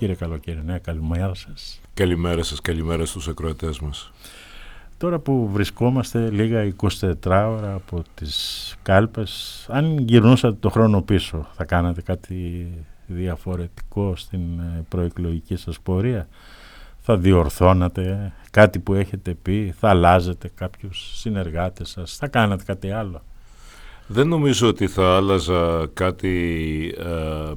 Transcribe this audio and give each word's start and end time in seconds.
Κύριε 0.00 0.14
Καλοκαιρινέ, 0.14 0.78
καλημέρα 0.78 1.34
σας. 1.34 1.80
Καλημέρα 1.94 2.42
σας, 2.42 2.60
καλημέρα 2.60 3.04
στους 3.04 3.28
ακροατές 3.28 3.80
μας. 3.80 4.12
Τώρα 4.98 5.18
που 5.18 5.48
βρισκόμαστε 5.52 6.30
λίγα 6.30 6.62
24 6.62 7.48
ώρα 7.48 7.72
από 7.74 8.02
τις 8.14 8.76
κάλπες, 8.82 9.66
αν 9.68 9.98
γυρνούσατε 9.98 10.56
το 10.60 10.70
χρόνο 10.70 11.02
πίσω, 11.02 11.46
θα 11.52 11.64
κάνατε 11.64 12.02
κάτι 12.02 12.66
διαφορετικό 13.06 14.16
στην 14.16 14.58
ε, 14.58 14.84
προεκλογική 14.88 15.56
σας 15.56 15.80
πορεία, 15.80 16.28
θα 16.98 17.16
διορθώνατε 17.16 18.32
κάτι 18.50 18.78
που 18.78 18.94
έχετε 18.94 19.34
πει, 19.34 19.74
θα 19.78 19.88
αλλάζετε 19.88 20.50
κάποιους 20.54 21.18
συνεργάτες 21.18 21.88
σας, 21.88 22.16
θα 22.16 22.28
κάνατε 22.28 22.64
κάτι 22.66 22.90
άλλο; 22.90 23.22
Δεν 24.12 24.28
νομίζω 24.28 24.68
ότι 24.68 24.86
θα 24.86 25.16
άλλαζα 25.16 25.90
κάτι 25.94 26.94
ε, 26.98 27.52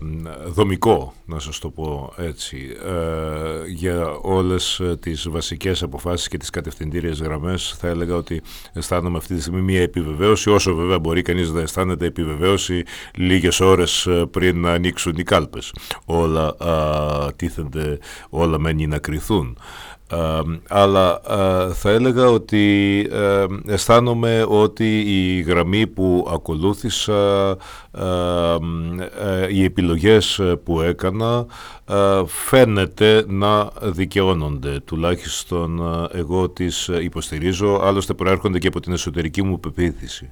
δομικό, 0.46 1.14
να 1.26 1.40
σας 1.40 1.60
το 1.60 1.70
πω 1.70 2.14
έτσι, 2.18 2.58
ε, 2.86 3.70
για 3.70 4.08
όλες 4.22 4.82
τις 5.00 5.30
βασικές 5.30 5.84
αποφάσεις 5.84 6.28
και 6.28 6.38
τις 6.38 6.50
κατευθυντήριες 6.50 7.22
γραμμές. 7.22 7.76
Θα 7.80 7.88
έλεγα 7.88 8.16
ότι 8.16 8.42
αισθάνομαι 8.74 9.18
αυτή 9.18 9.36
τη 9.36 9.42
στιγμή 9.42 9.62
μια 9.62 9.82
επιβεβαίωση, 9.82 10.50
όσο 10.50 10.76
βέβαια 10.76 11.00
μπορεί 11.00 11.22
κανείς 11.22 11.50
να 11.52 11.62
αισθάνεται 11.62 12.06
επιβεβαίωση 12.06 12.84
λίγες 13.16 13.60
ώρες 13.60 14.08
πριν 14.32 14.62
να 14.62 14.72
ανοίξουν 14.72 15.14
οι 15.18 15.24
κάλπες. 15.24 15.74
Όλα 16.06 16.56
ε, 17.28 17.32
τίθενται, 17.36 18.00
όλα 18.30 18.60
μένει 18.60 18.88
να 18.88 18.98
κρυθούν 18.98 19.58
αλλά 20.68 21.22
θα 21.74 21.90
έλεγα 21.90 22.30
ότι 22.30 23.08
αισθάνομαι 23.68 24.46
ότι 24.48 25.00
η 25.00 25.42
γραμμή 25.42 25.88
που 25.88 26.28
ακολούθησα, 26.34 27.58
οι 29.50 29.64
επιλογές 29.64 30.42
που 30.64 30.82
έκανα 30.82 31.46
φαίνεται 32.26 33.26
να 33.28 33.70
δικαιώνονται. 33.82 34.80
Τουλάχιστον 34.86 35.82
εγώ 36.12 36.50
τις 36.50 36.88
υποστηρίζω, 36.88 37.80
άλλωστε 37.84 38.14
προέρχονται 38.14 38.60
και 38.60 38.68
από 38.68 38.80
την 38.80 38.94
εσωτερική 38.94 39.44
μου 39.44 39.60
πεποίθηση. 39.60 40.32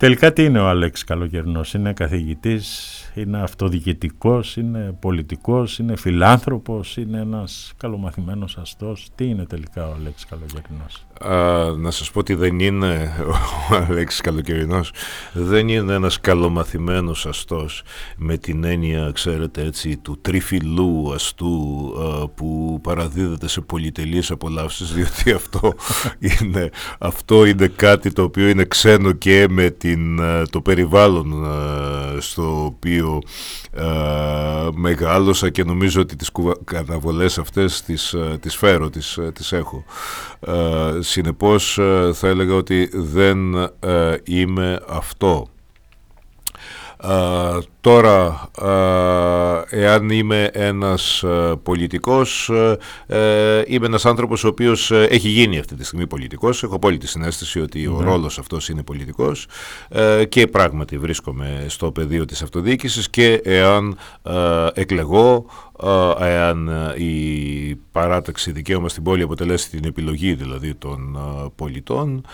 Τελικά 0.00 0.32
τι 0.32 0.44
είναι 0.44 0.58
ο 0.58 0.68
Αλέξης 0.68 1.04
Καλοκαιρνός, 1.04 1.74
είναι 1.74 1.92
καθηγητής, 1.92 2.94
είναι 3.14 3.42
αυτοδιοικητικός, 3.42 4.56
είναι 4.56 4.96
πολιτικός, 5.00 5.78
είναι 5.78 5.96
φιλάνθρωπος, 5.96 6.96
είναι 6.96 7.20
ένας 7.20 7.72
καλομαθημένος 7.76 8.58
αστός. 8.58 9.08
Τι 9.14 9.24
είναι 9.24 9.44
τελικά 9.44 9.88
ο 9.88 9.92
Αλέξης 9.92 10.26
Καλοκαιρινός. 10.26 11.06
Α, 11.24 11.70
να 11.76 11.90
σας 11.90 12.10
πω 12.10 12.18
ότι 12.18 12.34
δεν 12.34 12.58
είναι 12.58 13.12
ο 13.70 13.74
Αλέξης 13.74 14.20
Καλοκαιρινός. 14.20 14.92
Δεν 15.32 15.68
είναι 15.68 15.94
ένας 15.94 16.20
καλομαθημένος 16.20 17.26
αστός 17.26 17.82
με 18.16 18.36
την 18.36 18.64
έννοια, 18.64 19.10
ξέρετε 19.14 19.62
έτσι, 19.62 19.96
του 19.96 20.18
τριφυλού 20.20 21.12
αστού 21.14 21.92
που 22.34 22.80
παραδίδεται 22.82 23.48
σε 23.48 23.60
πολυτελείς 23.60 24.30
απολαύσεις 24.30 24.92
διότι 24.92 25.32
αυτό 25.32 25.74
είναι, 26.40 26.70
αυτό 26.98 27.44
είναι 27.44 27.66
κάτι 27.66 28.12
το 28.12 28.22
οποίο 28.22 28.48
είναι 28.48 28.64
ξένο 28.64 29.12
και 29.12 29.46
με 29.50 29.70
την, 29.70 30.20
το 30.50 30.60
περιβάλλον 30.60 31.44
στο 32.20 32.64
οποίο 32.64 32.90
οποίο 32.90 33.22
ε, 33.72 34.68
μεγάλωσα 34.74 35.50
και 35.50 35.64
νομίζω 35.64 36.00
ότι 36.00 36.16
τις 36.16 36.30
καταβολές 36.64 37.38
αυτές 37.38 37.82
τις, 37.82 38.12
ε, 38.12 38.38
τις 38.40 38.56
φέρω, 38.56 38.90
τις, 38.90 39.16
ε, 39.16 39.32
τις 39.32 39.52
έχω. 39.52 39.84
Ε, 40.40 40.98
συνεπώς 41.00 41.78
θα 42.12 42.28
έλεγα 42.28 42.54
ότι 42.54 42.90
δεν 42.92 43.38
είμαι 44.24 44.80
αυτό. 44.88 45.48
Τώρα, 47.80 48.48
εάν 49.70 50.10
είμαι 50.10 50.50
ένας 50.52 51.24
πολιτικός, 51.62 52.50
είμαι 53.66 53.86
ένας 53.86 54.06
άνθρωπος 54.06 54.44
ο 54.44 54.48
οποίος 54.48 54.90
έχει 54.90 55.28
γίνει 55.28 55.58
αυτή 55.58 55.74
τη 55.74 55.84
στιγμή 55.84 56.06
πολιτικός. 56.06 56.62
Έχω 56.62 56.74
απόλυτη 56.74 57.06
συνέστηση 57.06 57.60
ότι 57.60 57.86
ο 57.86 57.96
ναι. 57.98 58.04
ρόλος 58.04 58.38
αυτός 58.38 58.68
είναι 58.68 58.82
πολιτικός 58.82 59.46
και 60.28 60.46
πράγματι 60.46 60.98
βρίσκομαι 60.98 61.64
στο 61.68 61.92
πεδίο 61.92 62.24
της 62.24 62.42
αυτοδιοίκησης 62.42 63.10
και 63.10 63.40
εάν 63.44 63.98
εκλεγώ, 64.74 65.46
εάν 66.18 66.70
η 66.96 67.74
παράταξη 67.92 68.52
δικαίωμα 68.52 68.88
στην 68.88 69.02
πόλη 69.02 69.22
αποτελέσει 69.22 69.70
την 69.70 69.84
επιλογή 69.84 70.34
δηλαδή 70.34 70.74
των 70.74 71.18
πολιτών, 71.56 72.24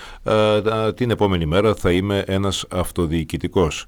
την 0.95 1.11
επόμενη 1.11 1.47
μέρα 1.47 1.75
θα 1.75 1.91
είμαι 1.91 2.25
ένας 2.27 2.65
αυτοδιοικητικός. 2.71 3.87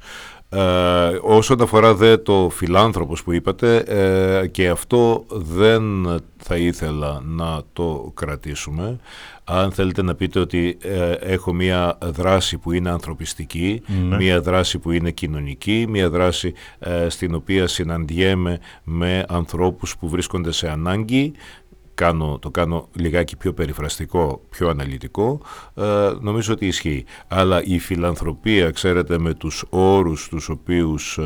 Ε, 0.51 1.19
όσον 1.23 1.63
αφορά 1.63 1.95
δε 1.95 2.17
το 2.17 2.49
φιλάνθρωπος 2.53 3.23
που 3.23 3.33
είπατε 3.33 3.77
ε, 3.77 4.47
και 4.47 4.69
αυτό 4.69 5.25
δεν 5.29 5.83
θα 6.37 6.57
ήθελα 6.57 7.23
να 7.25 7.63
το 7.73 8.13
κρατήσουμε 8.15 8.99
αν 9.45 9.73
θέλετε 9.73 10.03
να 10.03 10.15
πείτε 10.15 10.39
ότι 10.39 10.79
ε, 10.83 11.11
έχω 11.13 11.53
μία 11.53 11.99
δράση 12.05 12.59
που 12.59 12.73
είναι 12.73 12.91
ανθρωπιστική, 12.91 13.83
ναι. 14.09 14.17
μία 14.17 14.41
δράση 14.41 14.79
που 14.79 14.91
είναι 14.91 15.11
κοινωνική, 15.11 15.87
μία 15.89 16.11
δράση 16.11 16.55
ε, 16.79 17.09
στην 17.09 17.35
οποία 17.35 17.67
συναντιέμαι 17.67 18.59
με 18.85 19.25
ανθρώπους 19.29 19.97
που 19.97 20.09
βρίσκονται 20.09 20.53
σε 20.53 20.71
ανάγκη 20.71 21.33
κάνω, 21.99 22.39
το 22.41 22.51
κάνω 22.51 22.89
λιγάκι 22.95 23.37
πιο 23.37 23.53
περιφραστικό, 23.53 24.41
πιο 24.51 24.69
αναλυτικό, 24.69 25.41
ε, 25.75 25.83
νομίζω 26.21 26.53
ότι 26.53 26.67
ισχύει. 26.67 27.05
Αλλά 27.29 27.63
η 27.65 27.79
φιλανθρωπία, 27.79 28.71
ξέρετε, 28.71 29.19
με 29.19 29.35
τους 29.35 29.65
όρους 29.69 30.29
τους 30.29 30.49
οποίους 30.49 31.19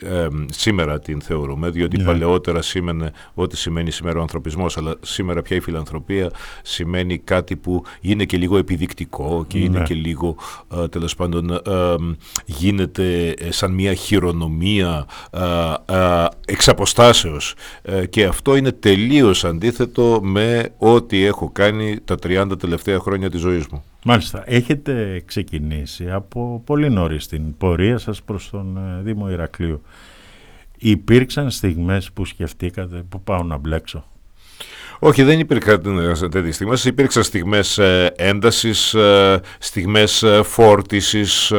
ε, 0.00 0.28
σήμερα 0.50 0.98
την 0.98 1.20
θεωρούμε, 1.20 1.70
διότι 1.70 1.96
ναι. 1.96 2.04
παλαιότερα 2.04 2.62
σήμαινε 2.62 3.12
ό,τι 3.34 3.56
σημαίνει 3.56 3.90
σήμερα 3.90 4.18
ο 4.18 4.20
ανθρωπισμός, 4.20 4.76
αλλά 4.76 4.94
σήμερα 5.00 5.42
πια 5.42 5.56
η 5.56 5.60
φιλανθρωπία 5.60 6.30
σημαίνει 6.62 7.18
κάτι 7.18 7.56
που 7.56 7.84
είναι 8.00 8.24
και 8.24 8.36
λίγο 8.36 8.56
επιδεικτικό 8.56 9.44
και 9.48 9.58
είναι 9.58 9.78
ναι. 9.78 9.84
και 9.84 9.94
λίγο, 9.94 10.36
ε, 10.74 10.88
τέλος 10.88 11.14
πάντων, 11.14 11.50
ε, 11.50 11.60
γίνεται 12.44 13.34
σαν 13.48 13.72
μια 13.72 13.94
χειρονομία 13.94 15.06
εξ 16.46 16.68
αποστάσεως 16.68 17.54
και 18.10 18.24
αυτό 18.24 18.56
είναι 18.56 18.72
τελείως 18.72 19.44
αντίθετο 19.44 20.13
με 20.22 20.74
ό,τι 20.78 21.24
έχω 21.24 21.50
κάνει 21.50 21.98
τα 22.04 22.14
30 22.22 22.52
τελευταία 22.58 22.98
χρόνια 22.98 23.30
της 23.30 23.40
ζωής 23.40 23.66
μου. 23.66 23.84
Μάλιστα. 24.04 24.42
Έχετε 24.46 25.22
ξεκινήσει 25.26 26.10
από 26.10 26.62
πολύ 26.64 26.90
νωρίς 26.90 27.26
την 27.26 27.56
πορεία 27.56 27.98
σας 27.98 28.22
προς 28.22 28.50
τον 28.50 28.76
ε, 28.76 29.02
Δήμο 29.02 29.30
Ηρακλείου. 29.30 29.82
Υπήρξαν 30.78 31.50
στιγμές 31.50 32.12
που 32.12 32.24
σκεφτήκατε 32.24 33.04
που 33.08 33.22
πάω 33.22 33.42
να 33.42 33.56
μπλέξω; 33.56 34.04
Όχι, 34.98 35.22
δεν 35.22 35.38
υπήρχαν 35.38 35.80
τέτοιε 36.30 36.52
στιγμές. 36.52 36.84
Υπήρξαν 36.84 37.22
στιγμές 37.22 37.78
ε, 37.78 38.12
έντασης, 38.16 38.94
ε, 38.94 39.40
στιγμές 39.58 40.24
φόρτισης, 40.42 41.52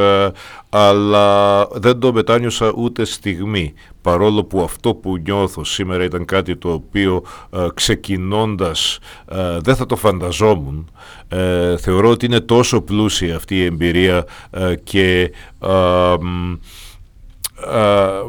αλλά 0.69 1.67
δεν 1.71 1.99
το 1.99 2.13
μετάνιωσα 2.13 2.73
ούτε 2.75 3.05
στιγμή 3.05 3.73
παρόλο 4.05 4.43
που 4.43 4.61
αυτό 4.61 4.93
που 4.93 5.17
νιώθω 5.17 5.63
σήμερα 5.63 6.03
ήταν 6.03 6.25
κάτι 6.25 6.55
το 6.55 6.71
οποίο 6.71 7.23
ε, 7.49 7.67
ξεκινώντας 7.73 8.99
ε, 9.31 9.57
δεν 9.59 9.75
θα 9.75 9.85
το 9.85 9.95
φανταζόμουν 9.95 10.91
ε, 11.27 11.77
θεωρώ 11.77 12.09
ότι 12.09 12.25
είναι 12.25 12.39
τόσο 12.39 12.81
πλούσια 12.81 13.35
αυτή 13.35 13.55
η 13.55 13.63
εμπειρία 13.63 14.25
ε, 14.49 14.75
και 14.83 15.31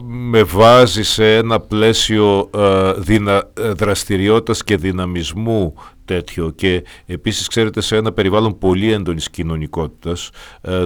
με 0.04 0.42
βάζει 0.42 1.02
σε 1.02 1.36
ένα 1.36 1.60
πλαίσιο 1.60 2.50
δυνα, 2.96 3.50
δραστηριότητας 3.54 4.64
και 4.64 4.76
δυναμισμού 4.76 5.74
τέτοιο 6.04 6.50
και 6.50 6.84
επίσης 7.06 7.48
ξέρετε 7.48 7.80
σε 7.80 7.96
ένα 7.96 8.12
περιβάλλον 8.12 8.58
πολύ 8.58 8.92
έντονης 8.92 9.30
κοινωνικότητας 9.30 10.30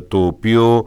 το 0.09 0.25
οποίο 0.25 0.87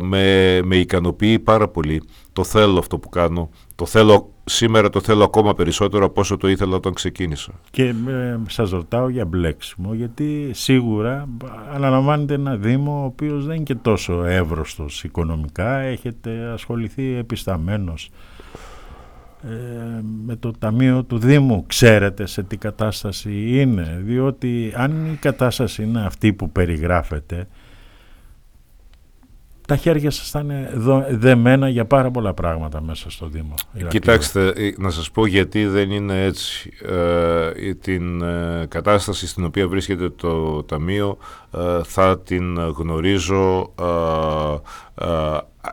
με, 0.00 0.60
με 0.64 0.76
ικανοποιεί 0.76 1.38
πάρα 1.38 1.68
πολύ 1.68 2.02
το 2.32 2.44
θέλω 2.44 2.78
αυτό 2.78 2.98
που 2.98 3.08
κάνω, 3.08 3.50
το 3.78 3.86
θέλω 3.86 4.32
σήμερα 4.44 4.90
το 4.90 5.00
θέλω 5.00 5.24
ακόμα 5.24 5.54
περισσότερο 5.54 6.04
από 6.04 6.20
όσο 6.20 6.36
το 6.36 6.48
ήθελα 6.48 6.76
όταν 6.76 6.92
ξεκίνησα. 6.94 7.52
Και 7.70 7.84
ε, 8.08 8.38
σας 8.48 8.70
ρωτάω 8.70 9.08
για 9.08 9.24
μπλέξιμο, 9.24 9.94
γιατί 9.94 10.50
σίγουρα 10.52 11.28
αναλαμβάνετε 11.74 12.34
ένα 12.34 12.56
Δήμο 12.56 13.00
ο 13.02 13.04
οποίος 13.04 13.46
δεν 13.46 13.54
είναι 13.54 13.64
και 13.64 13.74
τόσο 13.74 14.24
εύρωστος 14.24 15.04
οικονομικά, 15.04 15.78
έχετε 15.78 16.50
ασχοληθεί 16.52 17.16
επισταμένος 17.16 18.10
ε, 19.42 19.54
με 20.26 20.36
το 20.36 20.50
Ταμείο 20.58 21.04
του 21.04 21.18
Δήμου, 21.18 21.64
ξέρετε 21.66 22.26
σε 22.26 22.42
τι 22.42 22.56
κατάσταση 22.56 23.60
είναι, 23.60 24.00
διότι 24.04 24.72
αν 24.76 25.06
η 25.12 25.16
κατάσταση 25.16 25.82
είναι 25.82 26.06
αυτή 26.06 26.32
που 26.32 26.50
περιγράφεται, 26.50 27.48
τα 29.68 29.76
χέρια 29.76 30.10
σας 30.10 30.30
θα 30.30 30.40
είναι 30.40 30.70
δεμένα 31.10 31.68
για 31.68 31.84
πάρα 31.84 32.10
πολλά 32.10 32.34
πράγματα 32.34 32.80
μέσα 32.82 33.10
στο 33.10 33.26
Δήμο. 33.26 33.54
Κοιτάξτε, 33.88 34.48
ε, 34.48 34.72
να 34.76 34.90
σας 34.90 35.10
πω 35.10 35.26
γιατί 35.26 35.66
δεν 35.66 35.90
είναι 35.90 36.24
έτσι. 36.24 36.72
Ε, 36.82 37.74
την 37.74 38.22
ε, 38.22 38.66
κατάσταση 38.68 39.26
στην 39.26 39.44
οποία 39.44 39.68
βρίσκεται 39.68 40.10
το 40.10 40.62
Ταμείο 40.62 41.18
θα 41.84 42.18
την 42.18 42.58
γνωρίζω 42.58 43.72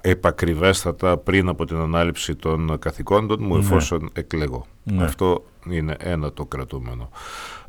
επακριβέστατα 0.01 1.17
πριν 1.17 1.47
από 1.49 1.65
την 1.65 1.77
ανάληψη 1.77 2.35
των 2.35 2.79
καθηκόντων 2.79 3.37
μου 3.41 3.53
ναι. 3.53 3.59
εφόσον 3.59 4.09
εκλεγώ. 4.13 4.65
Ναι. 4.83 5.03
Αυτό 5.03 5.43
είναι 5.69 5.95
ένα 5.99 6.33
το 6.33 6.45
κρατούμενο. 6.45 7.09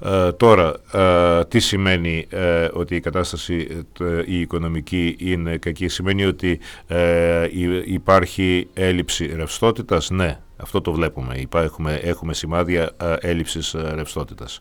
Ε, 0.00 0.32
τώρα, 0.32 0.75
ε, 0.93 1.44
τι 1.44 1.58
σημαίνει 1.58 2.26
ε, 2.29 2.69
ότι 2.73 2.94
η 2.94 3.00
κατάσταση 3.00 3.85
η 4.26 4.41
οικονομική 4.41 5.17
είναι 5.19 5.56
κακή; 5.56 5.88
Σημαίνει 5.88 6.25
ότι 6.25 6.61
υπάρχει 7.85 8.69
έλλειψη 8.75 9.26
ρευστότητας; 9.26 10.11
Ναι, 10.11 10.38
αυτό 10.56 10.81
το 10.81 10.93
βλέπουμε. 10.93 11.44
Έχουμε, 11.55 11.94
έχουμε 11.94 12.35
σημάδια 12.35 12.91
έλλειψης 13.20 13.76
ρευστότητας. 13.94 14.61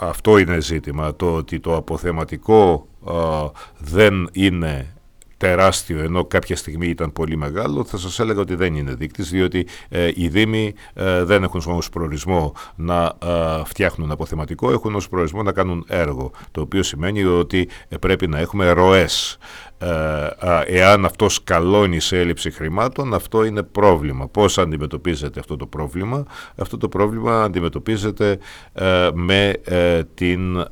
αυτό 0.00 0.38
είναι 0.38 0.60
ζήτημα. 0.60 1.16
Το 1.16 1.34
ότι 1.34 1.60
το 1.60 1.76
αποθεματικό 1.76 2.86
δεν 3.78 4.28
είναι 4.32 4.93
τεράστιο 5.44 6.02
ενώ 6.02 6.24
κάποια 6.24 6.56
στιγμή 6.56 6.86
ήταν 6.86 7.12
πολύ 7.12 7.36
μεγάλο 7.36 7.84
θα 7.84 7.96
σας 7.98 8.18
έλεγα 8.18 8.40
ότι 8.40 8.54
δεν 8.54 8.74
είναι 8.74 8.94
δείκτης 8.94 9.30
διότι 9.30 9.66
ε, 9.88 10.10
οι 10.14 10.28
Δήμοι 10.28 10.74
ε, 10.94 11.22
δεν 11.24 11.42
έχουν 11.42 11.62
ως 11.66 11.88
προορισμό 11.88 12.52
να 12.74 13.12
ε, 13.24 13.62
φτιάχνουν 13.64 14.10
αποθεματικό 14.10 14.70
έχουν 14.70 14.94
ως 14.94 15.08
προορισμό 15.08 15.42
να 15.42 15.52
κάνουν 15.52 15.84
έργο 15.88 16.30
το 16.50 16.60
οποίο 16.60 16.82
σημαίνει 16.82 17.24
ότι 17.24 17.68
πρέπει 18.00 18.26
να 18.26 18.38
έχουμε 18.38 18.70
ροές 18.70 19.38
εάν 20.66 21.04
αυτό 21.04 21.28
σκαλώνει 21.28 22.00
σε 22.00 22.18
έλλειψη 22.18 22.50
χρημάτων 22.50 23.14
αυτό 23.14 23.44
είναι 23.44 23.62
πρόβλημα. 23.62 24.28
Πώς 24.28 24.58
αντιμετωπίζεται 24.58 25.40
αυτό 25.40 25.56
το 25.56 25.66
πρόβλημα; 25.66 26.24
Αυτό 26.56 26.76
το 26.76 26.88
πρόβλημα 26.88 27.42
αντιμετωπίζεται 27.42 28.38
με 29.14 29.52
την 30.14 30.64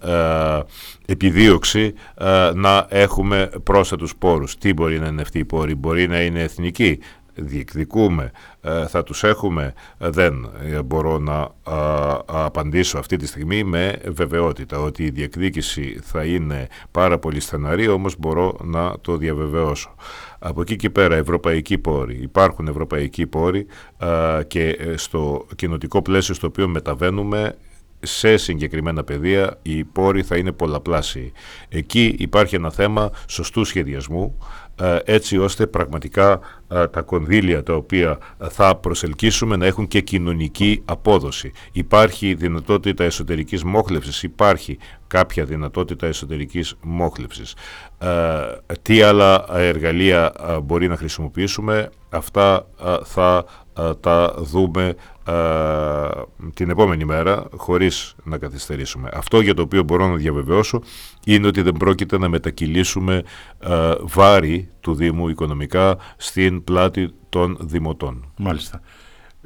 επιδίωξη 1.07 1.95
να 2.55 2.87
έχουμε 2.89 3.51
πρόσθετους 3.63 4.17
πόρους. 4.17 4.59
Τι 4.59 4.73
μπορεί 4.73 4.99
να 4.99 5.07
είναι 5.07 5.23
αυτοί 5.23 5.39
οι 5.39 5.45
πόροι; 5.45 5.75
Μπορεί 5.75 6.09
να 6.09 6.21
είναι 6.23 6.43
εθνικοί; 6.43 6.99
Διεκδικούμε, 7.35 8.31
θα 8.89 9.03
τους 9.03 9.25
έχουμε, 9.25 9.75
δεν 9.99 10.49
μπορώ 10.85 11.19
να 11.19 11.49
απαντήσω 12.27 12.99
αυτή 12.99 13.17
τη 13.17 13.27
στιγμή 13.27 13.65
με 13.65 14.01
βεβαιότητα 14.07 14.79
ότι 14.79 15.05
η 15.05 15.11
διεκδίκηση 15.11 15.99
θα 16.03 16.25
είναι 16.25 16.67
πάρα 16.91 17.19
πολύ 17.19 17.41
στεναρή, 17.41 17.89
όμως 17.89 18.17
μπορώ 18.19 18.57
να 18.63 18.95
το 19.01 19.17
διαβεβαιώσω. 19.17 19.95
Από 20.39 20.61
εκεί 20.61 20.77
και 20.77 20.91
πέρα 20.91 21.17
ευρωπαϊκοί 21.17 21.79
πόροι, 21.79 22.19
υπάρχουν 22.23 22.69
ευρωπαϊκοί 22.69 23.27
πόροι 23.27 23.67
και 24.47 24.69
ε, 24.69 24.97
στο 24.97 25.47
κοινοτικό 25.57 26.03
πλαίσιο 26.03 26.35
στο 26.35 26.47
οποίο 26.47 26.69
μεταβαίνουμε 26.69 27.57
σε 28.05 28.37
συγκεκριμένα 28.37 29.05
πεδία 29.05 29.59
οι 29.63 29.85
πόροι 29.85 30.23
θα 30.23 30.37
είναι 30.37 30.53
πολλαπλάσιοι. 30.53 31.33
Εκεί 31.69 32.15
υπάρχει 32.19 32.55
ένα 32.55 32.71
θέμα 32.71 33.11
σωστού 33.27 33.65
σχεδιασμού 33.65 34.39
ε, 34.39 34.62
έτσι 35.05 35.39
ώστε 35.39 35.67
πραγματικά 35.67 36.41
ε, 36.69 36.87
τα 36.87 37.03
κονδύλια 37.03 37.63
τα 37.63 37.75
οποία 37.75 38.19
θα 38.51 38.77
προσελκύσουμε 38.77 39.57
να 39.57 39.67
έχουν 39.67 39.89
και 39.89 40.01
κοινωνική 40.01 40.83
απόδοση. 40.85 41.53
Υπάρχει 41.73 42.35
δυνατότητα 42.35 43.05
εσωτερικής 43.05 43.65
μόχλευσης, 43.65 44.23
υπάρχει 44.23 44.79
κάποια 45.13 45.45
δυνατότητα 45.45 46.07
εσωτερικής 46.07 46.75
μόχλευσης. 46.83 47.55
Ε, 47.99 48.09
τι 48.83 49.03
άλλα 49.03 49.45
εργαλεία 49.53 50.33
μπορεί 50.63 50.89
να 50.89 50.97
χρησιμοποιήσουμε, 50.97 51.89
αυτά 52.11 52.67
θα 53.05 53.45
τα 54.01 54.35
δούμε 54.39 54.95
την 56.55 56.71
επόμενη 56.71 57.05
μέρα 57.05 57.49
χωρίς 57.57 58.15
να 58.25 58.39
καθυστερήσουμε. 58.39 59.09
Αυτό 59.13 59.41
για 59.41 59.55
το 59.55 59.63
οποίο 59.63 59.83
μπορώ 59.83 60.09
να 60.09 60.17
διαβεβαιώσω 60.17 60.83
είναι 61.27 61.47
ότι 61.47 61.63
δεν 61.63 61.73
πρόκειται 61.73 62.19
να 62.19 62.29
μετακυλήσουμε 62.29 63.23
βάρη 64.01 64.69
του 64.81 64.95
Δήμου 64.95 65.29
οικονομικά 65.29 65.97
στην 66.17 66.65
πλάτη 66.65 67.15
των 67.29 67.57
δημοτών. 67.61 68.33
Μάλιστα. 68.37 68.81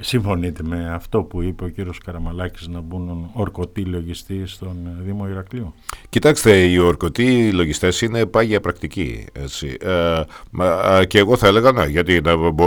Συμφωνείτε 0.01 0.63
με 0.63 0.91
αυτό 0.93 1.23
που 1.23 1.43
είπε 1.43 1.65
ο 1.65 1.69
κύριος 1.69 1.99
Καραμαλάκης 1.99 2.69
να 2.69 2.81
μπουν 2.81 3.31
ορκωτοί 3.33 3.81
λογιστοί 3.85 4.47
στον 4.47 4.77
Δήμο 5.05 5.29
Ηρακλείου; 5.29 5.75
Κοιτάξτε, 6.09 6.57
οι 6.57 6.79
ορκωτοί 6.79 7.53
λογιστές 7.53 8.01
είναι 8.01 8.27
πάγια 8.27 8.61
πρακτική. 8.61 9.27
Έτσι. 9.33 9.77
Ε, 9.81 11.05
και 11.05 11.19
εγώ 11.19 11.37
θα 11.37 11.47
έλεγα, 11.47 11.73
ναι, 11.73 11.85
γιατί 11.85 12.21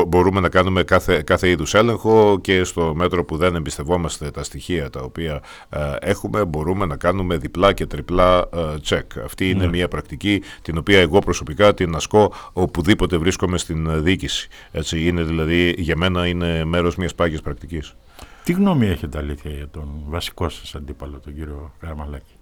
μπορούμε 0.07 0.39
να 0.39 0.49
κάνουμε 0.49 0.83
κάθε, 0.83 1.21
κάθε 1.21 1.49
είδους 1.49 1.73
έλεγχο 1.73 2.39
και 2.41 2.63
στο 2.63 2.93
μέτρο 2.95 3.25
που 3.25 3.37
δεν 3.37 3.55
εμπιστευόμαστε 3.55 4.31
τα 4.31 4.43
στοιχεία 4.43 4.89
τα 4.89 5.01
οποία 5.01 5.41
ε, 5.69 5.79
έχουμε, 6.01 6.45
μπορούμε 6.45 6.85
να 6.85 6.95
κάνουμε 6.95 7.37
διπλά 7.37 7.73
και 7.73 7.85
τριπλά 7.85 8.49
ε, 8.53 8.79
τσεκ. 8.81 9.17
Αυτή 9.17 9.49
είναι 9.49 9.63
ναι. 9.63 9.69
μια 9.69 9.87
πρακτική 9.87 10.41
την 10.61 10.77
οποία 10.77 10.99
εγώ 10.99 11.19
προσωπικά 11.19 11.73
την 11.73 11.95
ασκώ 11.95 12.33
οπουδήποτε 12.53 13.17
βρίσκομαι 13.17 13.57
στην 13.57 14.03
διοίκηση. 14.03 14.47
Έτσι. 14.71 15.07
Είναι 15.07 15.23
δηλαδή, 15.23 15.75
για 15.77 15.95
μένα 15.97 16.27
είναι 16.27 16.65
μέρος 16.65 16.95
μιας 16.95 17.15
πάγιες 17.19 17.41
πρακτικής. 17.41 17.95
Τι 18.43 18.51
γνώμη 18.51 18.87
έχετε 18.87 19.17
αλήθεια 19.17 19.51
για 19.51 19.67
τον 19.67 19.87
βασικό 20.07 20.49
σας 20.49 20.75
αντίπαλο, 20.75 21.19
τον 21.19 21.33
κύριο 21.33 21.71
Καραμαλάκη; 21.79 22.33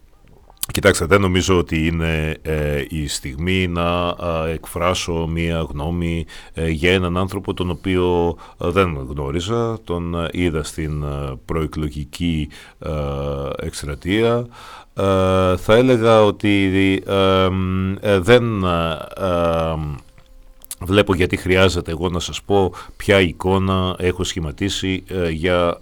Κοιτάξτε, 0.72 1.06
δεν 1.06 1.22
νομίζω 1.22 1.58
ότι 1.58 1.88
είναι 1.88 2.38
ε, 2.42 2.84
η 2.90 3.08
στιγμή 3.08 3.68
να 3.68 4.16
εκφράσω 4.48 5.28
μία 5.28 5.68
γνώμη 5.70 6.26
ε, 6.54 6.70
για 6.70 6.94
έναν 6.94 7.18
άνθρωπο 7.18 7.54
τον 7.54 7.70
οποίο 7.70 8.36
ε, 8.62 8.70
δεν 8.70 9.08
γνώριζα, 9.10 9.78
τον 9.84 10.28
είδα 10.32 10.64
στην 10.64 11.04
προεκλογική 11.46 12.50
εκστρατεία. 13.60 14.46
θα 15.58 15.74
έλεγα 15.76 16.24
ότι 16.24 17.04
δεν 18.02 18.44
Βλέπω 20.82 21.16
γιατί 21.16 21.38
χρειάζεται 21.38 21.92
εγώ 21.92 22.10
να 22.10 22.20
σας 22.20 22.42
πω 22.42 22.74
ποια 22.98 23.22
εικόνα 23.22 23.96
έχω 24.00 24.24
σχηματίσει 24.24 25.04
ε, 25.08 25.30
για 25.30 25.78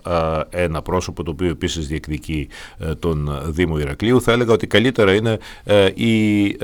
ένα 0.50 0.82
πρόσωπο 0.82 1.24
το 1.24 1.32
οποίο 1.32 1.50
επίσης 1.50 1.88
διεκδικεί 1.88 2.48
ε, 2.78 2.96
τον 2.96 3.42
Δήμο 3.46 3.80
Ηρακλείου. 3.80 4.22
Θα 4.22 4.32
έλεγα 4.32 4.54
ότι 4.54 4.68
καλύτερα 4.68 5.14
είναι 5.14 5.38
ε, 5.64 5.86
οι 5.94 6.58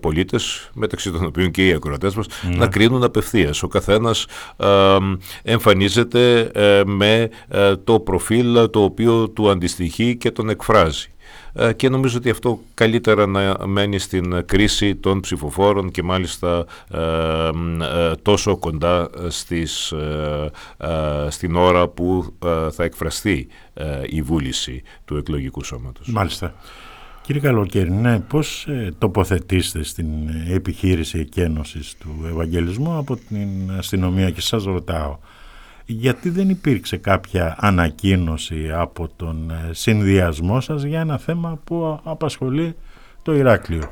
πολίτες, 0.00 0.70
μεταξύ 0.74 1.10
των 1.10 1.24
οποίων 1.24 1.50
και 1.50 1.66
οι 1.66 1.72
ακροατές 1.72 2.14
μας, 2.14 2.26
ναι. 2.48 2.56
να 2.56 2.66
κρίνουν 2.66 3.02
απευθείας. 3.02 3.62
Ο 3.62 3.68
καθένας 3.68 4.26
εμφανίζεται 5.42 6.50
με 6.84 7.28
το 7.84 8.00
προφίλ 8.00 8.70
το 8.70 8.82
οποίο 8.82 9.28
του 9.28 9.50
αντιστοιχεί 9.50 10.16
και 10.16 10.30
τον 10.30 10.48
εκφράζει. 10.48 11.06
Ε, 11.54 11.72
και 11.72 11.88
νομίζω 11.88 12.16
ότι 12.16 12.30
αυτό 12.30 12.60
καλύτερα 12.74 13.26
να 13.26 13.66
μένει 13.66 13.98
στην 13.98 14.46
κρίση 14.46 14.94
των 14.94 15.20
ψηφοφόρων 15.20 15.90
και 15.90 16.02
μάλιστα 16.02 16.64
ε, 16.90 16.98
ε, 16.98 18.14
τόσο 18.22 18.56
κοντά 18.56 19.10
στις, 19.28 19.92
στην 21.28 21.56
ώρα 21.56 21.88
που 21.88 22.34
θα 22.70 22.84
εκφραστεί 22.84 23.48
η 24.06 24.22
βούληση 24.22 24.82
του 25.04 25.16
εκλογικού 25.16 25.64
σώματος. 25.64 26.08
Μάλιστα. 26.08 26.54
Κύριε 27.22 27.40
Καλοκαίρι, 27.40 27.90
ναι, 27.90 28.20
πώς 28.20 28.66
τοποθετήσετε 28.98 29.84
στην 29.84 30.06
επιχείρηση 30.50 31.18
εκένωσης 31.18 31.94
του 31.98 32.26
Ευαγγελισμού 32.28 32.96
από 32.96 33.16
την 33.16 33.48
αστυνομία; 33.78 34.30
Και 34.30 34.40
σας 34.40 34.64
ρωτάω 34.64 35.18
γιατί 35.86 36.30
δεν 36.30 36.48
υπήρξε 36.48 36.96
κάποια 36.96 37.56
ανακοίνωση 37.58 38.70
από 38.74 39.08
τον 39.16 39.50
ε, 39.50 39.70
συνδυασμό 39.72 40.60
σας 40.60 40.82
για 40.82 41.00
ένα 41.00 41.18
θέμα 41.18 41.58
που 41.64 42.00
απασχολεί 42.02 42.74
το 43.22 43.34
Ηράκλειο; 43.34 43.90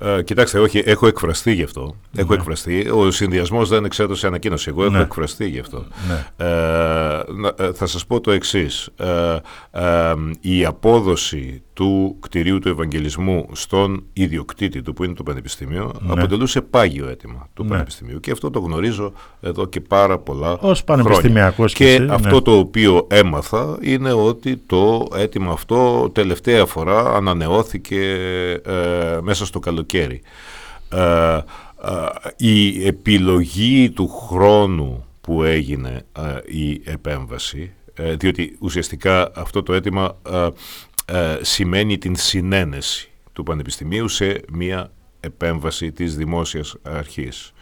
Ε, 0.00 0.22
κοιτάξτε, 0.22 0.58
όχι, 0.58 0.82
έχω 0.84 1.06
εκφραστεί 1.06 1.52
γι' 1.52 1.62
αυτό. 1.62 1.96
Ναι. 2.10 2.22
Έχω 2.22 2.34
εκφραστεί. 2.34 2.88
Ο 2.88 3.10
συνδυασμός 3.10 3.68
δεν 3.68 3.84
εξέδωσε 3.84 4.26
ανακοίνωση. 4.26 4.68
Εγώ 4.68 4.84
έχω 4.84 4.92
ναι. 4.92 5.00
εκφραστεί 5.00 5.48
γι' 5.48 5.58
αυτό. 5.58 5.86
Ναι. 6.08 6.46
Ε, 6.46 7.22
ε 7.56 7.72
θα 7.72 7.86
σας 7.86 8.06
πω 8.06 8.20
το 8.20 8.30
εξής. 8.30 8.88
Ε, 8.96 9.36
ε, 9.70 10.14
η 10.40 10.64
απόδοση 10.64 11.62
του 11.78 12.16
κτηρίου 12.20 12.58
του 12.58 12.68
Ευαγγελισμού 12.68 13.48
στον 13.52 14.04
ιδιοκτήτη 14.12 14.82
του 14.82 14.92
που 14.92 15.04
είναι 15.04 15.14
το 15.14 15.22
Πανεπιστήμιο 15.22 15.92
ναι. 16.00 16.12
αποτελούσε 16.12 16.60
πάγιο 16.60 17.08
αίτημα 17.08 17.48
του 17.54 17.64
Πανεπιστημίου 17.64 18.20
και 18.20 18.30
αυτό 18.30 18.50
το 18.50 18.58
γνωρίζω 18.58 19.12
εδώ 19.40 19.66
και 19.66 19.80
πάρα 19.80 20.18
πολλά 20.18 20.58
Ως 20.60 20.84
χρόνια. 20.86 21.54
Και, 21.66 21.72
και 21.72 22.06
αυτό 22.10 22.42
το 22.42 22.58
οποίο 22.58 23.06
έμαθα 23.10 23.78
είναι 23.80 24.12
ότι 24.12 24.56
το 24.56 25.06
αίτημα 25.14 25.52
αυτό 25.52 26.10
τελευταία 26.10 26.66
φορά 26.66 27.16
ανανεώθηκε 27.16 28.00
μέσα 29.22 29.46
στο 29.46 29.58
καλοκαίρι 29.58 29.76
καλοκαίρι. 29.88 30.20
Ε, 30.92 31.34
ε, 31.34 31.40
η 32.36 32.86
επιλογή 32.86 33.90
του 33.90 34.08
χρόνου 34.08 35.04
που 35.20 35.42
έγινε 35.42 36.02
ε, 36.18 36.56
η 36.58 36.80
επέμβαση, 36.84 37.72
διότι 38.16 38.56
ουσιαστικά 38.60 39.30
αυτό 39.34 39.62
το 39.62 39.72
αίτημα 39.72 40.16
σημαίνει 41.40 41.98
την 41.98 42.16
συνένεση 42.16 43.10
του 43.32 43.42
Πανεπιστημίου 43.42 44.08
σε 44.08 44.40
μια 44.52 44.92
επέμβαση 45.20 45.92
της 45.92 46.16
δημόσιας 46.16 46.76
αρχής. 46.82 47.52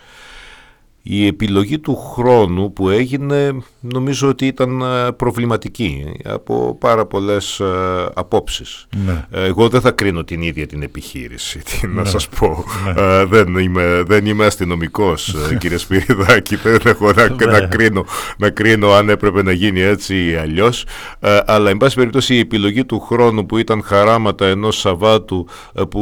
η 1.02 1.26
επιλογή 1.26 1.78
του 1.78 1.96
χρόνου 1.96 2.72
που 2.72 2.88
έγινε 2.88 3.56
νομίζω 3.92 4.28
ότι 4.28 4.46
ήταν 4.46 4.80
ε, 4.80 5.12
προβληματική 5.12 6.04
από 6.24 6.76
πάρα 6.80 7.06
πολλές 7.06 7.60
ε, 7.60 7.66
απόψεις. 8.14 8.86
Ναι. 9.06 9.26
Εγώ 9.30 9.68
δεν 9.68 9.80
θα 9.80 9.90
κρίνω 9.90 10.24
την 10.24 10.42
ίδια 10.42 10.66
την 10.66 10.82
επιχείρηση, 10.82 11.58
τι 11.58 11.86
να 11.86 12.02
Ναι. 12.02 12.08
σας 12.08 12.28
πω. 12.28 12.64
Ναι. 12.94 13.02
Ε, 13.02 13.24
δεν, 13.24 13.56
είμαι, 13.56 14.02
δεν 14.06 14.26
είμαι 14.26 14.44
αστυνομικός, 14.46 15.34
ε, 15.50 15.54
κύριε 15.54 15.76
Σπυριδάκη, 15.78 16.56
δεν 16.64 16.78
έχω 16.84 17.12
να, 17.12 17.28
να, 17.28 17.60
Ναι. 17.60 17.66
κρίνω, 17.66 18.04
να 18.38 18.50
κρίνω 18.50 18.90
αν 18.92 19.08
έπρεπε 19.08 19.42
να 19.42 19.52
γίνει 19.52 19.80
έτσι 19.80 20.30
ή 20.30 20.34
αλλιώς. 20.34 20.84
Ε, 21.20 21.38
αλλά, 21.46 21.70
εν 21.70 21.76
πάση 21.76 21.94
περιπτώσει, 21.96 22.34
η 22.34 22.38
επιλογή 22.38 22.84
του 22.84 23.00
χρόνου 23.00 23.46
που 23.46 23.58
ήταν 23.58 23.82
χαράματα 23.82 24.46
ενός 24.46 24.78
Σαββάτου 24.78 25.48
ε, 25.74 25.82
που 25.90 26.00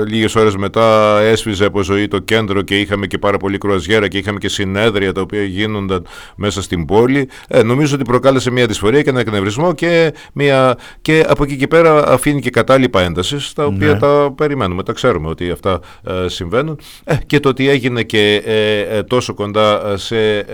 ε, 0.00 0.04
λίγες 0.08 0.34
ώρες 0.34 0.56
μετά 0.56 1.18
έσφιζε 1.20 1.64
από 1.64 1.82
ζωή 1.82 2.08
το 2.08 2.18
κέντρο 2.18 2.62
και 2.62 2.80
είχαμε 2.80 3.06
και 3.06 3.18
πάρα 3.18 3.36
πολύ 3.36 3.58
κρουαζιέρα 3.58 4.08
και 4.08 4.18
είχαμε 4.18 4.38
και 4.38 4.48
συνέδρια 4.48 5.12
τα 5.12 5.20
οποία 5.20 5.42
γίνονταν 5.42 6.06
μέσα 6.36 6.62
στην 6.62 6.71
πόλη, 6.76 7.28
ε, 7.48 7.62
νομίζω 7.62 7.94
ότι 7.94 8.04
προκάλεσε 8.04 8.50
μια 8.50 8.66
δυσφορία 8.66 9.02
και 9.02 9.10
ένα 9.10 9.20
εκνευρισμό 9.20 9.72
και, 9.74 10.14
μια, 10.32 10.76
και 11.00 11.24
από 11.28 11.44
εκεί 11.44 11.56
και 11.56 11.66
πέρα 11.68 12.08
αφήνει 12.08 12.40
και 12.40 12.50
κατάλοιπα 12.50 13.00
έντασης, 13.00 13.52
τα 13.52 13.64
οποία 13.64 13.92
Ναι. 13.92 13.98
τα 13.98 14.32
περιμένουμε, 14.36 14.82
τα 14.82 14.92
ξέρουμε 14.92 15.28
ότι 15.28 15.50
αυτά 15.50 15.80
ε, 16.06 16.28
συμβαίνουν. 16.28 16.78
Ε, 17.04 17.16
και 17.26 17.40
το 17.40 17.48
ότι 17.48 17.68
έγινε 17.68 18.02
και 18.02 18.42
ε, 18.44 18.78
ε, 18.96 19.02
τόσο 19.02 19.34
κοντά 19.34 19.88
ε, 19.88 19.96
σε 19.96 20.38
ε, 20.38 20.44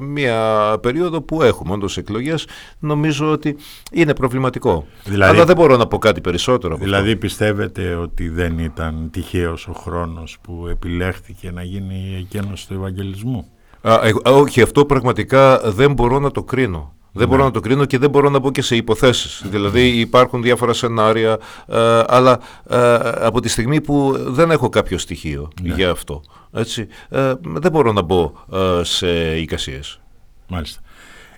μια 0.00 0.44
περίοδο 0.82 1.22
που 1.22 1.42
έχουμε 1.42 1.72
όντως 1.72 1.96
εκλογές, 1.96 2.46
νομίζω 2.78 3.30
ότι 3.30 3.56
είναι 3.92 4.14
προβληματικό. 4.14 4.86
Δηλαδή- 5.04 5.34
Αλλά 5.36 5.44
δεν 5.44 5.56
μπορώ 5.56 5.76
να 5.76 5.86
πω 5.86 5.98
κάτι 5.98 6.20
περισσότερο 6.20 6.74
από 6.74 6.84
Δηλαδή 6.84 7.16
πιστεύετε 7.16 7.94
ότι 7.94 8.28
δεν 8.28 8.58
ήταν 8.58 9.08
τυχαίος 9.12 9.66
ο 9.68 9.72
χρόνος 9.72 10.38
που 10.42 10.66
επιλέχθηκε 10.70 11.50
να 11.50 11.62
γίνει 11.62 12.16
εκένωση 12.30 12.68
του 12.68 12.74
Ευαγγελισμού; 12.74 13.46
Α, 13.82 14.00
εγώ- 14.02 14.20
α, 14.28 14.30
όχι, 14.30 14.62
αυτό 14.62 14.84
πραγματικά 14.84 15.58
δεν 15.70 15.92
μπορώ 15.92 16.18
να 16.18 16.30
το 16.30 16.42
κρίνω. 16.42 16.94
Δεν 17.12 17.28
μπορώ 17.28 17.44
να 17.44 17.50
το 17.50 17.60
κρίνω 17.60 17.84
και 17.84 17.98
δεν 17.98 18.10
μπορώ 18.10 18.28
να 18.28 18.38
μπω 18.38 18.50
και 18.50 18.62
σε 18.62 18.76
υποθέσεις. 18.76 19.42
Δηλαδή 19.46 19.88
υπάρχουν 19.88 20.42
διάφορα 20.42 20.72
σενάρια, 20.72 21.38
ε, 21.66 22.02
αλλά 22.06 22.40
ε, 22.68 22.94
από 23.14 23.40
τη 23.40 23.48
στιγμή 23.48 23.80
που 23.80 24.14
δεν 24.18 24.50
έχω 24.50 24.68
κάποιο 24.68 24.98
στοιχείο 24.98 25.48
για 25.62 25.90
αυτό, 25.90 26.22
έτσι, 26.52 26.86
ε, 27.08 27.32
δεν 27.42 27.70
μπορώ 27.70 27.92
να 27.92 28.02
μπω 28.02 28.32
ε, 28.52 28.80
σε 28.84 29.36
εικασίες. 29.38 30.00
Μάλιστα. 30.48 30.80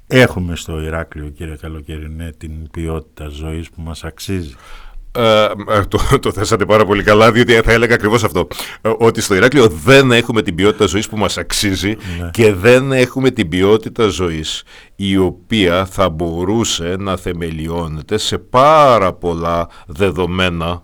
Έχουμε 0.06 0.56
στο 0.56 0.80
Ηράκλειο, 0.80 1.28
κύριε 1.28 1.56
Καλοκαιρινέ, 1.56 2.32
την 2.38 2.70
ποιότητα 2.70 3.28
ζωής 3.28 3.70
που 3.70 3.80
μας 3.82 4.04
αξίζει. 4.04 4.54
Ε, 5.14 5.45
ε, 5.45 5.50
το, 5.88 6.19
το 6.21 6.33
θέσατε 6.33 6.64
πάρα 6.64 6.85
πολύ 6.85 7.02
καλά, 7.02 7.33
διότι 7.33 7.52
θα 7.52 7.73
έλεγα 7.73 7.95
ακριβώς 7.95 8.25
αυτό. 8.25 8.47
Ε, 8.81 8.92
ότι 8.99 9.21
στο 9.21 9.35
Ηράκλειο 9.35 9.69
δεν 9.69 10.12
έχουμε 10.12 10.42
την 10.42 10.54
ποιότητα 10.54 10.87
ζωής 10.87 11.09
που 11.09 11.16
μας 11.16 11.38
αξίζει 11.38 11.97
Ναι. 12.21 12.31
και 12.33 12.52
δεν 12.54 12.92
έχουμε 12.92 13.31
την 13.31 13.49
ποιότητα 13.49 14.07
ζωής 14.07 14.62
η 14.97 15.16
οποία 15.16 15.87
θα 15.87 16.09
μπορούσε 16.09 16.97
να 16.99 17.16
θεμελιώνεται 17.16 18.19
σε 18.19 18.38
πάρα 18.38 19.12
πολλά 19.12 19.69
δεδομένα 19.87 20.83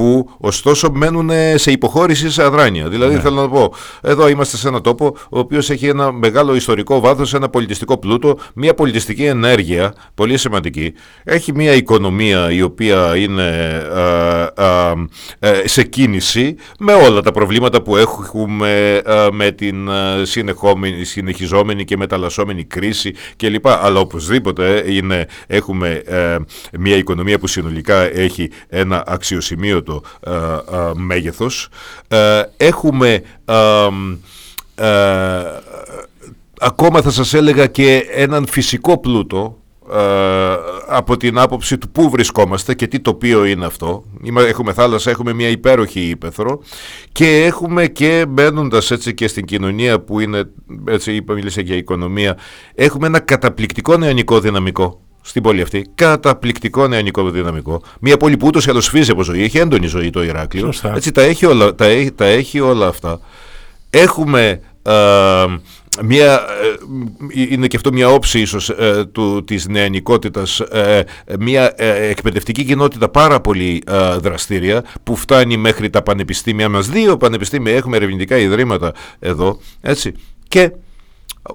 που 0.00 0.30
ωστόσο 0.38 0.90
μένουν 0.92 1.30
σε 1.54 1.70
υποχώρηση 1.70 2.30
σε 2.30 2.42
αδράνεια. 2.42 2.88
Δηλαδή 2.88 3.14
Ναι. 3.14 3.20
θέλω 3.20 3.40
να 3.40 3.48
πω, 3.48 3.72
εδώ 4.02 4.28
είμαστε 4.28 4.56
σε 4.56 4.68
ένα 4.68 4.80
τόπο 4.80 5.16
ο 5.30 5.38
οποίος 5.38 5.70
έχει 5.70 5.86
ένα 5.86 6.12
μεγάλο 6.12 6.54
ιστορικό 6.54 7.00
βάθος, 7.00 7.34
ένα 7.34 7.48
πολιτιστικό 7.48 7.98
πλούτο, 7.98 8.38
μια 8.54 8.74
πολιτιστική 8.74 9.24
ενέργεια 9.24 9.94
πολύ 10.14 10.36
σημαντική. 10.38 10.92
Έχει 11.24 11.52
μια 11.54 11.72
οικονομία 11.72 12.50
η 12.50 12.62
οποία 12.62 13.16
είναι 13.16 13.42
ε, 13.94 14.62
ε, 14.62 15.50
ε, 15.62 15.68
σε 15.68 15.82
κίνηση 15.82 16.56
με 16.78 16.92
όλα 16.92 17.20
τα 17.20 17.30
προβλήματα 17.30 17.82
που 17.82 17.96
έχουμε 17.96 19.02
ε, 19.06 19.26
με 19.32 19.50
την 19.50 19.88
ε, 19.88 20.24
συνεχόμενη, 20.24 21.04
συνεχιζόμενη 21.04 21.84
και 21.84 21.96
μεταλλασσόμενη 21.96 22.64
κρίση 22.64 23.14
κλπ. 23.36 23.68
Αλλά 23.68 24.00
οπωσδήποτε 24.00 24.84
είναι, 24.86 25.26
έχουμε 25.46 26.02
ε, 26.06 26.36
μια 26.78 26.96
οικονομία 26.96 27.38
που 27.38 27.46
συνολικά 27.46 28.16
έχει 28.18 28.50
ένα 28.68 29.02
αξιοσημείωτο 29.90 30.02
ε, 30.20 30.76
ε, 30.76 30.92
μέγεθος. 30.94 31.68
Ε, 32.08 32.42
έχουμε 32.56 33.22
ε, 33.44 33.54
ε, 34.74 35.42
ακόμα 36.60 37.02
θα 37.02 37.10
σας 37.10 37.34
έλεγα 37.34 37.66
και 37.66 38.06
έναν 38.10 38.46
φυσικό 38.46 38.98
πλούτο 39.00 39.58
ε, 39.92 40.54
από 40.88 41.16
την 41.16 41.38
άποψη 41.38 41.78
του 41.78 41.88
πού 41.90 42.10
βρισκόμαστε 42.10 42.74
και 42.74 42.86
τι 42.86 43.00
τοπίο 43.00 43.44
είναι 43.44 43.66
αυτό. 43.66 44.04
Είμα- 44.22 44.46
Έχουμε 44.46 44.72
θάλασσα, 44.72 45.10
έχουμε 45.10 45.32
μια 45.32 45.48
υπέροχη 45.48 46.00
ύπεθρο 46.00 46.60
και 47.12 47.44
έχουμε 47.44 47.86
και 47.86 48.24
μπαίνοντας 48.28 48.90
έτσι 48.90 49.14
και 49.14 49.28
στην 49.28 49.44
κοινωνία 49.44 50.00
που 50.00 50.20
είναι, 50.20 50.42
έτσι 50.88 51.14
είπα, 51.14 51.34
μίλησα 51.34 51.60
για 51.60 51.76
οικονομία, 51.76 52.36
έχουμε 52.74 53.06
ένα 53.06 53.20
καταπληκτικό 53.20 53.96
νεανικό 53.96 54.40
δυναμικό 54.40 55.00
στην 55.30 55.42
πόλη 55.42 55.62
αυτή. 55.62 55.86
Καταπληκτικό 55.94 56.86
νεανικό 56.88 57.30
δυναμικό. 57.30 57.82
Μια 58.00 58.16
πόλη 58.16 58.36
που 58.36 58.46
ούτως 58.46 58.66
ή 58.66 58.70
άλλως 58.70 58.88
φύζει 58.88 59.10
από 59.10 59.22
ζωή, 59.22 59.42
έχει 59.42 59.58
έντονη 59.58 59.86
ζωή 59.86 60.10
το 60.10 60.22
Ηράκλειο. 60.22 60.64
Σωστά. 60.64 60.92
Έτσι 60.96 61.12
τα 61.12 61.22
έχει 61.22 61.46
όλα, 61.46 61.74
τα, 61.74 61.84
έχει- 61.84 62.12
τα 62.12 62.24
έχει 62.24 62.60
όλα 62.60 62.86
αυτά. 62.86 63.20
Έχουμε 63.90 64.60
ε, 64.82 64.92
μια, 66.04 66.32
ε, 66.34 67.44
είναι 67.48 67.66
και 67.66 67.76
αυτό 67.76 67.92
μια 67.92 68.08
όψη 68.08 68.40
ίσως 68.40 68.68
ε, 68.70 69.04
του, 69.12 69.44
της 69.44 69.68
νεανικότητας, 69.68 70.60
ε, 70.60 71.02
μια 71.38 71.72
ε, 71.76 72.08
εκπαιδευτική 72.08 72.64
κοινότητα 72.64 73.08
πάρα 73.08 73.40
πολύ 73.40 73.82
ε, 73.86 74.16
δραστήρια 74.16 74.84
που 75.02 75.16
φτάνει 75.16 75.56
μέχρι 75.56 75.90
τα 75.90 76.02
πανεπιστήμια 76.02 76.68
μας. 76.68 76.88
Δύο 76.88 77.16
πανεπιστήμια 77.16 77.74
έχουμε 77.74 77.96
ερευνητικά 77.96 78.36
ιδρύματα 78.38 78.92
εδώ, 79.18 79.60
έτσι. 79.80 80.12
Και 80.48 80.70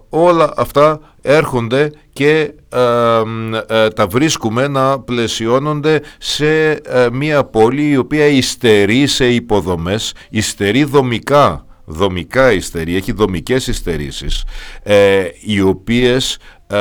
όλα 0.09 0.53
αυτά 0.57 0.99
έρχονται 1.21 1.91
και 2.13 2.53
ε, 2.69 3.21
ε, 3.67 3.89
τα 3.89 4.07
βρίσκουμε 4.07 4.67
να 4.67 4.99
πλαισιώνονται 4.99 6.01
σε 6.17 6.71
ε, 6.71 7.07
μια 7.11 7.43
πόλη 7.43 7.89
η 7.89 7.97
οποία 7.97 8.25
υστερεί 8.27 9.07
σε 9.07 9.29
υποδομές, 9.29 10.13
υστερεί 10.29 10.83
δομικά, 10.83 11.65
δομικά 11.85 12.51
υστερεί, 12.51 12.95
έχει 12.95 13.11
δομικές 13.11 13.67
υστερήσεις, 13.67 14.43
ε, 14.83 15.23
οι 15.45 15.61
οποίες 15.61 16.37
ε, 16.67 16.77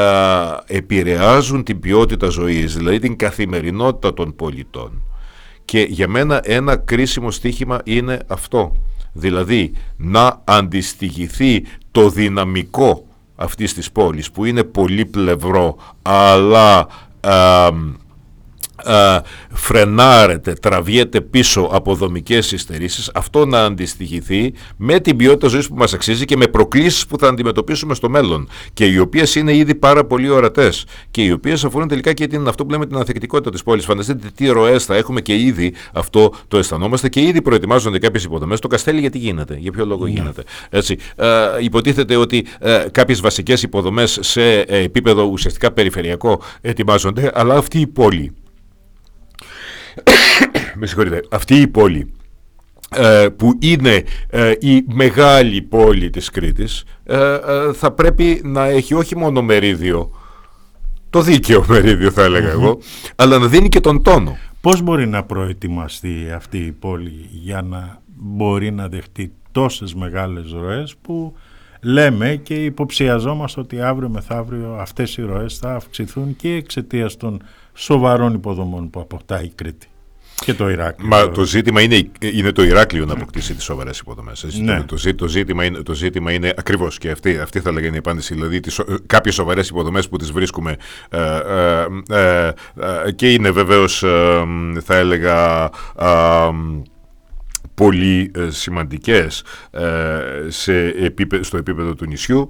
επηρεάζουν 0.66 1.64
την 1.64 1.80
ποιότητα 1.80 2.28
ζωής, 2.28 2.76
δηλαδή 2.76 2.98
την 2.98 3.16
καθημερινότητα 3.16 4.14
των 4.14 4.36
πολιτών. 4.36 5.02
Και 5.64 5.86
για 5.88 6.08
μένα 6.08 6.40
ένα 6.44 6.76
κρίσιμο 6.76 7.30
στίχημα 7.30 7.80
είναι 7.84 8.18
αυτό. 8.26 8.76
Δηλαδή 9.14 9.72
να 9.96 10.40
αντιστοιχηθεί 10.44 11.64
το 11.90 12.08
δυναμικό 12.08 13.06
αυτής 13.36 13.74
της 13.74 13.92
πόλης 13.92 14.30
που 14.30 14.44
είναι 14.44 14.64
πολύπλευρο 14.64 15.76
αλλά 16.02 16.86
α, 17.20 17.70
α, 18.84 19.22
φρενάρεται, 19.52 20.52
τραβιέται 20.52 21.20
πίσω 21.20 21.68
από 21.72 21.94
δομικές 21.94 22.52
υστερήσεις 22.52 23.10
αυτό 23.14 23.46
να 23.46 23.64
αντιστοιχηθεί 23.64 24.52
με 24.76 25.00
την 25.00 25.16
ποιότητα 25.16 25.48
ζωής 25.48 25.68
που 25.68 25.74
μας 25.74 25.92
αξίζει 25.92 26.24
και 26.24 26.36
με 26.36 26.46
προκλήσεις 26.46 27.06
που 27.06 27.18
θα 27.18 27.28
αντιμετωπίσουμε 27.28 27.94
στο 27.94 28.08
μέλλον 28.08 28.48
και 28.72 28.84
οι 28.84 28.98
οποίες 28.98 29.34
είναι 29.34 29.56
ήδη 29.56 29.74
πάρα 29.74 30.04
πολύ 30.04 30.28
ορατές 30.28 30.84
και 31.10 31.22
οι 31.22 31.30
οποίες 31.30 31.64
αφορούν 31.64 31.88
τελικά 31.88 32.12
και 32.12 32.26
την, 32.26 32.48
αυτό 32.48 32.64
που 32.64 32.70
λέμε 32.70 32.86
την 32.86 32.96
ανθεκτικότητα 32.96 33.50
της 33.50 33.62
πόλης. 33.62 33.84
Φανταστείτε 33.84 34.28
τι 34.34 34.46
ροές 34.46 34.84
θα 34.84 34.96
έχουμε 34.96 35.20
και 35.20 35.34
ήδη 35.34 35.74
αυτό 35.92 36.32
το 36.48 36.58
αισθανόμαστε 36.58 37.08
και 37.08 37.20
ήδη 37.20 37.42
προετοιμάζονται 37.42 37.98
κάποιες 37.98 38.24
υποδομές. 38.24 38.60
Το 38.60 38.68
Καστέλι 38.68 39.00
γιατί 39.00 39.18
γίνεται, 39.18 39.56
για 39.60 39.72
ποιο 39.72 39.86
λόγο 39.86 40.06
γίνεται. 40.06 40.42
Έτσι, 40.70 40.96
ε, 41.16 41.26
υποτίθεται 41.60 42.16
ότι 42.16 42.46
ε, 42.58 42.84
κάποιες 42.92 43.20
βασικές 43.20 43.62
υποδομές 43.62 44.18
σε 44.22 44.42
ε, 44.58 44.82
επίπεδο 44.82 45.22
ουσιαστικά 45.22 45.72
περιφερειακό 45.72 46.42
ετοιμάζονται, 46.60 47.30
αλλά 47.34 47.54
αυτή 47.54 47.80
η 47.80 47.86
πόλη 47.86 48.32
με 50.76 50.86
συγχωρείτε, 50.86 51.22
αυτή 51.30 51.54
η 51.60 51.66
πόλη 51.66 52.12
ε, 52.96 53.28
που 53.36 53.58
είναι 53.58 54.02
ε, 54.28 54.52
η 54.60 54.84
μεγάλη 54.92 55.62
πόλη 55.62 56.10
της 56.10 56.30
Κρήτης 56.30 56.84
ε, 57.04 57.16
ε, 57.16 57.72
θα 57.72 57.90
πρέπει 57.90 58.40
να 58.44 58.64
έχει 58.64 58.94
όχι 58.94 59.16
μόνο 59.16 59.42
μερίδιο 59.42 60.10
το 61.10 61.20
δίκαιο 61.22 61.64
μερίδιο 61.68 62.10
θα 62.10 62.22
έλεγα 62.22 62.50
εγώ 62.50 62.78
αλλά 63.16 63.38
να 63.38 63.46
δίνει 63.46 63.68
και 63.68 63.80
τον 63.80 64.02
τόνο. 64.02 64.36
Πώς 64.60 64.82
μπορεί 64.82 65.06
να 65.06 65.24
προετοιμαστεί 65.24 66.30
αυτή 66.34 66.58
η 66.58 66.72
πόλη 66.72 67.28
για 67.30 67.62
να 67.62 68.02
μπορεί 68.16 68.70
να 68.70 68.88
δεχτεί 68.88 69.32
τόσες 69.52 69.94
μεγάλες 69.94 70.52
ροές 70.52 70.94
που 71.02 71.34
λέμε 71.80 72.40
και 72.42 72.54
υποψιαζόμαστε 72.54 73.60
ότι 73.60 73.80
αύριο 73.80 74.08
μεθαύριο 74.08 74.76
αυτές 74.80 75.16
οι 75.16 75.22
ροές 75.22 75.58
θα 75.58 75.74
αυξηθούν 75.74 76.36
και 76.36 76.48
εξαιτίας 76.54 77.16
των 77.16 77.42
σοβαρών 77.74 78.34
υποδομών 78.34 78.90
που 78.90 79.00
αποκτά 79.00 79.42
η 79.42 79.48
Κρήτη 79.48 79.88
και 80.40 80.54
το 80.54 80.68
Ηράκλειο. 80.70 81.08
Μα 81.08 81.28
το 81.30 81.44
ζήτημα 81.44 81.80
είναι, 81.80 82.10
είναι 82.20 82.52
το 82.52 82.62
Ηράκλειο 82.62 83.04
να 83.04 83.12
αποκτήσει 83.12 83.54
τις 83.54 83.64
σοβαρές 83.64 83.98
υποδομές. 83.98 84.44
έτσι. 84.44 84.62
Ναι. 84.62 84.76
Το, 84.76 84.84
το, 84.84 84.96
ζή- 84.96 85.16
το, 85.16 85.28
ζήτημα 85.28 85.64
είναι, 85.64 85.82
το 85.82 85.94
ζήτημα 85.94 86.32
είναι 86.32 86.52
ακριβώς 86.56 86.98
και 86.98 87.10
αυτή, 87.10 87.38
αυτή 87.38 87.60
θα 87.60 87.72
λέγανε 87.72 87.94
η 87.94 87.98
απάντηση. 87.98 88.34
Δηλαδή 88.34 88.60
τις, 88.60 88.74
σο- 88.74 88.86
κάποιες 89.06 89.34
σοβαρές 89.34 89.68
υποδομές 89.68 90.08
που 90.08 90.16
τις 90.16 90.32
βρίσκουμε 90.32 90.76
ε, 91.08 91.18
ε, 91.18 91.86
ε, 92.20 92.52
ε, 93.06 93.12
και 93.12 93.32
είναι 93.32 93.50
βεβαίως 93.50 94.02
ε, 94.02 94.44
θα 94.84 94.94
έλεγα 94.96 95.64
ε, 95.98 96.08
πολύ 97.74 98.30
σημαντικές 98.48 99.42
σε 100.48 100.94
στο 101.40 101.56
επίπεδο 101.56 101.94
του 101.94 102.06
νησιού 102.06 102.48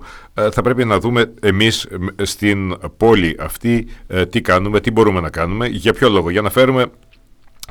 θα 0.52 0.62
πρέπει 0.62 0.84
να 0.84 0.98
δούμε 0.98 1.32
εμείς 1.40 1.86
στην 2.22 2.76
πόλη 2.96 3.36
αυτή 3.40 3.86
τι 4.30 4.40
κάνουμε, 4.40 4.80
τι 4.80 4.90
μπορούμε 4.90 5.20
να 5.20 5.30
κάνουμε, 5.30 5.66
για 5.66 5.92
ποιο 5.92 6.08
λόγο, 6.08 6.30
για 6.30 6.42
να 6.42 6.50
φέρουμε 6.50 6.86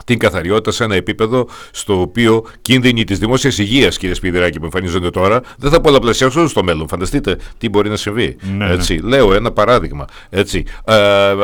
την 0.05 0.19
καθαριότητα 0.19 0.71
σε 0.71 0.83
ένα 0.83 0.95
επίπεδο 0.95 1.47
στο 1.71 2.01
οποίο 2.01 2.45
κίνδυνοι 2.61 3.03
της 3.03 3.19
δημόσιας 3.19 3.57
υγείας, 3.57 3.97
κύριε 3.97 4.15
Σπιδεράκη, 4.15 4.59
που 4.59 4.65
εμφανίζονται 4.65 5.09
τώρα, 5.09 5.41
δεν 5.57 5.71
θα 5.71 5.81
πολλαπλασιαστούν 5.81 6.47
στο 6.47 6.63
μέλλον. 6.63 6.87
Φανταστείτε 6.87 7.37
τι 7.57 7.69
μπορεί 7.69 7.89
να 7.89 7.95
συμβεί. 7.95 8.35
Ναι, 8.41 8.65
ναι. 8.65 8.73
έτσι. 8.73 8.99
Λέω 9.03 9.33
ένα 9.33 9.51
παράδειγμα. 9.51 10.05
Έτσι. 10.29 10.63
Ε, 10.85 10.93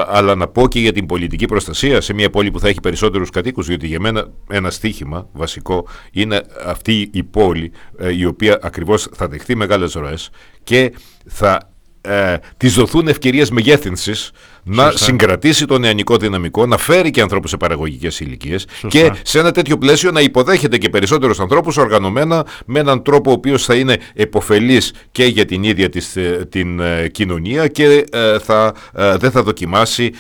αλλά 0.08 0.36
να 0.36 0.48
πω 0.48 0.68
και 0.68 0.79
για 0.79 0.91
την 0.91 1.06
πολιτική 1.06 1.46
προστασία 1.46 2.01
σε 2.01 2.13
μια 2.13 2.29
πόλη 2.29 2.51
που 2.51 2.60
θα 2.60 2.68
έχει 2.68 2.79
περισσότερους 2.79 3.29
κατοίκους, 3.29 3.68
διότι 3.68 3.88
για 3.88 4.00
μένα 4.00 4.27
ένα 4.50 4.70
στίχημα 4.70 5.27
βασικό 5.32 5.88
είναι 6.12 6.41
αυτή 6.65 7.10
η 7.13 7.24
πόλη 7.24 7.72
ε, 7.98 8.13
η 8.18 8.25
οποία 8.25 8.60
ακριβώς 8.62 9.08
θα 9.13 9.27
δεχθεί 9.27 9.56
μεγάλες 9.56 9.94
ροές 9.94 10.29
και 10.63 10.94
θα 11.25 11.70
ε, 12.01 12.36
της 12.58 12.74
δοθούν 12.74 13.08
ευκαιρίες 13.08 13.50
μεγέθυνσης 13.50 14.32
να 14.63 14.91
συγκρατήσει 14.91 15.65
το 15.65 15.77
νεανικό 15.77 16.18
δυναμικό, 16.18 16.65
να 16.65 16.77
φέρει 16.77 17.10
και 17.12 17.22
ανθρώπους 17.22 17.50
σε 17.50 17.58
παραγωγικές 17.58 18.20
ηλικίες 18.20 18.68
και 18.88 19.12
σε 19.24 19.39
ένα 19.39 19.51
τέτοιο 19.51 19.77
πλαίσιο 19.77 20.12
να 20.12 20.22
υποδέχεται 20.22 20.77
και 20.77 20.89
περισσότερους 20.89 21.39
ανθρώπους 21.39 21.77
οργανωμένα 21.77 22.46
με 22.65 22.79
έναν 22.79 23.03
τρόπο 23.03 23.29
ο 23.29 23.34
οποίος 23.34 23.65
θα 23.65 23.75
είναι 23.75 23.98
εποφελής 24.13 24.94
και 25.12 25.25
για 25.25 25.46
την 25.46 25.63
ίδια 25.63 25.89
της, 25.89 26.15
ε, 26.15 26.48
την 26.50 26.79
ε, 26.79 27.08
κοινωνία 27.08 27.68
και 27.68 28.06
ε, 28.12 28.39
θα, 28.39 28.74
δεν 28.94 29.32
θα 29.32 29.44
δοκιμάσει 29.44 30.12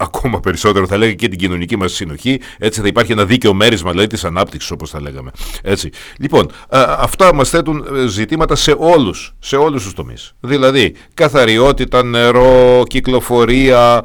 ακόμα 0.00 0.40
περισσότερο. 0.40 0.86
Θα 0.86 0.96
λέγαμε 0.96 1.16
και 1.16 1.28
την 1.28 1.38
κοινωνική 1.38 1.76
μας 1.76 1.92
συνοχή. 1.92 2.40
Έτσι 2.58 2.80
θα 2.80 2.86
υπάρχει 2.86 3.12
ένα 3.12 3.24
δίκαιο 3.24 3.54
μέρισμα 3.54 3.90
δηλαδή 3.90 4.08
της 4.08 4.24
ανάπτυξης 4.24 4.70
όπως 4.70 4.90
θα 4.90 5.00
λέγαμε. 5.00 5.30
Έτσι. 5.62 5.90
λοιπόν 6.18 6.50
αυτά 6.98 7.34
μας 7.34 7.48
θέτουν 7.48 7.86
ε, 7.94 8.06
ζητήματα 8.06 8.56
σε 8.56 8.74
όλους 8.78 9.34
σε 9.38 9.56
όλους 9.56 9.82
τους 9.82 9.94
τομείς. 9.94 10.32
Δηλαδή 10.40 10.94
καθαριότητα, 11.14 12.04
νερό, 12.04 12.82
κυκλοφορία 12.86 14.04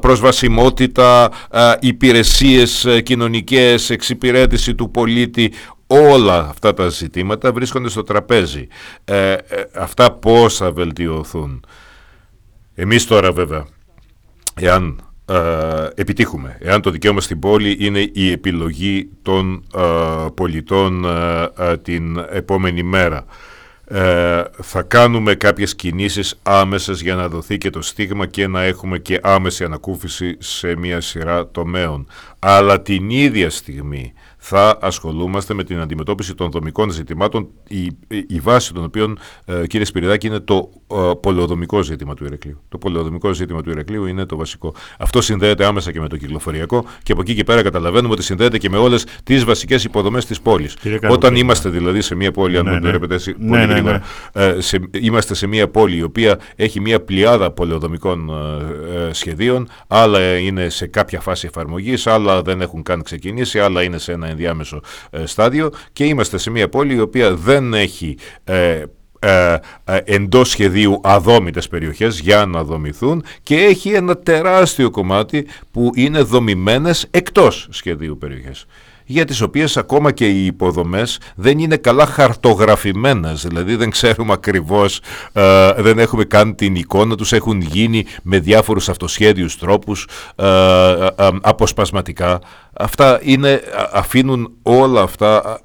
προσβασιμότητα 0.00 1.30
υπηρεσίες 1.80 2.84
ε, 2.84 3.00
κοινωνικές 3.00 3.90
εξυπηρέτηση 3.90 4.74
του 4.74 4.90
πολίτη. 4.90 5.52
Όλα 5.86 6.48
αυτά 6.48 6.74
τα 6.74 6.88
ζητήματα 6.88 7.52
βρίσκονται 7.52 7.88
στο 7.88 8.02
τραπέζι. 8.02 8.66
Ε, 9.04 9.34
αυτά 9.74 10.12
πώς 10.12 10.56
θα 10.56 10.72
βελτιωθούν. 10.72 11.64
Εμείς 12.74 13.06
τώρα 13.06 13.32
βέβαια 13.32 13.66
εάν 14.54 15.13
ε, 15.26 15.88
επιτύχουμε. 15.94 16.56
Εάν 16.60 16.80
το 16.80 16.90
δικαίωμα 16.90 17.20
στην 17.20 17.38
πόλη 17.38 17.76
είναι 17.80 18.10
η 18.12 18.30
επιλογή 18.30 19.08
των 19.22 19.64
ε, 19.74 19.80
πολιτών 20.34 21.04
ε, 21.58 21.76
την 21.76 22.18
επόμενη 22.30 22.82
μέρα. 22.82 23.24
θα 24.60 24.82
κάνουμε 24.82 25.34
κάποιες 25.34 25.74
κινήσεις 25.74 26.34
άμεσες 26.42 27.00
για 27.00 27.14
να 27.14 27.28
δοθεί 27.28 27.58
και 27.58 27.70
το 27.70 27.82
στίγμα 27.82 28.26
και 28.26 28.46
να 28.46 28.62
έχουμε 28.62 28.98
και 28.98 29.20
άμεση 29.22 29.64
ανακούφιση 29.64 30.36
σε 30.38 30.76
μια 30.76 31.00
σειρά 31.00 31.48
τομέων. 31.48 32.06
Αλλά 32.38 32.82
την 32.82 33.10
ίδια 33.10 33.50
στιγμή 33.50 34.12
θα 34.46 34.78
ασχολούμαστε 34.80 35.54
με 35.54 35.64
την 35.64 35.80
αντιμετώπιση 35.80 36.34
των 36.34 36.50
δομικών 36.50 36.90
ζητημάτων, 36.90 37.48
η, 37.68 37.90
η 38.08 38.40
βάση 38.40 38.72
των 38.72 38.84
οποίων, 38.84 39.18
ε, 39.44 39.66
κύριε 39.66 39.86
Σπυριδάκη, 39.86 40.26
είναι 40.26 40.40
το 40.40 40.70
ε, 40.86 40.96
πολεοδομικό 41.20 41.82
ζήτημα 41.82 42.14
του 42.14 42.24
Ηρακλείου. 42.24 42.60
Το 42.68 42.78
πολεοδομικό 42.78 43.32
ζήτημα 43.32 43.62
του 43.62 43.70
Ηρακλείου 43.70 44.06
είναι 44.06 44.24
το 44.24 44.36
βασικό. 44.36 44.74
Αυτό 44.98 45.20
συνδέεται 45.20 45.64
άμεσα 45.64 45.92
και 45.92 46.00
με 46.00 46.08
το 46.08 46.16
κυκλοφοριακό 46.16 46.84
και 47.02 47.12
από 47.12 47.20
εκεί 47.20 47.34
και 47.34 47.44
πέρα 47.44 47.62
καταλαβαίνουμε 47.62 48.12
ότι 48.12 48.22
συνδέεται 48.22 48.58
και 48.58 48.70
με 48.70 48.76
όλες 48.76 49.06
τις 49.24 49.44
βασικές 49.44 49.84
υποδομές 49.84 50.26
της 50.26 50.40
πόλης. 50.40 50.76
Όταν 51.08 51.36
είμαστε 51.36 51.68
δηλαδή 51.68 52.00
σε 52.00 52.14
μια 52.14 52.30
πόλη, 52.30 52.58
αν 52.58 52.64
ναι, 52.64 52.70
μου 52.70 52.76
ναι. 52.76 52.80
επιτρέπετε 52.80 53.14
έτσι 53.14 53.34
ναι, 53.38 53.48
πολύ 53.48 53.66
ναι, 53.66 53.72
γρήγορα, 53.72 54.02
ε, 54.32 54.60
σε, 54.60 54.80
είμαστε 55.00 55.34
σε 55.34 55.46
μια 55.46 55.68
πόλη 55.68 55.96
η 55.96 56.02
οποία 56.02 56.38
έχει 56.56 56.80
μια 56.80 57.00
πλειάδα 57.00 57.50
πολεοδομικών 57.50 58.30
ε, 58.94 59.08
ε, 59.08 59.12
σχεδίων, 59.12 59.68
άλλα 59.86 60.36
είναι 60.36 60.68
σε 60.68 60.86
κάποια 60.86 61.20
φάση 61.20 61.46
εφαρμογής, 61.46 62.06
άλλα 62.06 62.42
δεν 62.42 62.60
έχουν 62.60 62.82
καν 62.82 63.02
ξεκινήσει, 63.02 63.58
άλλα 63.58 63.82
είναι 63.82 63.98
σε 63.98 64.12
ένα 64.12 64.33
ενδιάμεσο 64.34 64.80
ε, 65.10 65.26
στάδιο 65.26 65.70
και 65.92 66.04
είμαστε 66.04 66.38
σε 66.38 66.50
μια 66.50 66.68
πόλη 66.68 66.94
η 66.94 67.00
οποία 67.00 67.34
δεν 67.34 67.74
έχει 67.74 68.18
ε, 68.44 68.82
ε, 69.24 69.56
ε, 69.84 69.98
εντός 70.04 70.48
σχεδίου 70.48 71.00
αδόμητες 71.02 71.68
περιοχές 71.68 72.20
για 72.20 72.46
να 72.46 72.64
δομηθούν 72.64 73.24
και 73.42 73.56
έχει 73.56 73.90
ένα 73.92 74.16
τεράστιο 74.16 74.90
κομμάτι 74.90 75.46
που 75.70 75.90
είναι 75.94 76.22
δομημένες 76.22 77.06
εκτός 77.10 77.68
σχεδίου 77.70 78.18
περιοχές 78.18 78.66
για 79.04 79.24
τις 79.24 79.40
οποίες 79.40 79.76
ακόμα 79.76 80.12
και 80.12 80.28
οι 80.28 80.46
υποδομές 80.46 81.18
δεν 81.34 81.58
είναι 81.58 81.76
καλά 81.76 82.06
χαρτογραφημένες, 82.06 83.46
δηλαδή 83.46 83.76
δεν 83.76 83.90
ξέρουμε 83.90 84.32
ακριβώς, 84.32 85.00
ε, 85.32 85.72
δεν 85.78 85.98
έχουμε 85.98 86.24
καν 86.24 86.54
την 86.54 86.74
εικόνα 86.74 87.16
τους, 87.16 87.32
έχουν 87.32 87.60
γίνει 87.60 88.04
με 88.22 88.38
διάφορους 88.38 88.88
αυτοσχέδιους 88.88 89.58
τρόπους, 89.58 90.08
ε, 90.36 90.46
ε, 90.46 91.06
ε 91.16 91.30
αποσπασματικά. 91.42 92.38
Αυτά 92.72 93.18
είναι, 93.22 93.60
αφήνουν 93.92 94.52
όλα 94.62 95.02
αυτά, 95.02 95.60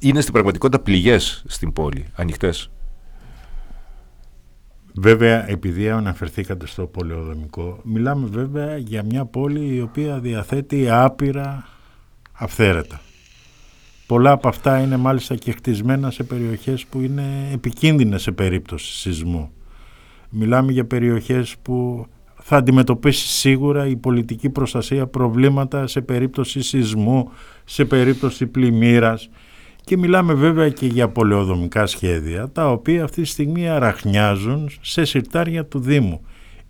είναι 0.00 0.20
στην 0.20 0.32
πραγματικότητα 0.32 0.82
πληγές 0.82 1.44
στην 1.46 1.72
πόλη, 1.72 2.06
ανοιχτές. 2.14 2.68
Βέβαια, 4.96 5.50
επειδή 5.50 5.90
αναφερθήκατε 5.90 6.66
στο 6.66 6.86
πολεοδομικό, 6.86 7.80
μιλάμε 7.82 8.28
βέβαια 8.30 8.76
για 8.76 9.02
μια 9.02 9.24
πόλη 9.24 9.74
η 9.74 9.80
οποία 9.80 10.18
διαθέτει 10.18 10.90
άπειρα 10.90 11.64
αυθαίρετα. 12.44 13.00
Πολλά 14.06 14.30
από 14.30 14.48
αυτά 14.48 14.78
είναι 14.78 14.96
μάλιστα 14.96 15.34
και 15.34 15.52
χτισμένα 15.52 16.10
σε 16.10 16.22
περιοχές 16.22 16.84
που 16.84 17.00
είναι 17.00 17.50
επικίνδυνες 17.52 18.22
σε 18.22 18.32
περίπτωση 18.32 18.92
σεισμού. 18.92 19.50
Μιλάμε 20.30 20.72
για 20.72 20.84
περιοχές 20.84 21.54
που 21.62 22.06
θα 22.34 22.56
αντιμετωπίσει 22.56 23.26
σίγουρα 23.26 23.86
η 23.86 23.96
πολιτική 23.96 24.50
προστασία 24.50 25.06
προβλήματα 25.06 25.86
σε 25.86 26.00
περίπτωση 26.00 26.62
σεισμού, 26.62 27.30
σε 27.64 27.84
περίπτωση 27.84 28.46
πλημμύρας 28.46 29.28
και 29.84 29.96
μιλάμε 29.96 30.34
βέβαια 30.34 30.68
και 30.68 30.86
για 30.86 31.08
πολεοδομικά 31.08 31.86
σχέδια 31.86 32.48
τα 32.48 32.70
οποία 32.70 33.04
αυτή 33.04 33.22
τη 33.22 33.28
στιγμή 33.28 33.68
αραχνιάζουν 33.68 34.70
σε 34.80 35.04
συρτάρια 35.04 35.66
του 35.66 35.80
Δήμου. 35.80 36.20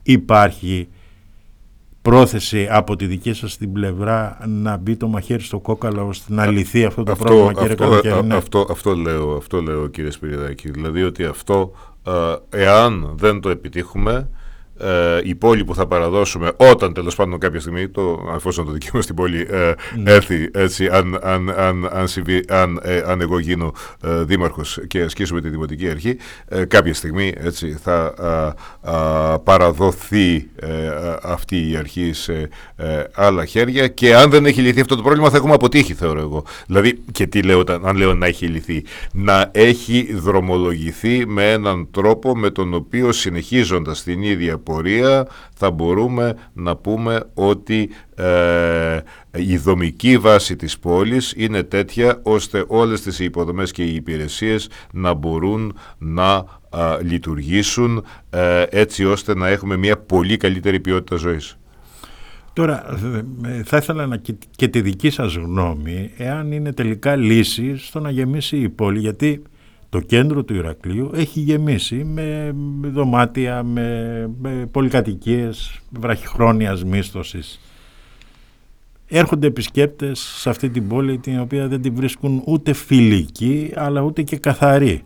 Υπάρχει 0.02 0.88
πρόθεση 2.04 2.68
από 2.70 2.96
τη 2.96 3.06
δική 3.06 3.32
σας 3.32 3.56
την 3.56 3.72
πλευρά 3.72 4.38
να 4.46 4.76
μπει 4.76 4.96
το 4.96 5.08
μαχαίρι 5.08 5.42
στο 5.42 5.60
κόκαλο 5.60 6.06
ώστε 6.06 6.34
να 6.34 6.46
λυθεί 6.46 6.84
αυτό 6.84 7.02
το 7.02 7.12
αυτό, 7.12 7.24
πρόβλημα 7.24 7.52
κύριε 7.52 8.12
αυτό, 8.12 8.36
αυτό, 8.36 8.66
αυτό, 8.70 8.94
λέω, 8.94 9.36
αυτό 9.36 9.62
λέω 9.62 9.86
κύριε 9.86 10.10
Σπυριδάκη. 10.10 10.70
Δηλαδή 10.70 11.02
ότι 11.02 11.24
αυτό 11.24 11.72
εάν 12.50 13.12
δεν 13.16 13.40
το 13.40 13.48
επιτύχουμε 13.48 14.28
ε, 14.84 15.20
η 15.22 15.34
πόλη 15.34 15.64
που 15.64 15.74
θα 15.74 15.86
παραδώσουμε 15.86 16.52
όταν 16.56 16.92
τέλος 16.92 17.14
πάντων 17.14 17.38
κάποια 17.38 17.60
στιγμή, 17.60 17.88
το, 17.88 18.32
εφόσον 18.34 18.66
το 18.66 18.72
δικαίωμα 18.72 19.02
στην 19.02 19.14
πόλη 19.14 19.46
ε, 19.50 19.72
ναι. 19.96 20.10
έρθει 20.10 20.50
έτσι, 20.52 20.88
αν, 20.88 21.18
αν, 21.22 21.50
αν, 21.50 21.88
αν, 21.92 22.08
συμβεί, 22.08 22.44
αν, 22.48 22.80
ε, 22.82 23.02
αν 23.06 23.20
εγώ 23.20 23.38
γίνω 23.38 23.72
ε, 24.02 24.22
δήμαρχος 24.22 24.80
και 24.86 25.00
ασκήσουμε 25.00 25.40
τη 25.40 25.48
Δημοτική 25.48 25.88
Αρχή, 25.88 26.16
ε, 26.48 26.64
κάποια 26.64 26.94
στιγμή 26.94 27.32
έτσι, 27.36 27.78
θα 27.82 28.14
παραδοθεί 29.44 30.48
ε, 30.56 30.68
αυτή 31.22 31.70
η 31.70 31.76
αρχή 31.76 32.12
σε 32.12 32.48
άλλα 33.14 33.44
χέρια 33.44 33.88
και 33.88 34.16
αν 34.16 34.30
δεν 34.30 34.46
έχει 34.46 34.60
λυθεί 34.60 34.80
αυτό 34.80 34.96
το 34.96 35.02
πρόβλημα 35.02 35.30
θα 35.30 35.36
έχουμε 35.36 35.54
αποτύχει 35.54 35.94
θεωρώ 35.94 36.20
εγώ. 36.20 36.44
Δηλαδή, 36.66 36.98
και 37.12 37.26
τι 37.26 37.42
λέω 37.42 37.62
αν 37.82 37.96
λέω 37.96 38.14
να 38.14 38.26
έχει 38.26 38.46
λυθεί, 38.46 38.84
να 39.12 39.50
έχει 39.52 40.14
δρομολογηθεί 40.14 41.26
με 41.26 41.52
έναν 41.52 41.88
τρόπο 41.90 42.36
με 42.36 42.50
τον 42.50 42.74
οποίο 42.74 43.12
συνεχίζοντας 43.12 44.02
την 44.02 44.22
ίδια 44.22 44.58
πορεία 44.74 45.26
θα 45.54 45.70
μπορούμε 45.70 46.34
να 46.52 46.76
πούμε 46.76 47.22
ότι 47.34 47.90
ε, 48.14 48.98
η 49.36 49.56
δομική 49.56 50.18
βάση 50.18 50.56
της 50.56 50.78
πόλης 50.78 51.34
είναι 51.36 51.62
τέτοια 51.62 52.20
ώστε 52.22 52.64
όλες 52.66 53.00
τις 53.02 53.18
υποδομές 53.18 53.70
και 53.70 53.82
οι 53.82 53.94
υπηρεσίες 53.94 54.68
να 54.92 55.14
μπορούν 55.14 55.78
να 55.98 56.44
λειτουργήσουν 57.02 58.04
ε, 58.30 58.62
έτσι 58.70 59.04
ώστε 59.04 59.34
να 59.34 59.48
έχουμε 59.48 59.76
μια 59.76 59.96
πολύ 59.96 60.36
καλύτερη 60.36 60.80
ποιότητα 60.80 61.16
ζωής. 61.16 61.58
Τώρα 62.52 62.98
ε, 63.44 63.62
θα 63.64 63.76
ήθελα 63.76 64.06
να, 64.06 64.16
και, 64.16 64.34
και 64.56 64.68
τη 64.68 64.80
δική 64.80 65.10
σας 65.10 65.34
γνώμη 65.34 66.10
εάν 66.16 66.52
είναι 66.52 66.72
τελικά 66.72 67.16
λύση 67.16 67.76
στο 67.76 68.00
να 68.00 68.10
γεμίσει 68.10 68.56
η 68.56 68.68
πόλη 68.68 68.98
γιατί 68.98 69.42
το 69.94 70.00
κέντρο 70.00 70.44
του 70.44 70.54
Ηρακλείου 70.54 71.10
έχει 71.14 71.40
γεμίσει 71.40 72.04
με 72.04 72.54
δωμάτια, 72.82 73.62
με, 73.62 74.30
με 74.40 74.68
πολυκατοικίες 74.70 75.80
βραχυχρόνιας 75.90 76.84
μίσθωσης. 76.84 77.60
Έρχονται 79.06 79.46
επισκέπτες 79.46 80.18
σε 80.18 80.50
αυτή 80.50 80.70
την 80.70 80.88
πόλη 80.88 81.18
την 81.18 81.40
οποία 81.40 81.68
δεν 81.68 81.82
την 81.82 81.94
βρίσκουν 81.94 82.42
ούτε 82.46 82.72
φιλική 82.72 83.72
αλλά 83.74 84.00
ούτε 84.00 84.22
και 84.22 84.36
καθαρή. 84.36 85.04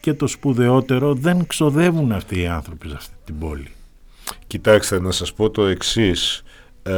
Και 0.00 0.14
το 0.14 0.26
σπουδαιότερο 0.26 1.14
δεν 1.14 1.46
ξοδεύουν 1.46 2.12
αυτοί 2.12 2.40
οι 2.40 2.46
άνθρωποι 2.46 2.88
σε 2.88 2.94
αυτή 2.96 3.14
την 3.24 3.38
πόλη. 3.38 3.70
Κοιτάξτε 4.46 5.00
να 5.00 5.10
σας 5.10 5.32
πω 5.32 5.50
το 5.50 5.66
εξής. 5.66 6.42
Ε, 6.82 6.92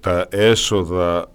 τα 0.00 0.26
έσοδα 0.30 1.30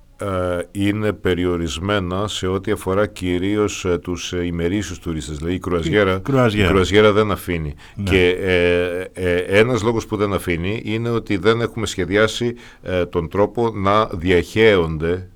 είναι 0.71 1.13
περιορισμένα 1.13 2.27
σε 2.27 2.47
ό,τι 2.47 2.71
αφορά 2.71 3.07
κυρίως 3.07 3.85
ε, 3.85 3.97
τους 3.97 4.33
ε, 4.33 4.45
ημερήσιους 4.45 4.99
τουρίστες, 4.99 5.37
δηλαδή 5.37 5.55
η 5.55 5.59
κρουαζιέρα, 5.59 6.15
η 6.15 6.19
κρουαζιέρα. 6.63 7.11
δεν 7.11 7.31
αφήνει. 7.31 7.75
Ναι. 7.95 8.09
Και 8.09 8.29
ε, 9.13 9.35
ένας 9.37 9.83
λόγος 9.83 10.05
που 10.05 10.15
δεν 10.17 10.33
αφήνει 10.33 10.81
είναι 10.85 11.09
ότι 11.09 11.37
δεν 11.37 11.61
έχουμε 11.61 11.85
σχεδιάσει 11.85 12.55
τον 13.09 13.29
τρόπο 13.29 13.71
να 13.75 14.05
διαχέονται 14.05 15.11
ε, 15.11 15.27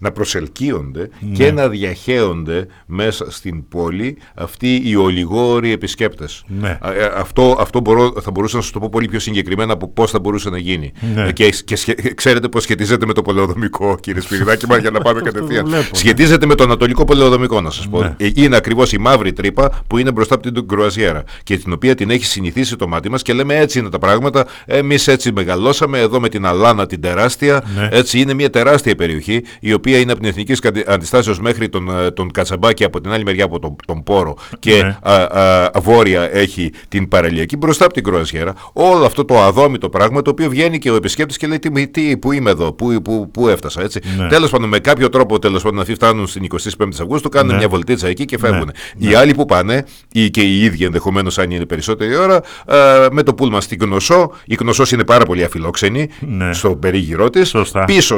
να 0.00 0.12
προσελκύονται 0.12 1.08
και 1.32 1.44
ναι. 1.44 1.50
να 1.50 1.68
διαχέονται 1.68 2.66
μέσα 2.86 3.30
στην 3.30 3.68
πόλη 3.68 4.18
αυτοί 4.34 4.82
οι 4.84 4.96
ολιγόροι 4.96 5.72
επισκέπτες. 5.72 6.44
Ναι. 6.46 6.78
Ε, 6.82 7.04
αυτό, 7.16 7.56
αυτό 7.60 7.80
μπορώ, 7.80 8.14
θα 8.20 8.30
μπορούσα 8.30 8.56
να 8.56 8.62
σου 8.62 8.72
το 8.72 8.78
πω 8.78 8.88
πολύ 8.88 9.08
πιο 9.08 9.18
συγκεκριμένα 9.18 9.72
από 9.72 9.88
πώς 9.88 10.10
θα 10.10 10.18
μπορούσε 10.18 10.50
να 10.50 10.58
γίνει. 10.58 10.92
Ναι. 11.14 11.26
Ε, 11.28 11.32
και, 11.32 11.48
και 11.64 11.76
ξέρετε 12.14 12.48
πώς 12.48 12.62
σχετίζεται 12.62 13.06
με 13.06 13.12
το 13.12 13.22
πολεοδομικό 13.22 13.96
κύριε 14.00 14.20
Σπυριδάκη, 14.20 14.66
για 14.80 14.90
να 14.90 15.00
πάμε 15.00 15.20
κατευθείαν. 15.30 15.66
σχετίζεται 15.92 16.46
με 16.46 16.54
το 16.54 16.64
ανατολικό 16.64 17.04
πολεοδομικό 17.04 17.60
να 17.60 17.70
σας 17.70 17.88
πω. 17.88 18.00
Ναι. 18.02 18.14
Είναι 18.34 18.56
ακριβώς 18.56 18.92
η 18.92 18.98
μαύρη 18.98 19.32
τρύπα 19.32 19.82
που 19.86 19.98
είναι 19.98 20.12
μπροστά 20.12 20.34
από 20.34 20.52
την 20.52 20.68
κρουαζιέρα 20.68 21.24
και 21.42 21.56
την 21.56 21.72
οποία 21.72 21.94
την 21.94 22.10
έχει 22.10 22.24
συνηθίσει 22.24 22.76
το 22.76 22.88
μάτι 22.88 23.10
μας 23.10 23.22
και 23.22 23.32
λέμε 23.32 23.56
έτσι 23.56 23.78
είναι 23.78 23.88
τα 23.88 23.98
πράγματα, 23.98 24.46
εμείς 24.66 25.08
έτσι 25.08 25.32
μεγαλώσαμε 25.32 25.98
εδώ 25.98 26.20
με 26.20 26.28
την 26.28 26.46
Αλάνα 26.46 26.86
την 26.86 27.00
τεράστια, 27.00 27.64
ναι. 27.76 27.88
έτσι 27.92 28.20
είναι 28.20 28.34
μια 28.34 28.50
τεράστια 28.50 28.94
περιοχή 28.94 29.42
η 29.60 29.72
οποία 29.72 29.98
είναι 29.98 30.12
από 30.12 30.20
την 30.20 30.30
Εθνική 30.30 30.54
Αντιστάσεως 30.86 31.40
μέχρι 31.40 31.68
τον, 31.68 31.98
ε, 31.98 32.10
τον 32.10 32.30
Κατσαμπάκη 32.30 32.84
από 32.84 33.00
την 33.00 33.12
άλλη 33.12 33.24
μεριά 33.24 33.44
από 33.44 33.58
τον, 33.58 33.76
τον 33.86 34.02
Πόρο 34.02 34.36
και 34.58 34.82
ναι. 34.82 35.10
α, 35.12 35.70
βόρεια 35.80 36.36
έχει 36.36 36.72
την 36.88 37.08
παραλιακή 37.08 37.56
μπροστά 37.56 37.84
από 37.84 37.94
την 37.94 38.04
Κροαζιέρα. 38.04 38.54
Όλο 38.72 39.04
αυτό 39.04 39.24
το 39.24 39.40
αδόμητο 39.42 39.88
πράγμα 39.88 40.22
το 40.22 40.30
οποίο 40.30 40.48
βγαίνει 40.48 40.78
και 40.78 40.90
ο 40.90 40.94
επισκέπτης 40.94 41.36
και 41.36 41.46
λέει 41.46 41.58
τι, 41.58 41.88
τι, 41.88 42.16
πού 42.16 42.32
είμαι 42.32 42.50
εδώ, 42.50 42.72
πού, 42.72 43.02
πού, 43.02 43.30
πού 43.30 43.48
έφτασα. 43.48 43.82
Έτσι. 43.82 44.00
Ναι. 44.18 44.28
Τέλος 44.28 44.50
πάντων, 44.50 44.68
με 44.68 44.78
κάποιο 44.78 45.08
τρόπο 45.08 45.38
τέλος 45.38 45.62
πάντων, 45.62 45.80
αυτοί 45.80 45.94
φτάνουν 45.94 46.26
στην 46.26 46.46
25η 46.52 46.88
Αυγούστου, 47.00 47.28
κάνουν 47.28 47.50
ναι. 47.50 47.56
μια 47.56 47.68
βολτίτσα 47.68 48.08
εκεί 48.08 48.24
και 48.24 48.38
φεύγουν. 48.38 48.70
Ναι. 48.96 49.10
Οι 49.10 49.14
άλλοι 49.14 49.34
που 49.34 49.44
πάνε, 49.44 49.84
ή 50.12 50.30
και 50.30 50.40
οι 50.40 50.62
ίδιοι 50.62 50.84
ενδεχομένως 50.84 51.38
αν 51.38 51.50
είναι 51.50 51.66
περισσότερη 51.66 52.16
ώρα, 52.16 52.36
α, 52.36 53.08
με 53.12 53.22
το 53.22 53.34
πούλμα 53.34 53.60
στην 53.60 53.78
Κνωσό. 53.78 54.32
Η 54.44 54.54
Κνωσός 54.54 54.92
είναι 54.92 55.04
πάρα 55.04 55.24
πολύ 55.24 55.44
αφιλόξενη 55.44 56.08
στο 56.52 56.76
περίγυρό 56.76 57.30
της. 57.30 57.54
Πίσω, 57.86 58.16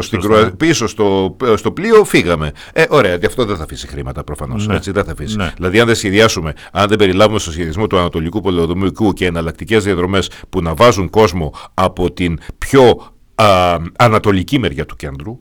πίσω 0.57 0.87
στο 0.87 1.18
στο 1.57 1.73
πλοίο, 1.73 2.05
φύγαμε. 2.05 2.53
Ε, 2.73 2.85
ωραία, 2.89 3.19
αυτό 3.27 3.45
δεν 3.45 3.57
θα 3.57 3.63
αφήσει 3.63 3.87
χρήματα 3.87 4.25
προφανώς. 4.25 4.67
Ναι. 4.67 4.77
Έτσι 4.77 4.91
δεν 4.91 5.05
θα 5.05 5.13
αφήσει. 5.13 5.37
Ναι. 5.37 5.53
Δηλαδή, 5.57 5.81
αν 5.81 5.87
δεν 5.87 5.95
σχεδιάσουμε, 5.95 6.53
αν 6.73 6.89
δεν 6.89 6.99
περιλάβουμε 6.99 7.39
στο 7.39 7.51
σχεδιασμό 7.51 7.87
του 7.87 7.99
Ανατολικού 7.99 8.41
Πολεοδομικού 8.41 9.13
και 9.13 9.27
εναλλακτικές 9.27 9.85
διαδρομές 9.85 10.31
που 10.49 10.63
να 10.63 10.75
βάζουν 10.75 11.11
κόσμο 11.11 11.53
από 11.75 12.13
την 12.13 12.39
πιο 12.59 13.13
α, 13.35 13.77
ανατολική 13.99 14.59
μεριά 14.59 14.87
του 14.87 14.97
κέντρου, 14.97 15.39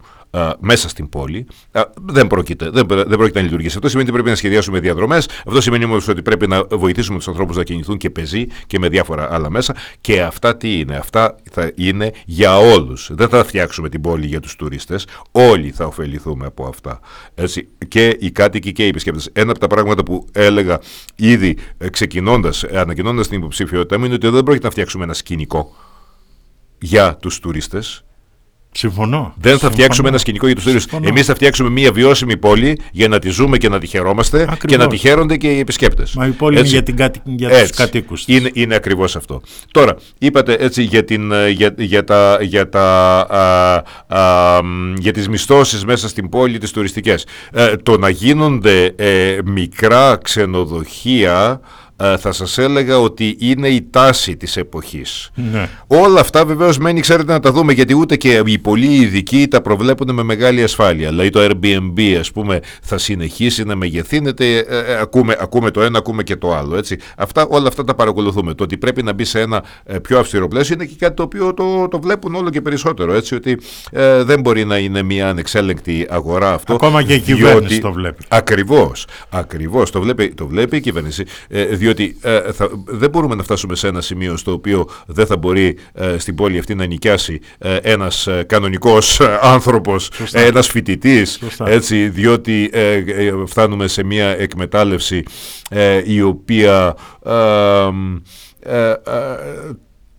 μέσα 0.60 0.90
στην 0.90 1.10
πόλη. 1.10 1.48
δεν, 1.96 2.28
πρόκειται, 2.28 2.70
δεν, 2.70 2.86
δεν 2.88 3.08
πρόκειται 3.18 3.40
να 3.40 3.46
λειτουργήσει. 3.46 3.76
Αυτό 3.76 3.90
σημαίνει 3.90 4.08
ότι 4.08 4.18
πρέπει 4.18 4.30
να 4.30 4.36
σχεδιάσουμε 4.36 4.80
διαδρομές. 4.80 5.30
Αυτό 5.48 5.62
σημαίνει 5.62 5.84
όμως 5.84 6.08
ότι 6.08 6.22
πρέπει 6.22 6.48
να 6.48 6.64
βοηθήσουμε 6.64 7.18
τους 7.18 7.28
ανθρώπους 7.28 7.56
να 7.56 7.64
κινηθούν 7.64 7.98
και 7.98 8.10
πεζοί 8.10 8.48
και 8.68 8.80
με 8.80 8.90
διάφορα 8.90 9.34
άλλα 9.34 9.50
μέσα. 9.50 9.76
Και 10.02 10.22
αυτά 10.22 10.58
τι 10.58 10.80
είναι; 10.80 10.96
Αυτά 10.96 11.36
θα 11.52 11.72
είναι 11.76 12.12
για 12.26 12.58
όλους. 12.58 13.10
Δεν 13.14 13.30
θα 13.30 13.44
φτιάξουμε 13.44 13.90
την 13.90 14.02
πόλη 14.02 14.26
για 14.26 14.40
τους 14.40 14.56
τουρίστες. 14.56 15.08
Όλοι 15.32 15.72
θα 15.72 15.86
ωφεληθούμε 15.86 16.46
από 16.46 16.66
αυτά. 16.66 17.00
Έτσι, 17.36 17.68
και 17.88 18.18
οι 18.20 18.32
κάτοικοι 18.32 18.72
και 18.72 18.84
οι 18.84 18.88
επισκέπτες. 18.88 19.30
Ένα 19.34 19.52
από 19.52 19.60
τα 19.60 19.68
πράγματα 19.68 20.04
που 20.04 20.28
έλεγα 20.32 20.80
ήδη 21.16 21.58
ε, 21.78 21.90
ξεκινώντας, 21.90 22.64
ε, 22.64 22.80
ανακοινώντα 22.80 23.22
την 23.22 23.38
υποψηφιότητά 23.38 24.00
μου, 24.00 24.06
είναι 24.06 24.14
ότι 24.14 24.30
δεν 24.30 24.44
πρόκειται 24.44 24.66
να 24.66 24.72
φτιάξουμε 24.72 25.04
ένα 25.04 25.14
σκηνικό 25.14 25.76
για 26.80 27.16
τους 27.16 27.40
τουρίστες 27.40 28.06
Συμφωνώ. 28.78 29.34
Δεν 29.38 29.60
θα 29.60 29.72
φτιάξουμε 29.72 30.10
ένα 30.10 30.18
σκηνικό 30.18 30.46
για 30.46 30.56
τους 30.56 30.64
τουρίστες. 30.64 31.00
Εμείς 31.04 31.26
θα 31.26 31.36
φτιάξουμε 31.36 31.70
μια 31.70 31.92
βιώσιμη 31.92 32.38
πόλη 32.38 32.80
για 32.92 33.08
να 33.08 33.20
τη 33.20 33.30
ζούμε 33.30 33.58
και 33.58 33.70
να 33.70 33.80
τη 33.80 33.88
χαιρόμαστε 33.88 34.48
και 34.68 34.78
να 34.78 34.88
τη 34.88 34.98
χαίρονται 34.98 35.38
και 35.38 35.48
οι 35.48 35.60
επισκέπτες. 35.60 36.14
Μα 36.14 36.28
η 36.28 36.30
πόλη 36.30 36.60
είναι 36.60 36.68
για, 36.68 36.84
την, 36.84 36.96
για 37.26 37.50
τους 37.50 37.70
κατοίκους. 37.70 38.24
Είναι, 38.28 38.50
είναι 38.54 38.76
ακριβώς 38.76 39.16
αυτό. 39.16 39.42
Τώρα, 39.72 39.96
είπατε 40.18 40.54
έτσι 40.60 40.84
για, 40.84 41.04
την, 41.04 41.32
ε, 41.32 41.50
για, 41.50 41.74
για, 41.78 42.04
τα, 42.04 42.38
για, 42.42 42.70
τα, 42.70 43.20
α, 43.20 43.84
α, 44.08 44.62
για 44.98 45.14
τις 45.14 45.30
μισθώσεις 45.30 45.86
μέσα 45.86 46.08
στην 46.08 46.30
πόλη, 46.30 46.58
τις 46.58 46.72
τουριστικές. 46.72 47.26
Ε, 47.54 47.76
το 47.76 47.98
να 47.98 48.10
γίνονται 48.10 48.94
ε, 48.96 49.38
μικρά 49.46 50.18
ξενοδοχεία 50.24 51.60
ε, 51.62 51.87
θα 51.98 52.32
σας 52.32 52.58
έλεγα 52.58 53.00
ότι 53.00 53.36
είναι 53.40 53.68
η 53.68 53.88
τάση 53.90 54.38
της 54.38 54.58
εποχής. 54.58 55.30
Ναι. 55.36 55.70
Όλα 55.88 56.20
αυτά 56.20 56.46
βεβαίως 56.46 56.78
μένει 56.78 57.00
ξέρετε 57.00 57.32
να 57.32 57.40
τα 57.40 57.52
δούμε 57.52 57.74
γιατί 57.74 57.96
ούτε 57.98 58.16
και 58.16 58.42
οι 58.46 58.58
πολύ 58.58 58.96
ειδικοί 58.96 59.48
τα 59.48 59.62
προβλέπουν 59.62 60.14
με 60.14 60.24
μεγάλη 60.24 60.64
ασφάλεια. 60.64 61.10
Δηλαδή 61.10 61.30
το 61.30 61.40
Airbnb 61.40 62.16
ας 62.20 62.32
πούμε 62.32 62.60
θα 62.82 62.98
συνεχίσει 62.98 63.64
να 63.64 63.76
μεγεθύνεται, 63.76 64.58
ε, 64.58 64.78
ε, 64.78 65.00
ακούμε, 65.00 65.36
ακούμε 65.40 65.72
το 65.72 65.82
ένα, 65.82 65.98
ακούμε 65.98 66.24
και 66.24 66.36
το 66.36 66.56
άλλο. 66.56 66.76
Έτσι. 66.78 66.98
Αυτά, 67.18 67.48
όλα 67.50 67.68
αυτά 67.68 67.84
τα 67.84 67.96
παρακολουθούμε. 67.96 68.54
Το 68.54 68.64
ότι 68.64 68.78
πρέπει 68.78 69.04
να 69.04 69.14
μπει 69.14 69.24
σε 69.24 69.40
ένα 69.40 69.64
πιο 70.02 70.20
αυστηρό 70.20 70.48
πλαίσιο 70.48 70.76
είναι 70.76 70.86
και 70.86 70.96
κάτι 71.00 71.16
το 71.16 71.24
οποίο 71.24 71.54
το, 71.54 71.88
το 71.88 72.00
βλέπουν 72.00 72.36
όλο 72.36 72.50
και 72.50 72.62
περισσότερο. 72.62 73.14
Έτσι, 73.14 73.36
ότι 73.36 73.60
δεν 74.22 74.42
μπορεί 74.42 74.66
να 74.66 74.78
είναι 74.78 75.02
μια 75.02 75.30
ανεξέλεγκτη 75.30 76.08
αγορά 76.10 76.54
αυτό. 76.54 76.74
Ακόμα 76.74 77.04
και 77.04 77.14
η 77.14 77.20
κυβέρνηση 77.20 77.80
το 77.80 77.92
βλέπει. 77.92 78.24
Ακριβώς, 78.28 79.08
ακριβώς 79.30 79.92
το 79.92 80.02
βλέπει, 80.02 80.34
το 80.34 80.48
βλέπει 80.48 80.78
η 80.78 80.82
κυβέρνηση 80.82 81.24
διότι 81.88 82.18
ε, 82.22 82.52
θα, 82.52 82.70
δεν 82.86 83.10
μπορούμε 83.10 83.36
να 83.36 83.44
φτάσουμε 83.44 83.76
σε 83.76 83.88
ένα 83.88 84.02
σημείο 84.02 84.38
στο 84.38 84.52
οποίο 84.52 84.90
δεν 85.06 85.26
θα 85.26 85.38
μπορεί 85.38 85.78
ε, 85.94 86.18
στην 86.18 86.36
πόλη 86.36 86.58
αυτή 86.58 86.76
να 86.76 86.86
νοικιάσει 86.86 87.40
ε, 87.58 87.76
ένας 87.76 88.28
ε, 88.28 88.44
κανονικός 88.44 89.20
ε, 89.20 89.40
άνθρωπος, 89.42 90.10
Σωστά. 90.14 90.40
ένας 90.40 90.68
φοιτητής, 90.68 91.40
έτσι, 91.66 92.10
διότι 92.10 92.72
φτάνουμε 93.46 93.88
σε 93.88 94.04
μια 94.04 94.28
εκμετάλλευση 94.28 95.24
η 96.06 96.22
οποία 96.22 96.96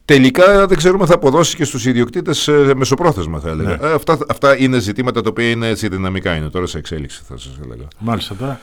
τελικά 0.05 0.67
δεν 0.67 0.77
ξέρουμε 0.77 1.07
θα 1.07 1.15
αποδώσει 1.15 1.57
και 1.57 1.65
στους 1.65 1.87
ιδιοκτήτες 1.87 2.51
μεσοπρόθεσμα 2.77 3.41
θα 3.41 3.49
έλεγα. 3.49 3.79
αυτά, 3.95 4.19
αυτά 4.29 4.59
είναι 4.59 4.79
ζητήματα 4.79 5.23
τα 5.23 5.29
οποία 5.29 5.51
είναι 5.51 5.69
έτσι 5.69 5.89
δυναμικά, 5.89 6.37
είναι 6.37 6.49
τώρα 6.49 6.67
σε 6.67 6.79
εξέλιξη 6.79 7.23
θα 7.29 7.37
σας 7.37 7.59
έλεγα. 7.65 7.87
Μάλιστα 7.99 8.35
τώρα. 8.35 8.61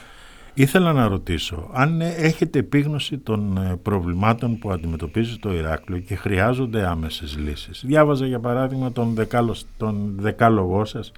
Ήθελα 0.58 0.94
να 0.94 1.08
ρωτήσω 1.08 1.70
αν 1.74 2.02
έχετε 2.02 2.60
επίγνωση 2.60 3.18
των 3.18 3.58
ε, 3.58 3.76
προβλημάτων 3.82 4.58
που 4.58 4.72
αντιμετωπίζει 4.72 5.38
το 5.38 5.54
Ηράκλειο 5.54 6.00
και 6.00 6.16
χρειάζονται 6.16 6.88
άμεσες 6.88 7.38
λύσεις. 7.38 7.84
Διάβαζα 7.86 8.26
για 8.26 8.40
παράδειγμα 8.40 8.92
τον, 8.92 9.14
δεκάλο, 9.14 9.56
τον 9.78 10.16
δεκάλογό 10.18 10.86
σας 10.86 11.12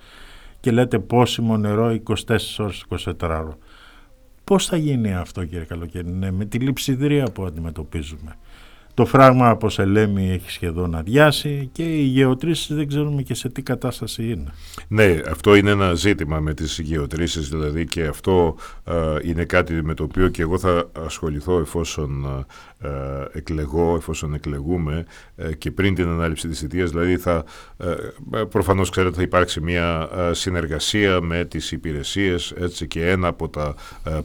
και 0.60 0.72
λέτε 0.72 1.00
πόσιμο 1.00 1.58
νερό 1.58 2.00
24 2.08 2.38
ώρες 2.58 2.86
24 2.90 3.14
ώρες. 3.22 3.56
Πώς 4.44 4.66
θα 4.66 4.78
γίνει 4.78 5.16
αυτό 5.16 5.46
κύριε 5.46 5.66
Καλοκαίρι, 5.66 6.10
ναι, 6.10 6.32
με 6.32 6.46
τη 6.46 6.60
λειψιδρία 6.60 7.26
που 7.32 7.46
αντιμετωπίζουμε. 7.46 8.36
Το 8.98 9.06
φράγμα 9.06 9.50
από 9.50 9.70
Σελέμι 9.70 10.32
έχει 10.32 10.52
σχεδόν 10.52 10.96
αδειάσει 10.96 11.70
και 11.72 11.84
οι 11.84 12.02
γεωτρήσεις 12.02 12.76
δεν 12.76 12.88
ξέρουμε 12.88 13.22
και 13.22 13.34
σε 13.34 13.50
τι 13.50 13.62
κατάσταση 13.62 14.24
είναι. 14.24 14.54
Ναι, 14.88 15.22
αυτό 15.30 15.56
είναι 15.56 15.70
ένα 15.70 15.94
ζήτημα 15.94 16.40
με 16.40 16.54
τις 16.54 16.80
γεωτρήσεις 16.80 17.50
δηλαδή 17.50 17.86
και 17.86 18.04
αυτό 18.04 18.56
είναι 19.24 19.44
κάτι 19.44 19.74
με 19.74 19.94
το 19.94 20.04
οποίο 20.04 20.28
και 20.28 20.42
εγώ 20.42 20.58
θα 20.58 20.90
ασχοληθώ 21.06 21.60
εφόσον 21.60 22.46
ε, 22.82 22.90
εκλεγώ, 23.38 23.96
εφόσον 23.96 24.34
εκλεγούμε 24.34 25.06
ε, 25.36 25.54
και 25.54 25.72
πριν 25.72 25.96
την 25.96 26.08
ανάληψη 26.08 26.48
της 26.48 26.60
θητείας, 26.60 26.90
δηλαδή 26.90 27.18
θα, 27.18 27.44
ε, 27.78 28.44
προφανώς 28.50 28.90
ξέρετε 28.90 29.16
θα 29.16 29.22
υπάρξει 29.22 29.62
μια 29.62 30.10
συνεργασία 30.32 31.22
με 31.22 31.46
τις 31.46 31.72
υπηρεσίες 31.72 32.54
έτσι 32.58 32.88
και 32.88 33.10
ένα 33.10 33.28
από 33.28 33.50
τα 33.50 33.76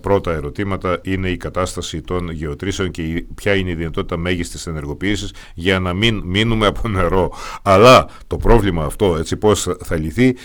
πρώτα 0.01 0.33
ερωτήματα 0.33 1.01
είναι 1.03 1.29
η 1.29 1.37
κατάσταση 1.37 2.01
των 2.01 2.31
γεωτρήσεων 2.31 2.91
και 2.91 3.25
ποια 3.35 3.55
είναι 3.55 3.71
η 3.71 3.75
δυνατότητα 3.75 4.17
μέγιστης 4.67 4.67
ενεργοποίησης 4.67 5.33
για 5.55 5.79
να 5.79 5.93
μην 5.93 6.23
μείνουμε 6.25 6.67
από 6.67 6.89
νερό. 6.89 7.33
Αλλά 7.63 8.09
το 8.27 8.37
πρόβλημα 8.37 8.85
αυτό, 8.85 9.17
έτσι 9.17 9.37
πώς 9.37 9.69
θα 9.85 9.97
λυθεί, 9.97 10.37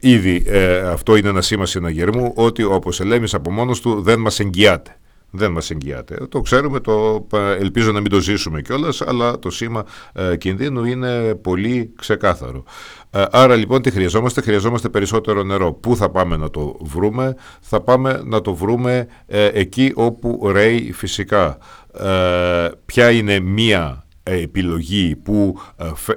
ήδη 0.00 0.44
αυτό 0.84 1.16
είναι 1.16 1.28
ένα 1.28 1.42
σήμα 1.42 1.66
συναγερμού 1.66 2.32
ότι 2.36 2.62
ο 2.62 2.74
Αποσελέμης 2.74 3.34
από 3.34 3.50
μόνος 3.50 3.80
του 3.80 4.02
δεν 4.02 4.20
μας 4.20 4.40
εγγυάται 4.40 4.98
δεν 5.30 5.50
μας 5.50 5.70
εγγυάται. 5.70 6.16
Το 6.28 6.40
ξέρουμε, 6.40 6.80
το, 6.80 7.26
ελπίζω 7.58 7.92
να 7.92 8.00
μην 8.00 8.10
το 8.10 8.20
ζήσουμε 8.20 8.62
κιόλας, 8.62 9.00
αλλά 9.00 9.38
το 9.38 9.50
σήμα 9.50 9.84
ε, 10.12 10.36
κινδύνου 10.36 10.84
είναι 10.84 11.34
πολύ 11.34 11.92
ξεκάθαρο. 11.96 12.64
Ε, 13.10 13.24
άρα 13.30 13.54
λοιπόν 13.56 13.82
τι 13.82 13.90
χρειαζόμαστε, 13.90 14.40
χρειαζόμαστε 14.40 14.88
περισσότερο 14.88 15.42
νερό. 15.42 15.72
Πού 15.72 15.96
θα 15.96 16.10
πάμε 16.10 16.36
να 16.36 16.50
το 16.50 16.76
βρούμε, 16.80 17.34
θα 17.60 17.80
πάμε 17.80 18.20
να 18.24 18.40
το 18.40 18.54
βρούμε 18.54 19.06
ε, 19.26 19.44
εκεί 19.44 19.92
όπου 19.94 20.50
ρέει 20.52 20.92
φυσικά. 20.92 21.58
Ε, 21.98 22.70
ποια 22.86 23.10
είναι 23.10 23.40
μία 23.40 24.06
επιλογή 24.22 25.16
που 25.16 25.58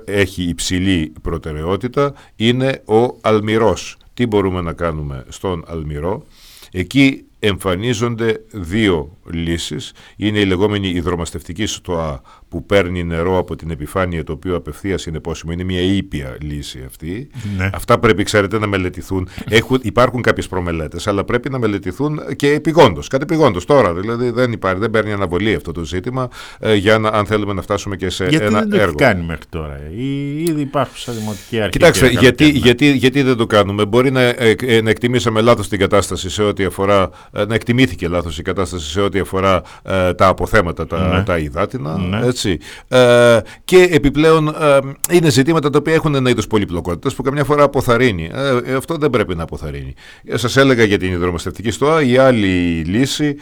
έχει 0.05 0.43
υψηλή 0.43 1.13
προτεραιότητα 1.21 2.13
είναι 2.35 2.81
ο 2.85 3.17
αλμυρός. 3.21 3.97
Τι 4.13 4.25
μπορούμε 4.25 4.61
να 4.61 4.73
κάνουμε 4.73 5.25
στον 5.27 5.63
αλμυρό; 5.67 6.23
Εκεί 6.71 7.25
εμφανίζονται 7.39 8.45
δύο 8.51 9.17
λύσεις. 9.31 9.93
Είναι 10.15 10.39
η 10.39 10.45
λεγόμενη 10.45 10.89
υδρομαστευτική 10.89 11.65
στοά 11.65 12.21
που 12.51 12.65
παίρνει 12.65 13.03
νερό 13.03 13.37
από 13.37 13.55
την 13.55 13.71
επιφάνεια 13.71 14.23
το 14.23 14.31
οποίο 14.31 14.55
απευθείας 14.55 15.05
είναι 15.05 15.19
πόσιμο. 15.19 15.51
Είναι 15.51 15.63
μια 15.63 15.81
ήπια 15.81 16.37
λύση 16.41 16.83
αυτή. 16.85 17.29
Ναι. 17.57 17.69
Αυτά 17.73 17.99
πρέπει, 17.99 18.23
ξέρετε, 18.23 18.59
να 18.59 18.67
μελετηθούν. 18.67 19.29
Έχουν, 19.49 19.79
υπάρχουν 19.81 20.21
κάποιες 20.21 20.47
προμελέτες, 20.47 21.07
αλλά 21.07 21.23
πρέπει 21.23 21.49
να 21.49 21.59
μελετηθούν 21.59 22.19
και 22.35 22.51
επιγόντως. 22.51 23.07
Κατεπηγόντω 23.07 23.59
τώρα. 23.65 23.93
Δηλαδή 23.93 24.29
δεν, 24.29 24.51
υπάρχει, 24.51 24.79
δεν 24.79 24.89
παίρνει 24.89 25.11
αναβολή 25.11 25.53
αυτό 25.55 25.71
το 25.71 25.83
ζήτημα 25.83 26.27
ε, 26.59 26.75
για 26.75 26.97
να, 26.97 27.09
αν 27.09 27.25
θέλουμε 27.25 27.53
να 27.53 27.61
φτάσουμε 27.61 27.95
και 27.95 28.09
σε 28.09 28.25
γιατί 28.25 28.45
ένα 28.45 28.59
δεν 28.59 28.69
το 28.69 28.75
έργο. 28.75 28.87
έχει 28.87 28.95
κάνει 28.95 29.23
μέχρι 29.23 29.45
τώρα; 29.49 29.79
Ή, 29.97 30.43
ήδη 30.43 30.61
υπάρχουν 30.61 30.97
σαν 30.97 31.15
δημοτική 31.15 31.57
αρχή. 31.57 31.69
Κοιτάξτε, 31.69 32.07
γιατί, 32.07 32.49
γιατί, 32.49 32.91
γιατί 32.91 33.21
δεν 33.21 33.37
το 33.37 33.45
κάνουμε; 33.45 33.85
Μπορεί 33.85 34.11
να, 34.11 34.21
ε, 34.21 34.55
ε, 34.65 34.81
να 34.81 34.89
εκτιμήσαμε 34.89 35.41
λάθος 35.41 35.67
την 35.67 35.79
κατάσταση 35.79 36.29
σε 36.29 36.43
ό,τι 36.43 36.63
αφορά. 36.63 37.09
Ε, 37.31 37.45
να 37.45 37.55
εκτιμήθηκε 37.55 38.07
λάθος 38.07 38.37
η 38.37 38.41
κατάσταση 38.41 38.89
σε 38.89 39.01
ό,τι 39.01 39.19
αφορά 39.19 39.61
ε, 39.83 40.13
τα 40.13 40.27
αποθέματα, 40.27 40.87
τα, 40.87 41.17
ναι. 41.17 41.23
τα 41.23 41.37
υδάτινα. 41.37 41.97
Ναι. 41.97 42.27
Έτσι. 42.27 42.40
Ε, 42.87 43.39
και 43.65 43.87
επιπλέον 43.91 44.47
ε, 44.47 44.79
είναι 45.11 45.29
ζητήματα 45.29 45.69
τα 45.69 45.77
οποία 45.77 45.93
έχουν 45.93 46.15
ένα 46.15 46.29
είδο 46.29 46.41
πολυπλοκότητα 46.49 47.15
που 47.15 47.23
καμιά 47.23 47.43
φορά 47.43 47.63
αποθαρρύνει. 47.63 48.31
Ε, 48.65 48.75
αυτό 48.75 48.95
δεν 48.95 49.09
πρέπει 49.09 49.35
να 49.35 49.43
αποθαρρύνει. 49.43 49.93
Σας 50.33 50.57
έλεγα 50.57 50.83
για 50.83 50.97
την 50.97 51.11
υδρομαστευτική 51.11 51.71
στοά. 51.71 52.01
Η 52.03 52.17
άλλη 52.17 52.83
λύση 52.85 53.35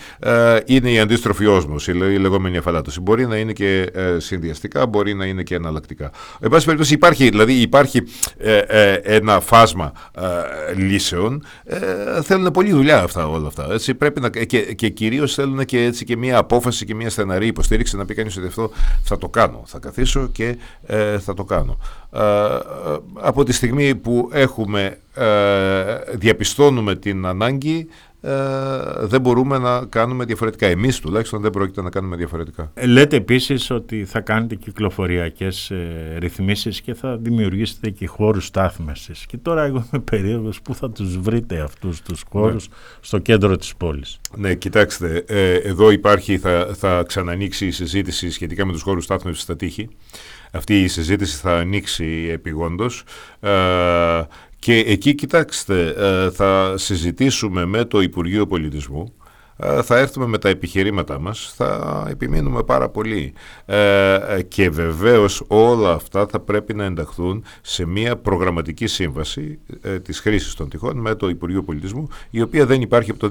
είναι 0.66 0.92
η 0.92 1.00
αντίστροφη 1.00 1.46
όσμωση, 1.46 1.92
η 1.92 2.18
λεγόμενη 2.18 2.58
αφαλάτωση. 2.58 3.02
Μπορεί 3.02 3.28
να 3.28 3.38
είναι 3.38 3.52
και 3.52 3.92
συνδυαστικά, 4.18 4.86
μπορεί 4.86 5.14
να 5.14 5.26
είναι 5.26 5.44
και 5.44 5.56
εναλλακτικά. 5.56 6.12
Εν 6.40 6.50
πάση 6.50 6.66
περιπτώσει 6.66 6.94
υπάρχει, 6.94 7.30
δηλαδή 7.30 7.54
υπάρχει 7.54 8.02
ένα 9.04 9.40
φάσμα 9.40 9.92
λύσεων. 10.76 11.44
θέλουν 12.24 12.52
πολλή 12.52 12.72
δουλειά 12.72 13.02
αυτά 13.02 13.28
όλα 13.28 13.48
αυτά. 13.48 13.68
Έτσι, 13.72 13.94
πρέπει 13.94 14.22
να, 14.22 14.30
και, 14.30 14.62
και 14.74 14.90
κυρίως 14.90 15.34
θέλουν 15.34 15.66
και, 15.66 15.84
έτσι, 15.84 16.06
και 16.06 16.18
μια 16.18 16.38
απόφαση 16.38 16.86
και 16.86 16.96
μια 16.96 17.10
στεναρή 17.10 17.48
υποστήριξη 17.48 17.98
να 17.98 18.06
πει 18.06 18.14
κανείς 18.14 18.38
ότι 18.38 18.48
αυτό 18.48 18.72
θα 19.04 19.18
το 19.18 19.30
κάνω. 19.30 19.62
Θα 19.66 19.80
καθίσω 19.80 20.28
και 20.28 20.58
ε, 20.86 21.20
θα 21.20 21.34
το 21.34 21.44
κάνω. 21.44 21.78
Ε, 22.12 22.20
ε, 22.20 22.98
από 23.14 23.44
τη 23.44 23.52
στιγμή 23.52 23.96
που 23.96 24.30
έχουμε, 24.32 25.00
διαπιστώνουμε 26.14 26.96
την 26.96 27.26
ανάγκη, 27.26 27.88
δεν 29.02 29.22
μπορούμε 29.22 29.58
να 29.58 29.86
κάνουμε 29.86 30.26
διαφορετικά. 30.26 30.68
Εμείς 30.68 31.00
τουλάχιστον 31.00 31.42
δεν 31.42 31.52
πρόκειται 31.52 31.82
να 31.82 31.90
κάνουμε 31.90 32.16
διαφορετικά. 32.16 32.72
Λέτε 32.86 33.16
επίσης 33.16 33.70
ότι 33.70 34.06
θα 34.06 34.20
κάνετε 34.20 34.56
κυκλοφοριακές 34.56 35.72
ε, 35.72 36.16
ρυθμίσεις 36.18 36.82
και 36.82 36.94
θα 36.94 37.18
δημιουργήσετε 37.18 37.90
και 37.90 38.08
χώρους 38.08 38.46
στάθμευσης. 38.46 39.26
Και 39.26 39.38
τώρα 39.38 39.64
εγώ 39.64 39.88
είμαι 39.92 40.02
περίεργος 40.02 40.62
που 40.62 40.76
θα 40.76 40.90
τους 40.90 41.18
βρείτε 41.18 41.60
αυτούς 41.60 42.02
τους 42.02 42.24
χώρους 42.32 42.68
ναι. 42.68 42.76
στο 43.00 43.18
κέντρο 43.18 43.56
της 43.56 43.76
πόλης; 43.76 44.20
Ναι, 44.36 44.56
κοιτάξτε, 44.56 45.24
εδώ 45.64 45.92
υπάρχει, 45.92 46.38
θα, 46.38 46.68
θα 46.74 47.04
ξανανοίξει 47.08 47.66
η 47.66 47.72
συζήτηση 47.72 48.32
σχετικά 48.32 48.66
με 48.66 48.72
τους 48.72 48.82
χώρους 48.82 49.04
στάθμευσης 49.04 49.44
στα 49.44 49.56
τείχη. 49.56 49.90
Αυτή 50.52 50.82
η 50.82 50.88
συζήτηση 50.88 51.38
θα 51.38 51.58
ανοίξει 51.58 52.30
επιγόντως. 52.32 53.04
Και 54.60 54.74
εκεί, 54.74 55.16
κοιτάξτε, 55.16 55.94
ε, 55.98 56.32
θα 56.32 56.74
συζητήσουμε 56.78 57.66
με 57.66 57.86
το 57.86 58.02
Υπουργείο 58.02 58.48
Πολιτισμού 58.48 59.14
ε, 59.14 59.19
θα 59.84 59.98
έρθουμε 59.98 60.26
με 60.26 60.38
τα 60.38 60.50
επιχειρήματά 60.50 61.20
μας, 61.20 61.54
θα 61.56 62.08
επιμείνουμε 62.10 62.64
πάρα 62.64 62.90
πολύ. 62.90 63.34
Ε, 63.66 64.42
και 64.48 64.70
βεβαίως 64.70 65.44
όλα 65.48 65.92
αυτά 65.92 66.28
θα 66.28 66.40
πρέπει 66.40 66.74
να 66.74 66.84
ενταχθούν 66.84 67.44
σε 67.62 67.86
μια 67.86 68.16
προγραμματική 68.16 68.88
σύμβαση 68.88 69.60
ε, 69.82 70.00
της 70.00 70.20
χρήσης 70.20 70.54
των 70.54 70.70
τυχών 70.70 70.98
με 70.98 71.16
το 71.16 71.30
Υπουργείο 71.30 71.64
Πολιτισμού, 71.64 72.08
η 72.30 72.42
οποία 72.42 72.66
δεν 72.66 72.82
υπάρχει 72.82 73.12
από 73.12 73.20
το 73.20 73.30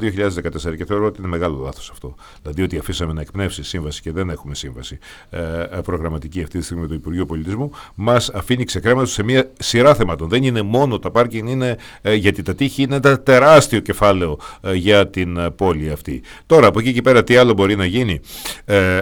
2014 0.70 0.76
και 0.76 0.84
θεωρώ 0.84 1.06
ότι 1.06 1.18
είναι 1.18 1.28
μεγάλο 1.28 1.60
λάθος 1.64 1.90
αυτό. 1.90 2.14
Δηλαδή 2.42 2.62
ότι 2.62 2.78
αφήσαμε 2.78 3.12
να 3.12 3.20
εκπνεύσει 3.20 3.62
σύμβαση 3.62 4.00
και 4.00 4.12
δεν 4.12 4.30
έχουμε 4.30 4.54
σύμβαση 4.54 4.98
ε, 5.30 5.40
προγραμματική 5.84 6.42
αυτή 6.42 6.58
τη 6.58 6.64
στιγμή 6.64 6.82
με 6.82 6.88
το 6.88 6.94
Υπουργείο 6.94 7.26
Πολιτισμού, 7.26 7.70
μας 7.94 8.30
αφήνει 8.30 8.64
ξεκρέματο 8.64 9.06
σε 9.06 9.22
μια 9.22 9.50
σειρά 9.58 9.94
θεμάτων. 9.94 10.28
Δεν 10.28 10.42
είναι 10.42 10.62
μόνο 10.62 10.98
τα 10.98 11.10
πάρκινγκ, 11.10 11.48
είναι, 11.48 11.76
γιατί 12.02 12.42
τα 12.42 12.54
τείχη 12.54 12.82
είναι 12.82 13.00
ένα 13.04 13.20
τεράστιο 13.20 13.80
κεφάλαιο 13.80 14.38
για 14.74 15.08
την 15.08 15.38
πόλη 15.56 15.90
αυτή. 15.90 16.17
Τώρα 16.46 16.66
από 16.66 16.78
εκεί 16.78 16.92
και 16.92 17.02
πέρα 17.02 17.24
τι 17.24 17.36
άλλο 17.36 17.52
μπορεί 17.52 17.76
να 17.76 17.84
γίνει; 17.84 18.20
Ε, 18.64 19.00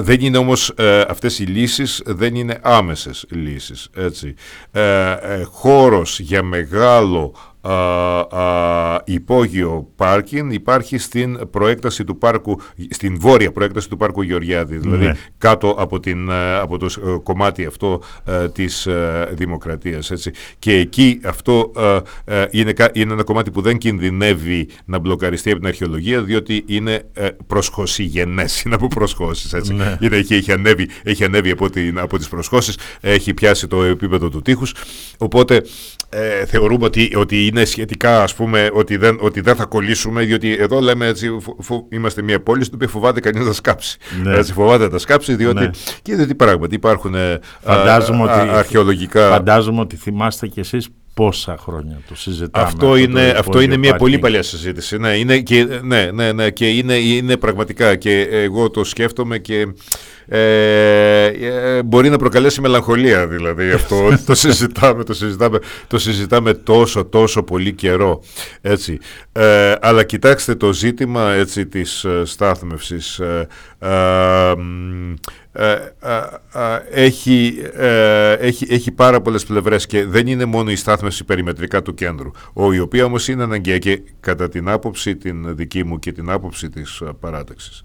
δεν 0.00 0.20
είναι 0.20 0.38
όμως 0.38 0.72
ε, 0.76 1.04
αυτές 1.08 1.38
οι 1.38 1.44
λύσεις 1.44 2.02
δεν 2.04 2.34
είναι 2.34 2.58
άμεσες 2.62 3.24
λύσεις. 3.30 3.88
Έτσι. 3.96 4.34
Ε, 4.70 5.10
ε 5.12 5.42
χώρος 5.42 6.20
για 6.20 6.42
μεγάλο 6.42 7.34
α, 7.62 7.72
α, 7.72 9.02
υπόγειο 9.04 9.88
πάρκινγκ 9.96 10.52
υπάρχει 10.52 10.98
στην 10.98 11.50
προέκταση 11.50 12.04
του 12.04 12.18
πάρκου, 12.18 12.60
στην 12.90 13.20
βόρεια 13.20 13.52
προέκταση 13.52 13.88
του 13.88 13.96
πάρκου 13.96 14.22
Γεωργιάδη, 14.22 14.76
δηλαδή 14.76 15.04
ναι. 15.04 15.16
κάτω 15.38 15.68
από, 15.78 16.00
την, 16.00 16.28
ε, 16.28 16.54
από 16.58 16.78
το 16.78 16.86
ε, 16.86 17.16
κομμάτι 17.22 17.64
αυτό 17.64 18.02
ε, 18.24 18.48
της 18.48 18.86
ε, 18.86 19.28
δημοκρατίας. 19.32 20.10
Έτσι. 20.10 20.30
Και 20.58 20.72
εκεί 20.72 21.20
αυτό 21.24 21.72
ε, 22.24 22.44
είναι, 22.50 22.72
είναι 22.92 23.12
ένα 23.12 23.22
κομμάτι 23.22 23.50
που 23.50 23.60
δεν 23.60 23.78
κινδυνεύει 23.78 24.68
να 24.84 24.98
μπλοκαριστεί 24.98 25.50
από 25.50 25.58
την 25.58 25.68
αρχαιολογία, 25.68 26.22
διότι 26.22 26.64
είναι 26.66 27.02
ε, 27.12 27.28
προσχωσιγενές, 27.46 28.62
είναι 28.62 28.74
από 28.74 28.86
προσχώσεις. 28.88 29.52
Έτσι. 29.52 29.74
Ναι. 29.74 29.96
Είναι, 30.00 30.16
έχει, 30.16 30.34
έχει, 30.34 30.52
ανέβει, 30.52 30.88
έχει 31.02 31.24
ανέβει 31.24 31.50
από, 31.50 31.70
την, 31.70 31.98
από 31.98 32.18
τις 32.18 32.28
προσχώσεις, 32.28 32.78
έχει 33.00 33.34
πιάσει 33.34 33.66
το 33.66 33.82
επίπεδο 33.82 34.28
του 34.28 34.42
τείχους, 34.42 34.74
οπότε 35.18 35.62
ε, 36.08 36.46
θεωρούμε 36.46 36.84
ότι, 36.84 37.12
ότι 37.16 37.46
είναι 37.52 37.64
σχετικά 37.64 38.22
ας 38.22 38.34
πούμε 38.34 38.70
ότι 38.72 38.96
δεν, 38.96 39.18
ότι 39.20 39.40
δεν 39.40 39.56
θα 39.56 39.64
κολλήσουμε 39.64 40.22
διότι 40.22 40.56
εδώ 40.58 40.80
λέμε 40.80 41.06
έτσι 41.06 41.38
φο, 41.58 41.86
είμαστε 41.88 42.22
μια 42.22 42.40
πόλη 42.40 42.62
στην 42.62 42.74
οποία 42.74 42.88
φοβάται 42.88 43.20
κανείς 43.20 43.46
να 43.46 43.52
σκάψει 43.52 43.98
ναι. 44.22 44.36
έτσι 44.36 44.52
φοβάται 44.52 44.88
να 44.88 44.98
σκάψει 44.98 45.34
διότι 45.34 45.60
ναι. 45.60 45.70
και 46.02 46.14
διότι 46.14 46.34
πράγματι 46.34 46.74
υπάρχουν 46.74 47.14
φαντάζομαι 47.60 48.30
α, 48.30 48.40
ότι, 48.40 48.48
αρχαιολογικά 48.48 49.28
φαντάζομαι 49.28 49.80
ότι 49.80 49.96
θυμάστε 49.96 50.46
κι 50.46 50.60
εσείς 50.60 50.88
πόσα 51.14 51.56
χρόνια 51.58 52.00
το 52.08 52.14
συζητάμε. 52.16 52.66
Αυτό 52.66 52.96
είναι, 52.96 53.32
το 53.32 53.38
αυτό 53.38 53.60
είναι 53.60 53.76
μια 53.76 53.96
πολύ 53.96 54.18
παλιά 54.18 54.42
συζήτηση. 54.42 54.98
Ναι, 54.98 55.16
είναι, 55.16 55.38
και, 55.38 55.66
ναι, 55.82 56.10
ναι, 56.10 56.32
ναι, 56.32 56.50
και 56.50 56.68
είναι, 56.68 56.94
είναι 56.94 57.36
πραγματικά 57.36 57.96
και 57.96 58.20
εγώ 58.30 58.70
το 58.70 58.84
σκέφτομαι 58.84 59.38
και 59.38 59.66
ε, 60.26 61.26
ε, 61.26 61.82
μπορεί 61.82 62.10
να 62.10 62.16
προκαλέσει 62.16 62.60
μελαγχολία 62.60 63.26
δηλαδή 63.26 63.70
αυτό 63.80 64.16
το 64.26 64.34
συζητάμε, 64.34 65.04
το 65.04 65.14
συζητάμε, 65.14 65.58
το 65.86 65.98
συζητάμε 65.98 66.54
τόσο 66.54 67.04
τόσο 67.04 67.42
πολύ 67.42 67.72
καιρό 67.72 68.22
έτσι. 68.60 68.98
Ε, 69.32 69.74
αλλά 69.80 70.04
κοιτάξτε 70.04 70.54
το 70.54 70.72
ζήτημα 70.72 71.32
έτσι 71.32 71.66
της 71.66 72.04
ε, 72.04 72.22
στάθμευσης 72.24 73.20
ε, 75.52 75.76
έχει, 76.90 77.62
έχει, 78.38 78.66
έχει 78.70 78.90
πάρα 78.92 79.20
πολλές 79.20 79.44
πλευρές 79.44 79.86
και 79.86 80.06
δεν 80.06 80.26
είναι 80.26 80.44
μόνο 80.44 80.70
η 80.70 80.76
στάθμευση 80.76 81.24
περιμετρικά 81.24 81.82
του 81.82 81.94
κέντρου, 81.94 82.30
ο, 82.52 82.72
η 82.72 82.78
οποία 82.78 83.04
όμως 83.04 83.28
είναι 83.28 83.42
αναγκαία 83.42 83.78
και 83.78 84.02
κατά 84.20 84.48
την 84.48 84.68
άποψη 84.68 85.16
την 85.16 85.56
δική 85.56 85.84
μου 85.84 85.98
και 85.98 86.12
την 86.12 86.30
άποψη 86.30 86.70
της 86.70 87.02
παράταξης. 87.20 87.82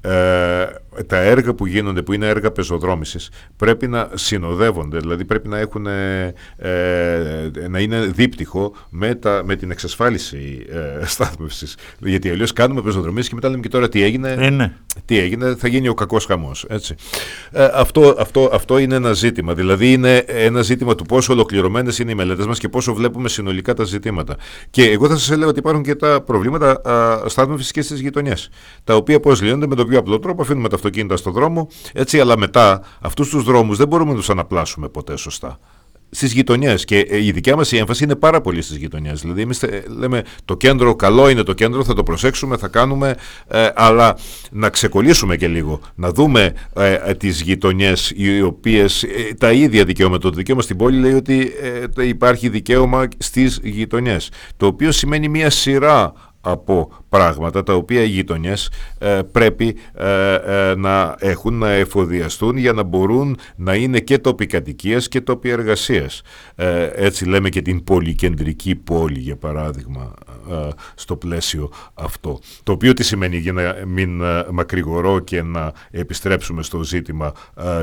Ε, 0.00 0.66
τα 1.06 1.16
έργα 1.16 1.54
που 1.54 1.66
γίνονται, 1.66 2.02
που 2.02 2.12
είναι 2.12 2.26
έργα 2.26 2.50
πεζοδρόμησης, 2.50 3.30
πρέπει 3.56 3.86
να 3.86 4.10
συνοδεύονται, 4.14 4.98
δηλαδή 4.98 5.24
πρέπει 5.24 5.48
να, 5.48 5.58
έχουν, 5.58 5.86
ε, 5.86 6.34
να 7.68 7.78
είναι 7.78 8.00
δίπτυχο 8.00 8.74
με, 8.90 9.14
τα, 9.14 9.42
με 9.44 9.56
την 9.56 9.70
εξασφάλιση 9.70 10.66
ε, 11.00 11.06
στάθμευσης. 11.06 11.76
Γιατί 11.98 12.30
αλλιώς 12.30 12.52
κάνουμε 12.52 12.82
πεζοδρομίες 12.82 13.28
και 13.28 13.34
μετά 13.34 13.48
λέμε 13.48 13.60
και 13.60 13.68
τώρα 13.68 13.88
τι 13.88 14.02
έγινε, 14.02 14.34
ε, 14.38 14.50
ναι. 14.50 14.72
τι 15.04 15.18
έγινε; 15.18 15.54
Θα 15.58 15.68
γίνει 15.68 15.88
ο 15.88 15.94
κακός 15.94 16.24
χαμός. 16.24 16.66
Έτσι. 16.68 16.94
Ε, 17.50 17.68
αυτό, 17.74 18.16
αυτό, 18.18 18.50
αυτό 18.52 18.78
είναι 18.78 18.94
ένα 18.94 19.12
ζήτημα, 19.12 19.54
δηλαδή 19.54 19.92
είναι 19.92 20.16
ένα 20.26 20.62
ζήτημα 20.62 20.94
του 20.94 21.04
πόσο 21.04 21.32
ολοκληρωμένες 21.32 21.98
είναι 21.98 22.10
οι 22.10 22.14
μελέτες 22.14 22.46
μας 22.46 22.58
και 22.58 22.68
πόσο 22.68 22.94
βλέπουμε 22.94 23.28
συνολικά 23.28 23.74
τα 23.74 23.84
ζητήματα. 23.84 24.36
Και 24.70 24.90
εγώ 24.90 25.08
θα 25.08 25.16
σας 25.16 25.30
έλεγα 25.30 25.48
ότι 25.48 25.58
υπάρχουν 25.58 25.82
και 25.82 25.94
τα 25.94 26.20
προβλήματα 26.20 26.80
στάθμευσης 27.26 27.70
και 27.70 27.82
στις 27.82 28.00
γειτονιές, 28.00 28.48
τα 28.84 28.94
οποία 28.94 29.20
πώς 29.20 29.42
λύνονται 29.42 29.66
με 29.66 29.74
το 29.74 29.84
πιο 29.90 29.98
απλό 29.98 30.18
τρόπο, 30.18 30.42
αφήνουμε 30.42 30.68
τα 30.68 30.74
αυτοκίνητα 30.74 31.16
στο 31.16 31.30
δρόμο, 31.30 31.68
έτσι, 31.92 32.20
αλλά 32.20 32.38
μετά 32.38 32.82
αυτούς 33.00 33.28
τους 33.28 33.44
δρόμους 33.44 33.76
δεν 33.76 33.88
μπορούμε 33.88 34.10
να 34.10 34.16
τους 34.16 34.30
αναπλάσουμε 34.30 34.88
ποτέ 34.88 35.16
σωστά. 35.16 35.58
Στις 36.12 36.32
γειτονιές. 36.32 36.84
Και 36.84 36.98
ε, 36.98 37.24
η 37.24 37.30
δικιά 37.30 37.56
μας 37.56 37.72
έμφαση 37.72 38.04
είναι 38.04 38.16
πάρα 38.16 38.40
πολύ 38.40 38.62
στις 38.62 38.76
γειτονιές. 38.76 39.20
Δηλαδή, 39.20 39.42
εμείς 39.42 39.62
ε, 39.62 39.84
λέμε 39.98 40.22
το 40.44 40.56
κέντρο, 40.56 40.96
καλό 40.96 41.28
είναι 41.28 41.42
το 41.42 41.52
κέντρο, 41.52 41.84
θα 41.84 41.94
το 41.94 42.02
προσέξουμε, 42.02 42.56
θα 42.56 42.68
κάνουμε, 42.68 43.16
ε, 43.48 43.68
αλλά 43.74 44.16
να 44.50 44.68
ξεκολλήσουμε 44.68 45.36
και 45.36 45.48
λίγο. 45.48 45.80
Να 45.94 46.10
δούμε 46.10 46.52
ε, 46.74 47.14
τις 47.14 47.40
γειτονιές, 47.40 48.12
οι 48.16 48.42
οποίες 48.42 49.04
τα 49.38 49.52
ίδια 49.52 49.84
δικαιώματα. 49.84 50.30
Το 50.30 50.36
δικαίωμα 50.36 50.62
στην 50.62 50.76
πόλη 50.76 50.98
λέει 50.98 51.12
ότι 51.12 51.52
υπάρχει 52.00 52.48
δικαίωμα 52.48 53.08
στις 53.18 53.60
γειτονιές. 53.62 54.30
Το 54.56 54.66
οποίο 54.66 54.92
σημαίνει 54.92 55.28
μια 55.28 55.50
σειρά 55.50 56.12
από 56.40 56.92
πράγματα 57.10 57.62
τα 57.62 57.74
οποία 57.74 58.02
οι 58.02 58.08
γειτονιές 58.08 58.70
πρέπει 59.32 59.76
να 60.76 61.16
έχουν, 61.18 61.54
να 61.54 61.70
εφοδιαστούν 61.70 62.56
για 62.56 62.72
να 62.72 62.82
μπορούν 62.82 63.36
να 63.56 63.74
είναι 63.74 64.00
και 64.00 64.18
τόποι 64.18 64.46
κατοικίας 64.46 65.08
και 65.08 65.20
τόποι 65.20 65.48
εργασίας. 65.48 66.22
έτσι 66.94 67.24
λέμε 67.24 67.48
και 67.48 67.62
την 67.62 67.84
πολυκεντρική 67.84 68.74
πόλη 68.74 69.18
για 69.18 69.36
παράδειγμα 69.36 70.14
στο 70.94 71.16
πλαίσιο 71.16 71.70
αυτό. 71.94 72.38
Το 72.62 72.72
οποίο 72.72 72.92
τι 72.92 73.04
σημαίνει 73.04 73.36
για 73.36 73.52
να 73.52 73.76
μην 73.86 74.22
μακρηγορώ 74.50 75.18
και 75.18 75.42
να 75.42 75.72
επιστρέψουμε 75.90 76.62
στο 76.62 76.82
ζήτημα 76.82 77.32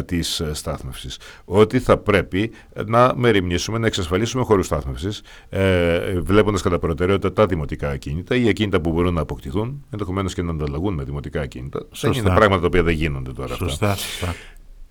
της 0.05 0.41
στάθμευσης. 0.51 1.19
Ότι 1.45 1.79
θα 1.79 1.97
πρέπει 1.97 2.51
να 2.85 3.13
μεριμνήσουμε, 3.15 3.77
να 3.77 3.87
εξασφαλίσουμε 3.87 4.43
χώρους 4.43 4.65
στάθμευσης 4.65 5.21
ε, 5.49 6.19
βλέποντας 6.19 6.61
κατά 6.61 6.79
προτεραιότητα 6.79 7.33
τα 7.33 7.45
δημοτικά 7.45 7.89
ακίνητα 7.89 8.35
ή 8.35 8.49
ακίνητα 8.49 8.81
που 8.81 8.91
μπορούν 8.91 9.16
να 9.17 9.23
αποκτηθούν, 9.23 9.85
ενδεχομένως 9.89 10.33
και 10.33 10.41
να 10.41 10.51
ανταλλαγούν 10.51 10.93
με 10.93 11.03
δημοτικά 11.03 11.41
ακίνητα. 11.41 11.79
Σωστά. 11.91 12.09
Δεν 12.09 12.19
είναι 12.21 12.35
πράγματα 12.35 12.61
τα 12.61 12.67
οποία 12.67 12.83
δεν 12.83 12.93
γίνονται 12.93 13.31
τώρα 13.31 13.55
σωστά, 13.55 13.91
αυτά. 13.91 13.95
Σωστά. 13.95 14.35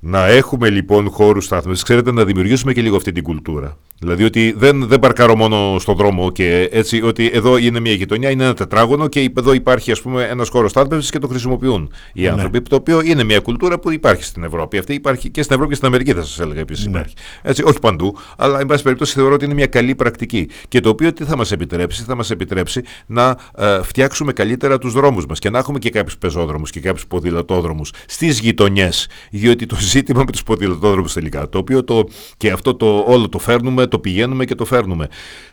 Να 0.01 0.27
έχουμε 0.27 0.71
λοιπόν 0.71 1.11
χώρους 1.11 1.45
στάθμευση, 1.45 1.85
ξέρετε, 1.85 2.13
να 2.13 2.25
δημιουργήσουμε 2.25 2.73
και 2.73 2.83
λίγο 2.83 2.97
αυτή 2.97 3.13
την 3.13 3.23
κουλτούρα. 3.23 3.77
Δηλαδή 3.99 4.25
ότι 4.25 4.55
δεν, 4.57 4.87
δεν 4.87 4.99
παρκάρω 4.99 5.37
μόνο 5.37 5.79
στον 5.79 5.97
δρόμο 5.97 6.33
και 6.33 6.69
έτσι, 6.73 7.03
ότι 7.03 7.31
εδώ 7.33 7.57
είναι 7.57 7.81
μια 7.81 7.93
γειτονιά, 7.93 8.31
είναι 8.31 8.45
ένα 8.45 8.55
τετράγωνο 8.55 9.09
και 9.09 9.33
εδώ 9.39 9.53
υπάρχει 9.53 9.91
ας 9.91 10.01
πούμε 10.01 10.23
ένας 10.23 10.49
χώρος 10.49 10.71
στάθμευσης 10.71 11.11
και 11.11 11.19
το 11.19 11.29
χρησιμοποιούν 11.29 11.93
οι 12.13 12.23
ναι. 12.23 12.29
άνθρωποι, 12.29 12.63
το 12.63 12.77
οποίο 12.77 13.01
είναι 13.01 13.25
μια 13.25 13.41
κουλτούρα 13.41 13.79
που 13.79 13.91
υπάρχει 13.91 14.25
στην 14.25 14.45
Ευρώπη. 14.45 14.79
Αυτή 14.79 14.95
υπάρχει 14.95 15.31
και 15.31 15.43
στην 15.43 15.55
Ευρώπη 15.55 15.71
και 15.71 15.77
στην 15.77 15.89
Αμερική 15.89 16.13
θα 16.13 16.23
σας 16.23 16.41
έλεγα 16.41 16.61
επίσης 16.61 16.85
ναι. 16.85 16.91
υπάρχει. 16.91 17.15
Έτσι, 17.43 17.63
όχι 17.63 17.79
παντού, 17.79 18.17
αλλά 18.37 18.61
εν 18.61 18.67
πάση 18.67 18.83
περιπτώσει 18.83 19.15
θεωρώ 19.15 19.35
ότι 19.35 19.45
είναι 19.45 19.55
μια 19.55 19.67
καλή 19.67 19.95
πρακτική 19.95 20.49
και 20.69 20.81
το 20.81 20.89
οποίο 20.89 21.13
τι 21.13 21.25
θα 21.25 21.37
μας 21.37 21.53
επιτρέψει, 21.53 22.03
θα 22.03 22.15
μας 22.15 22.31
επιτρέψει 22.31 22.83
να 23.07 23.37
ε, 23.57 23.83
φτιάξουμε 23.83 24.33
καλύτερα 24.33 24.79
τους 24.79 24.93
δρόμους 24.93 25.27
μας 25.27 25.39
και 25.39 25.51
να 25.51 25.59
έχουμε 25.59 25.79
και 25.79 25.91
κάποιους 25.91 26.19
πεζόδρομους 26.19 26.71
και 26.71 26.81
κάποιους 26.81 27.07
ποδηλατόδρομους 27.07 27.93
στις 28.07 28.41
γειτονιές, 28.41 29.09
διότι 29.31 29.67
το 29.67 29.77
ζήτημα 29.93 30.23
με 30.27 30.33
τους 30.33 30.43
ποδηλατόδρομους 30.43 31.13
τελικά, 31.13 31.49
το 31.49 31.59
οποίο 31.59 31.85
το, 31.85 32.05
και 32.37 32.51
αυτό 32.51 32.75
το 32.75 33.05
όλο 33.07 33.29
το 33.29 33.39
φέρνουμε 33.39 33.86
το 33.89 33.99
πηγαίνουμε 33.99 34.45
και 34.45 34.55
το 34.55 34.65
φέρνουμε. 34.65 35.09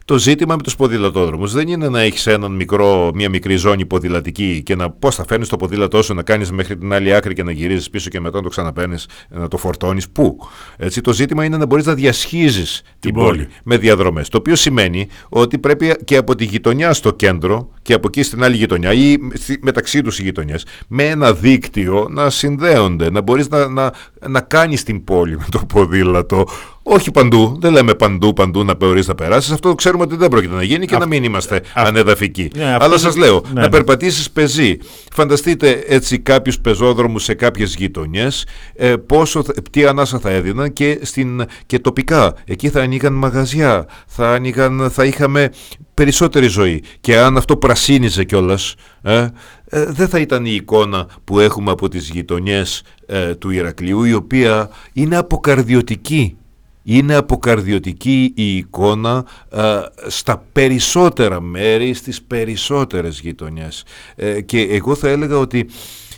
Το 0.05 0.17
ζήτημα 0.17 0.55
με 0.55 0.61
τους 0.61 0.75
ποδηλατόδρομους 0.75 1.53
δεν 1.53 1.67
είναι 1.67 1.89
να 1.89 2.01
έχεις 2.01 2.27
μικρό, 2.49 3.11
μια 3.13 3.29
μικρή 3.29 3.55
ζώνη 3.55 3.85
ποδηλατική 3.85 4.61
και 4.65 4.75
να 4.75 4.89
πώς 4.89 5.15
θα 5.15 5.25
φέρνεις 5.27 5.49
το 5.49 5.57
ποδήλατό 5.57 6.01
σου 6.01 6.13
να 6.13 6.23
κάνεις 6.23 6.51
μέχρι 6.51 6.77
την 6.77 6.93
άλλη 6.93 7.13
άκρη 7.13 7.33
και 7.33 7.43
να 7.43 7.51
γυρίζεις 7.51 7.89
πίσω 7.89 8.09
και 8.09 8.19
μετά 8.19 8.37
να 8.37 8.43
το 8.43 8.49
ξαναπαίνεις, 8.49 9.07
να 9.29 9.47
το 9.47 9.57
φορτώνεις. 9.57 10.09
Πού; 10.09 10.37
Έτσι, 10.77 11.01
το 11.01 11.13
ζήτημα 11.13 11.45
είναι 11.45 11.57
να 11.57 11.65
μπορείς 11.65 11.85
να 11.85 11.93
διασχίζεις 11.93 12.81
την 12.99 13.13
πόλη, 13.13 13.47
με 13.63 13.77
διαδρομές. 13.77 14.29
Το 14.29 14.37
οποίο 14.37 14.55
σημαίνει 14.55 15.07
ότι 15.29 15.57
πρέπει 15.57 15.95
και 16.03 16.17
από 16.17 16.35
τη 16.35 16.45
γειτονιά 16.45 16.93
στο 16.93 17.11
κέντρο 17.13 17.69
και 17.81 17.93
από 17.93 18.07
εκεί 18.07 18.23
στην 18.23 18.43
άλλη 18.43 18.55
γειτονιά 18.55 18.93
ή 18.93 19.17
μεταξύ 19.61 20.01
τους 20.01 20.19
οι 20.19 20.23
γειτονιές 20.23 20.65
με 20.87 21.03
ένα 21.03 21.33
δίκτυο 21.33 22.07
να 22.09 22.29
συνδέονται, 22.29 23.11
να 23.11 23.21
μπορείς 23.21 23.49
να, 23.49 23.67
να, 23.67 23.93
να 24.27 24.41
κάνεις 24.41 24.83
την 24.83 25.03
πόλη 25.03 25.37
με 25.37 25.45
το 25.51 25.65
ποδήλατο 25.73 26.45
όχι 26.83 27.11
παντού, 27.11 27.57
δεν 27.59 27.71
λέμε 27.71 27.93
παντού, 27.93 28.33
παντού 28.33 28.63
να 28.63 28.75
μπορεί 28.75 29.03
να 29.05 29.15
περάσεις. 29.15 29.51
Αυτό 29.51 29.75
ξέρουμε 29.75 30.03
ότι 30.03 30.15
δεν 30.15 30.29
πρόκειται 30.29 30.55
να 30.55 30.63
γίνει 30.63 30.85
και 30.85 30.97
να 30.97 31.07
μην 31.07 31.23
είμαστε 31.23 31.55
α... 31.55 31.61
ανεδαφικοί. 31.73 32.49
Ναι, 32.55 32.77
Αλλά 32.79 32.97
σας 32.97 33.15
λέω, 33.15 33.33
ναι, 33.33 33.53
να 33.53 33.61
ναι. 33.61 33.69
περπατήσεις 33.69 34.31
πεζί. 34.31 34.77
Φανταστείτε 35.13 35.83
έτσι 35.87 36.19
κάποιους 36.19 36.59
πεζόδρομους 36.59 37.23
σε 37.23 37.33
κάποιες 37.33 37.75
γειτονιές, 37.75 38.45
ε, 38.75 38.95
πόσο, 38.95 39.43
τι 39.71 39.85
ανάσα 39.85 40.19
θα 40.19 40.29
έδιναν 40.29 40.73
και, 40.73 40.99
στην, 41.01 41.45
και 41.65 41.79
τοπικά. 41.79 42.33
Εκεί 42.45 42.69
θα 42.69 42.81
ανοίγαν 42.81 43.13
μαγαζιά, 43.13 43.85
θα, 44.07 44.33
ανοίγαν, 44.33 44.89
θα 44.91 45.05
είχαμε 45.05 45.49
περισσότερη 45.93 46.47
ζωή. 46.47 46.83
Και 47.01 47.17
αν 47.17 47.37
αυτό 47.37 47.57
πρασίνιζε 47.57 48.23
κιόλας, 48.23 48.75
ε, 49.01 49.27
ε, 49.65 49.85
δεν 49.85 50.07
θα 50.07 50.19
ήταν 50.19 50.45
η 50.45 50.53
εικόνα 50.53 51.07
που 51.23 51.39
έχουμε 51.39 51.71
από 51.71 51.87
τις 51.87 52.09
γειτονιές 52.09 52.83
ε, 53.05 53.35
του 53.35 53.49
Ηρακλείου, 53.49 54.03
η 54.03 54.13
οποία 54.13 54.69
είναι 54.93 55.17
αποκαρδιωτική 55.17 56.37
είναι 56.83 57.15
αποκαρδιωτική 57.15 58.33
η 58.35 58.57
εικόνα 58.57 59.25
ε, 59.49 59.79
στα 60.07 60.43
περισσότερα 60.51 61.41
μέρη, 61.41 61.93
στις 61.93 62.21
περισσότερες 62.21 63.19
γειτονιές. 63.19 63.83
Ε, 64.15 64.41
και 64.41 64.61
εγώ 64.61 64.95
θα 64.95 65.09
έλεγα 65.09 65.37
ότι 65.37 65.69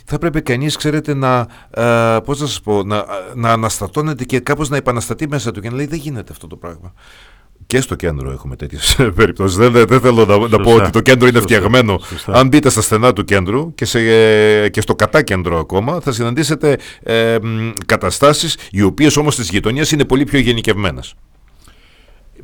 θα 0.04 0.18
πρέπει 0.18 0.42
κανείς, 0.42 0.76
ξέρετε, 0.76 1.14
να, 1.14 1.46
ε, 1.70 2.18
πώς 2.24 2.40
να 2.40 2.46
σας 2.46 2.60
πω, 2.60 2.82
να, 2.82 3.04
να 3.34 3.52
αναστατώνεται 3.52 4.24
και 4.24 4.40
κάπως 4.40 4.68
να 4.68 4.76
επαναστατεί 4.76 5.28
μέσα 5.28 5.50
του 5.50 5.60
και 5.60 5.70
να 5.70 5.76
λέει 5.76 5.86
δεν 5.86 5.98
γίνεται 5.98 6.32
αυτό 6.32 6.46
το 6.46 6.56
πράγμα. 6.56 6.92
Και 7.66 7.80
στο 7.80 7.94
κέντρο 7.94 8.30
έχουμε 8.30 8.56
τέτοιες 8.56 8.96
περιπτώσεις. 9.16 9.56
Δεν, 9.56 9.72
δεν, 9.72 10.00
θέλω 10.00 10.24
να, 10.24 10.48
να, 10.48 10.58
πω 10.58 10.74
ότι 10.74 10.90
το 10.90 11.00
κέντρο 11.00 11.28
είναι 11.28 11.40
φτιαγμένο. 11.40 12.00
Αν 12.26 12.48
μπείτε 12.48 12.70
στα 12.70 12.80
στενά 12.80 13.12
του 13.12 13.24
κέντρου 13.24 13.74
και, 13.74 13.84
σε, 13.84 13.98
και 14.68 14.80
στο 14.80 14.94
κατά 14.94 15.22
κέντρο 15.22 15.58
ακόμα, 15.58 16.00
θα 16.00 16.12
συναντήσετε 16.12 16.78
ε, 17.02 17.36
καταστάσεις 17.86 18.56
οι 18.70 18.82
οποίες 18.82 19.16
όμως 19.16 19.34
στις 19.34 19.48
γειτονιές 19.48 19.90
είναι 19.90 20.04
πολύ 20.04 20.24
πιο 20.24 20.38
γενικευμένες. 20.38 21.14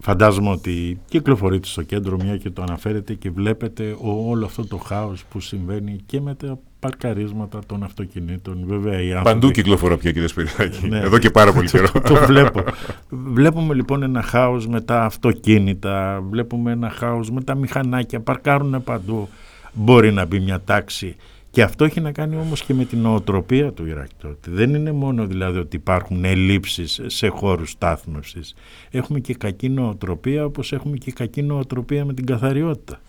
Φαντάζομαι 0.05 0.51
ότι 0.51 1.01
κυκλοφορείτε 1.09 1.67
στο 1.69 1.83
κέντρο 1.83 2.17
μια 2.17 2.37
και 2.37 2.51
το 2.51 2.62
αναφέρετε 2.62 3.15
και 3.15 3.31
βλέπετε 3.31 3.97
όλο 4.01 4.45
αυτό 4.45 4.67
το 4.67 4.77
χάος 4.77 5.25
που 5.25 5.41
συμβαίνει 5.41 6.01
και 6.07 6.21
με 6.21 6.35
τα 6.35 6.59
παρκαρίσματα 6.79 7.59
των 7.67 7.83
αυτοκινήτων. 7.83 8.65
Βέβαια, 8.67 9.03
οι 9.03 9.12
άνθρωποι... 9.12 9.29
Παντού 9.29 9.51
κυκλοφορώ 9.51 9.97
πια 9.97 10.12
κύριε 10.12 10.29
Σπυράκη. 10.29 10.88
Ναι. 10.88 10.99
Εδώ 10.99 11.19
και 11.19 11.31
πάρα 11.31 11.53
πολύ 11.53 11.69
καιρό. 11.69 11.88
το, 12.09 12.15
βλέπω. 12.15 12.62
Βλέπουμε 13.09 13.75
λοιπόν 13.75 14.03
ένα 14.03 14.23
χάος 14.23 14.67
με 14.67 14.81
τα 14.81 15.05
αυτοκίνητα, 15.05 16.23
βλέπουμε 16.31 16.73
ένα 16.73 16.91
χάος 16.91 17.31
με 17.31 17.43
τα 17.43 17.55
μηχανάκια, 17.55 18.21
παρκάρουν 18.21 18.83
παντού. 18.85 19.29
Μπορεί 19.73 20.12
να 20.12 20.25
μπει 20.25 20.41
μια 20.41 20.61
τάξη 20.61 21.17
και 21.53 21.62
αυτό 21.62 21.85
έχει 21.85 22.01
να 22.01 22.12
κάνει 22.12 22.37
όμως 22.37 22.62
και 22.62 22.75
με 22.75 22.85
την 22.85 22.99
νοοτροπία 22.99 23.73
του 23.73 23.87
Ιράκ 23.87 24.09
Δεν 24.47 24.75
είναι 24.75 24.93
μόνο 24.93 25.27
δηλαδή 25.27 25.59
ότι 25.59 25.77
υπάρχουν 25.77 26.25
ελλείψεις 26.25 27.01
σε 27.07 27.29
χώρους 27.29 27.71
στάθμευσης. 27.71 28.55
Έχουμε 28.91 29.21
και 29.21 29.35
κακή 29.35 29.69
νοοτροπία 29.69 30.45
όπως 30.45 30.73
έχουμε 30.73 30.97
και 30.97 31.12
κακή 31.12 31.43
νοοτροπία 31.43 32.05
με 32.05 32.15
την 32.15 32.27
καθαριότητα. 32.27 33.01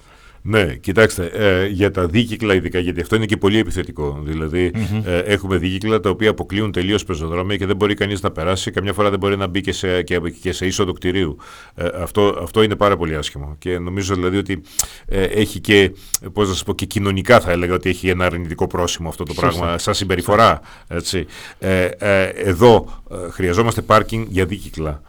Ναι, 0.46 0.76
κοιτάξτε, 0.76 1.26
ε, 1.26 1.66
για 1.68 1.92
τα 1.92 2.06
δίκυκλα 2.06 2.54
ειδικά, 2.54 2.80
γιατί 2.80 3.02
αυτό 3.02 3.16
είναι 3.16 3.26
και 3.26 3.38
πολύ 3.38 3.58
επιθετικό. 3.58 4.22
Δηλαδή, 4.24 4.72
ε, 5.06 5.18
έχουμε 5.18 5.58
δίκυκλα 5.58 6.00
τα 6.00 6.10
οποία 6.10 6.30
αποκλείουν 6.30 6.72
τελείως 6.72 7.04
πεζοδρόμια 7.04 7.58
και 7.58 7.66
δεν 7.66 7.76
μπορεί 7.76 7.94
κανείς 7.94 8.22
να 8.22 8.32
περάσει. 8.32 8.72
Καμιά 8.72 8.94
φορά 8.94 9.10
δεν 9.10 9.20
μπορεί 9.20 9.38
να 9.38 9.48
μπει 9.48 9.62
και 9.62 9.72
σε, 9.72 10.02
και, 10.02 10.20
και 10.42 10.52
σε 10.52 10.66
είσοδο 10.66 10.92
κτηρίου. 10.94 11.38
Ε, 11.76 11.88
αυτό, 11.94 12.40
αυτό 12.42 12.64
είναι 12.64 12.76
πάρα 12.76 12.98
πολύ 12.98 13.16
άσχημο. 13.16 13.56
Και 13.60 13.80
νομίζω 13.80 14.16
δηλαδή 14.16 14.38
ότι 14.38 14.62
ε, 15.06 15.24
έχει 15.24 15.60
και, 15.60 15.92
πώς 16.34 16.48
να 16.48 16.54
σας 16.54 16.64
πω, 16.64 16.74
και 16.74 16.86
κοινωνικά 16.86 17.40
θα 17.40 17.52
έλεγα 17.52 17.74
ότι 17.74 17.90
έχει 17.90 18.10
ένα 18.10 18.26
αρνητικό 18.26 18.68
πρόσημο 18.68 19.10
αυτό 19.10 19.24
το 19.24 19.34
πράγμα, 19.34 19.78
σαν 19.78 19.94
συμπεριφορά. 19.94 20.62
Έτσι. 20.88 21.26
Ε, 21.60 21.84
ε, 21.86 22.24
εδώ 22.24 23.02
χρειαζόμαστε 23.32 23.82
πάρκινγκ 23.82 24.26
για 24.30 24.46
δίκυκλα. 24.46 25.02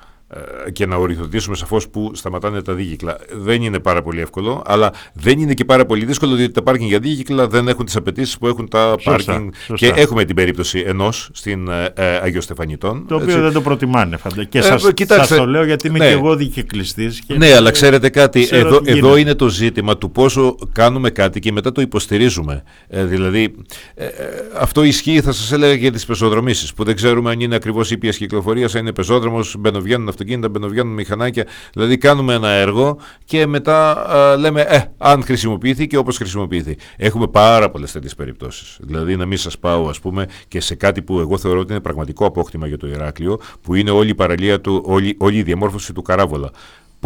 Ε, 0.66 0.70
και 0.70 0.86
να 0.86 0.96
οριοθετήσουμε 0.96 1.56
σαφώς 1.56 1.88
που 1.88 2.10
σταματάνε 2.14 2.62
τα 2.62 2.72
δίκυκλα. 2.72 3.18
Δεν 3.32 3.62
είναι 3.62 3.78
πάρα 3.78 4.02
πολύ 4.02 4.20
εύκολο, 4.20 4.62
αλλά 4.66 4.92
δεν 5.12 5.38
είναι 5.38 5.54
και 5.54 5.64
πάρα 5.64 5.86
πολύ 5.86 6.04
δύσκολο 6.04 6.34
διότι 6.34 6.52
τα 6.52 6.62
πάρκινγκ 6.62 6.88
για 6.88 6.98
δίκυκλα 6.98 7.48
δεν 7.48 7.68
έχουν 7.68 7.84
τις 7.84 7.96
απαιτήσεις 7.96 8.38
που 8.38 8.46
έχουν 8.46 8.68
τα 8.68 8.94
πάρκινγκ. 9.04 9.50
Και 9.74 9.92
έχουμε 9.96 10.24
την 10.24 10.36
περίπτωση 10.36 10.82
ενός 10.86 11.30
στην 11.32 11.68
ε, 11.68 11.92
ε, 11.94 12.20
Αγιο 12.22 12.40
Στεφανιτών. 12.40 13.04
Το 13.08 13.14
οποίο 13.14 13.28
έτσι. 13.28 13.40
δεν 13.40 13.52
το 13.52 13.60
προτιμάνε, 13.60 14.16
φαντάζομαι. 14.16 14.48
Και 14.48 14.58
ε, 14.58 15.22
σα 15.24 15.36
το 15.36 15.46
λέω 15.46 15.64
γιατί 15.64 15.86
είμαι 15.86 15.98
ναι. 15.98 16.06
και 16.06 16.12
εγώ 16.12 16.36
δικυκλιστής. 16.36 17.22
Ναι, 17.26 17.54
αλλά 17.54 17.70
ξέρετε 17.70 18.08
κάτι, 18.08 18.48
εδώ, 18.50 18.80
εδώ 18.84 19.16
είναι 19.16 19.34
το 19.34 19.48
ζήτημα 19.48 19.98
του 19.98 20.10
πόσο 20.10 20.56
κάνουμε 20.72 21.10
κάτι 21.10 21.40
και 21.40 21.52
μετά 21.52 21.72
το 21.72 21.80
υποστηρίζουμε. 21.80 22.62
Ε, 22.88 23.04
δηλαδή, 23.04 23.54
ε, 23.94 24.06
αυτό 24.58 24.82
ισχύει, 24.82 25.20
θα 25.20 25.32
σας 25.32 25.52
έλεγα, 25.52 25.74
για 25.74 25.92
τις 25.92 26.06
πεζοδρομήσεις 26.06 26.74
που 26.74 26.84
δεν 26.84 26.94
ξέρουμε 26.94 27.30
αν 27.30 27.40
είναι 27.40 27.54
ακριβώς 27.54 27.90
ήπιας 27.90 28.16
κυκλοφορίας, 28.16 28.74
αν 28.74 28.80
είναι 28.80 28.92
πεζόδρομος, 28.92 29.56
μπαινοβγαίνουν 29.58 30.08
αυτοκίνητα, 30.08 30.22
μπαινοβγαίνουν 30.50 30.92
μηχανάκια. 30.92 31.46
Δηλαδή 31.72 31.98
κάνουμε 31.98 32.34
ένα 32.34 32.48
έργο 32.48 32.98
και 33.24 33.46
μετά 33.46 34.06
λέμε 34.38 34.60
ε, 34.60 34.80
αν 34.98 35.24
χρησιμοποιηθεί 35.24 35.86
και 35.86 35.96
όπως 35.96 36.16
χρησιμοποιηθεί. 36.16 36.76
Έχουμε 36.96 37.26
πάρα 37.26 37.70
πολλές 37.70 37.92
τέτοιες 37.92 38.14
περιπτώσεις. 38.14 38.78
Δηλαδή 38.80 39.16
να 39.16 39.26
μην 39.26 39.38
σας 39.38 39.58
πάω, 39.58 39.88
ας 39.88 40.00
πούμε, 40.00 40.26
και 40.48 40.60
σε 40.60 40.74
κάτι 40.74 41.02
που 41.02 41.20
εγώ 41.20 41.38
θεωρώ 41.38 41.60
ότι 41.60 41.72
είναι 41.72 41.80
πραγματικό 41.80 42.26
απόκτημα 42.26 42.66
για 42.66 42.76
το 42.76 42.86
Ηράκλειο, 42.86 43.40
που 43.60 43.74
είναι 43.74 43.90
όλη 43.90 44.10
η 44.10 44.14
παραλία 44.14 44.60
του, 44.60 44.82
όλη, 44.86 45.16
όλη 45.18 45.36
η 45.36 45.42
διαμόρφωση 45.42 45.92
του 45.92 46.02
Καράβολα 46.02 46.50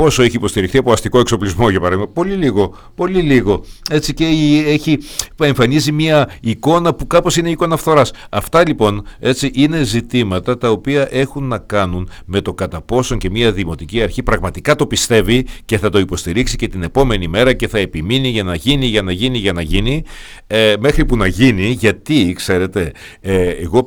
πόσο 0.03 0.23
έχει 0.23 0.37
υποστηριχθεί 0.37 0.79
από 0.79 0.93
αστικό 0.93 1.19
εξοπλισμό 1.19 1.71
για 1.71 1.81
παράδειγμα. 1.81 2.09
Πολύ 2.09 2.35
λίγο, 2.35 2.75
πολύ 2.95 3.21
λίγο. 3.21 3.65
Έτσι 3.91 4.15
και 4.15 4.25
έχει, 4.67 4.99
εμφανίζει 5.43 5.93
μια 5.93 6.31
εικόνα 6.41 6.95
που 6.95 7.07
κάπως 7.07 7.37
είναι 7.37 7.51
εικόνα 7.51 7.77
φθοράς. 7.77 8.13
Αυτά 8.29 8.67
λοιπόν 8.67 9.07
έτσι 9.19 9.51
είναι 9.55 9.83
ζητήματα 9.83 10.59
τα 10.59 10.71
οποία 10.71 11.09
έχουν 11.11 11.45
να 11.45 11.59
κάνουν 11.59 12.09
με 12.25 12.41
το 12.41 12.55
κατά 12.55 12.81
πόσον 12.81 13.19
και 13.19 13.31
μια 13.31 13.53
δημοτική 13.53 14.03
αρχή 14.03 14.23
πραγματικά 14.23 14.75
το 14.75 14.87
πιστεύει 14.87 15.47
και 15.65 15.79
θα 15.79 15.91
το 15.91 15.99
υποστηρίξει 15.99 16.57
και 16.57 16.69
την 16.69 16.83
επόμενη 16.83 17.29
μέρα 17.29 17.53
και 17.53 17.69
θα 17.69 17.79
επιμείνει 17.79 18.29
για 18.29 18.43
να 18.43 18.55
γίνει, 18.55 18.87
για 18.87 19.03
να 19.03 19.13
γίνει, 19.13 19.39
για 19.39 19.53
να 19.53 19.63
γίνει 19.63 20.05
ε, 20.47 20.75
μέχρι 20.79 21.05
που 21.05 21.17
να 21.17 21.27
γίνει 21.27 21.67
γιατί 21.67 22.33
ξέρετε 22.37 22.93
ε, 23.21 23.49
εγώ 23.49 23.87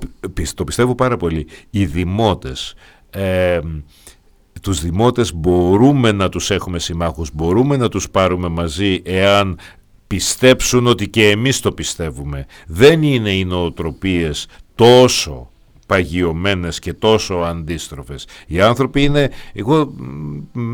το 0.56 0.64
πιστεύω 0.64 0.96
πάρα 0.96 1.18
πολύ 1.18 1.48
οι 1.70 1.86
δημότες 1.86 2.74
ε, 3.10 3.60
τους 4.62 4.82
δημότες 4.82 5.34
μπορούμε 5.34 6.12
να 6.12 6.30
τους 6.30 6.52
έχουμε 6.52 6.80
συμμάχους, 6.80 7.30
μπορούμε 7.34 7.78
να 7.78 7.90
τους 7.90 8.10
πάρουμε 8.10 8.48
μαζί 8.48 9.02
εάν 9.04 9.60
πιστέψουν 10.08 10.88
ότι 10.88 11.10
και 11.10 11.30
εμείς 11.30 11.60
το 11.60 11.72
πιστεύουμε. 11.72 12.46
Δεν 12.68 13.04
είναι 13.04 13.32
οι 13.32 13.46
νοοτροπίες 13.46 14.48
τόσο 14.76 15.51
παγιωμένες 15.92 16.80
και 16.80 16.94
τόσο 16.94 17.34
αντίστροφες. 17.34 18.28
Οι 18.48 18.62
άνθρωποι 18.62 19.04
είναι, 19.04 19.32
εγώ 19.54 19.94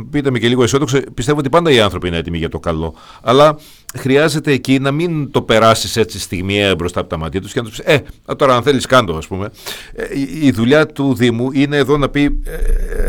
πείτε 0.09 0.31
με 0.31 0.39
και 0.39 0.47
λίγο 0.47 0.63
αισιόδοξο, 0.63 0.99
πιστεύω 1.13 1.39
ότι 1.39 1.49
πάντα 1.49 1.71
οι 1.71 1.79
άνθρωποι 1.79 2.07
είναι 2.07 2.17
έτοιμοι 2.17 2.37
για 2.37 2.49
το 2.49 2.59
καλό. 2.59 2.93
Αλλά 3.21 3.57
χρειάζεται 3.97 4.51
εκεί 4.51 4.79
να 4.79 4.91
μην 4.91 5.31
το 5.31 5.41
περάσεις 5.41 5.95
έτσι 5.95 6.19
στιγμιαία 6.19 6.75
μπροστά 6.75 6.99
από 6.99 7.09
τα 7.09 7.17
μάτια 7.17 7.41
τους 7.41 7.53
και 7.53 7.61
να 7.61 7.67
τους 7.67 7.77
πεις, 7.77 7.85
ε, 7.95 8.03
τώρα 8.35 8.55
αν 8.55 8.63
θέλεις 8.63 8.85
κάντο 8.85 9.17
ας 9.17 9.27
πούμε. 9.27 9.49
Ε, 9.93 10.05
η 10.41 10.51
δουλειά 10.51 10.85
του 10.85 11.13
Δήμου 11.13 11.51
είναι 11.51 11.77
εδώ 11.77 11.97
να 11.97 12.09
πει, 12.09 12.23
ε, 12.43 12.57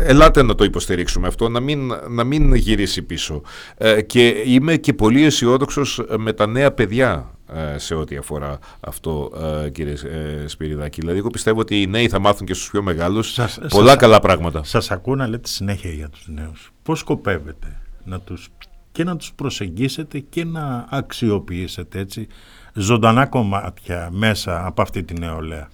ελάτε 0.05 0.43
να 0.43 0.55
το 0.55 0.63
υποστηρίξουμε 0.63 1.27
αυτό, 1.27 1.49
να 1.49 1.59
μην, 1.59 1.93
να 2.09 2.23
μην 2.23 2.53
γυρίσει 2.53 3.01
πίσω. 3.01 3.41
Ε, 3.77 4.01
και 4.01 4.27
είμαι 4.45 4.77
και 4.77 4.93
πολύ 4.93 5.23
αισιόδοξος 5.23 6.01
με 6.17 6.33
τα 6.33 6.47
νέα 6.47 6.71
παιδιά 6.71 7.38
ε, 7.38 7.38
σε 7.75 7.95
ό,τι 7.95 8.17
αφορά 8.17 8.59
αυτό, 8.79 9.31
ε, 9.65 9.69
κύριε 9.69 9.93
ε, 9.93 10.47
Σπυριδάκη. 10.47 10.99
Δηλαδή, 10.99 11.17
εγώ 11.17 11.29
πιστεύω 11.29 11.59
ότι 11.59 11.81
οι 11.81 11.87
νέοι 11.87 12.09
θα 12.09 12.19
μάθουν 12.19 12.45
και 12.47 12.53
στους 12.53 12.69
πιο 12.69 12.81
μεγάλους 12.81 13.33
πολλά 13.69 13.89
σας, 13.89 13.97
καλά 13.97 14.19
πράγματα. 14.19 14.63
Σας 14.63 14.91
ακούω 14.91 15.15
να 15.15 15.27
λέτε 15.27 15.47
συνέχεια 15.47 15.91
για 15.91 16.09
τους 16.09 16.27
νέους. 16.27 16.71
Πώς 16.83 16.99
σκοπεύετε 16.99 17.81
να 18.03 18.19
τους, 18.19 18.49
και 18.91 19.03
να 19.03 19.15
τους 19.15 19.33
προσεγγίσετε 19.33 20.19
και 20.19 20.45
να 20.45 20.85
αξιοποιήσετε 20.89 21.99
έτσι 21.99 22.27
ζωντανά 22.73 23.25
κομμάτια 23.25 24.09
μέσα 24.11 24.65
από 24.65 24.81
αυτή 24.81 25.03
τη 25.03 25.19
νεολαία; 25.19 25.69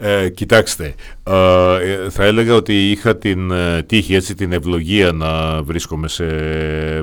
Ε, 0.00 0.28
κοιτάξτε, 0.28 0.94
ε, 1.22 2.10
θα 2.10 2.24
έλεγα 2.24 2.54
ότι 2.54 2.90
είχα 2.90 3.16
την 3.16 3.50
ε, 3.50 3.82
τύχη, 3.82 4.14
έτσι, 4.14 4.34
την 4.34 4.52
ευλογία 4.52 5.12
να 5.12 5.62
βρίσκομαι 5.62 6.08
σε 6.08 6.24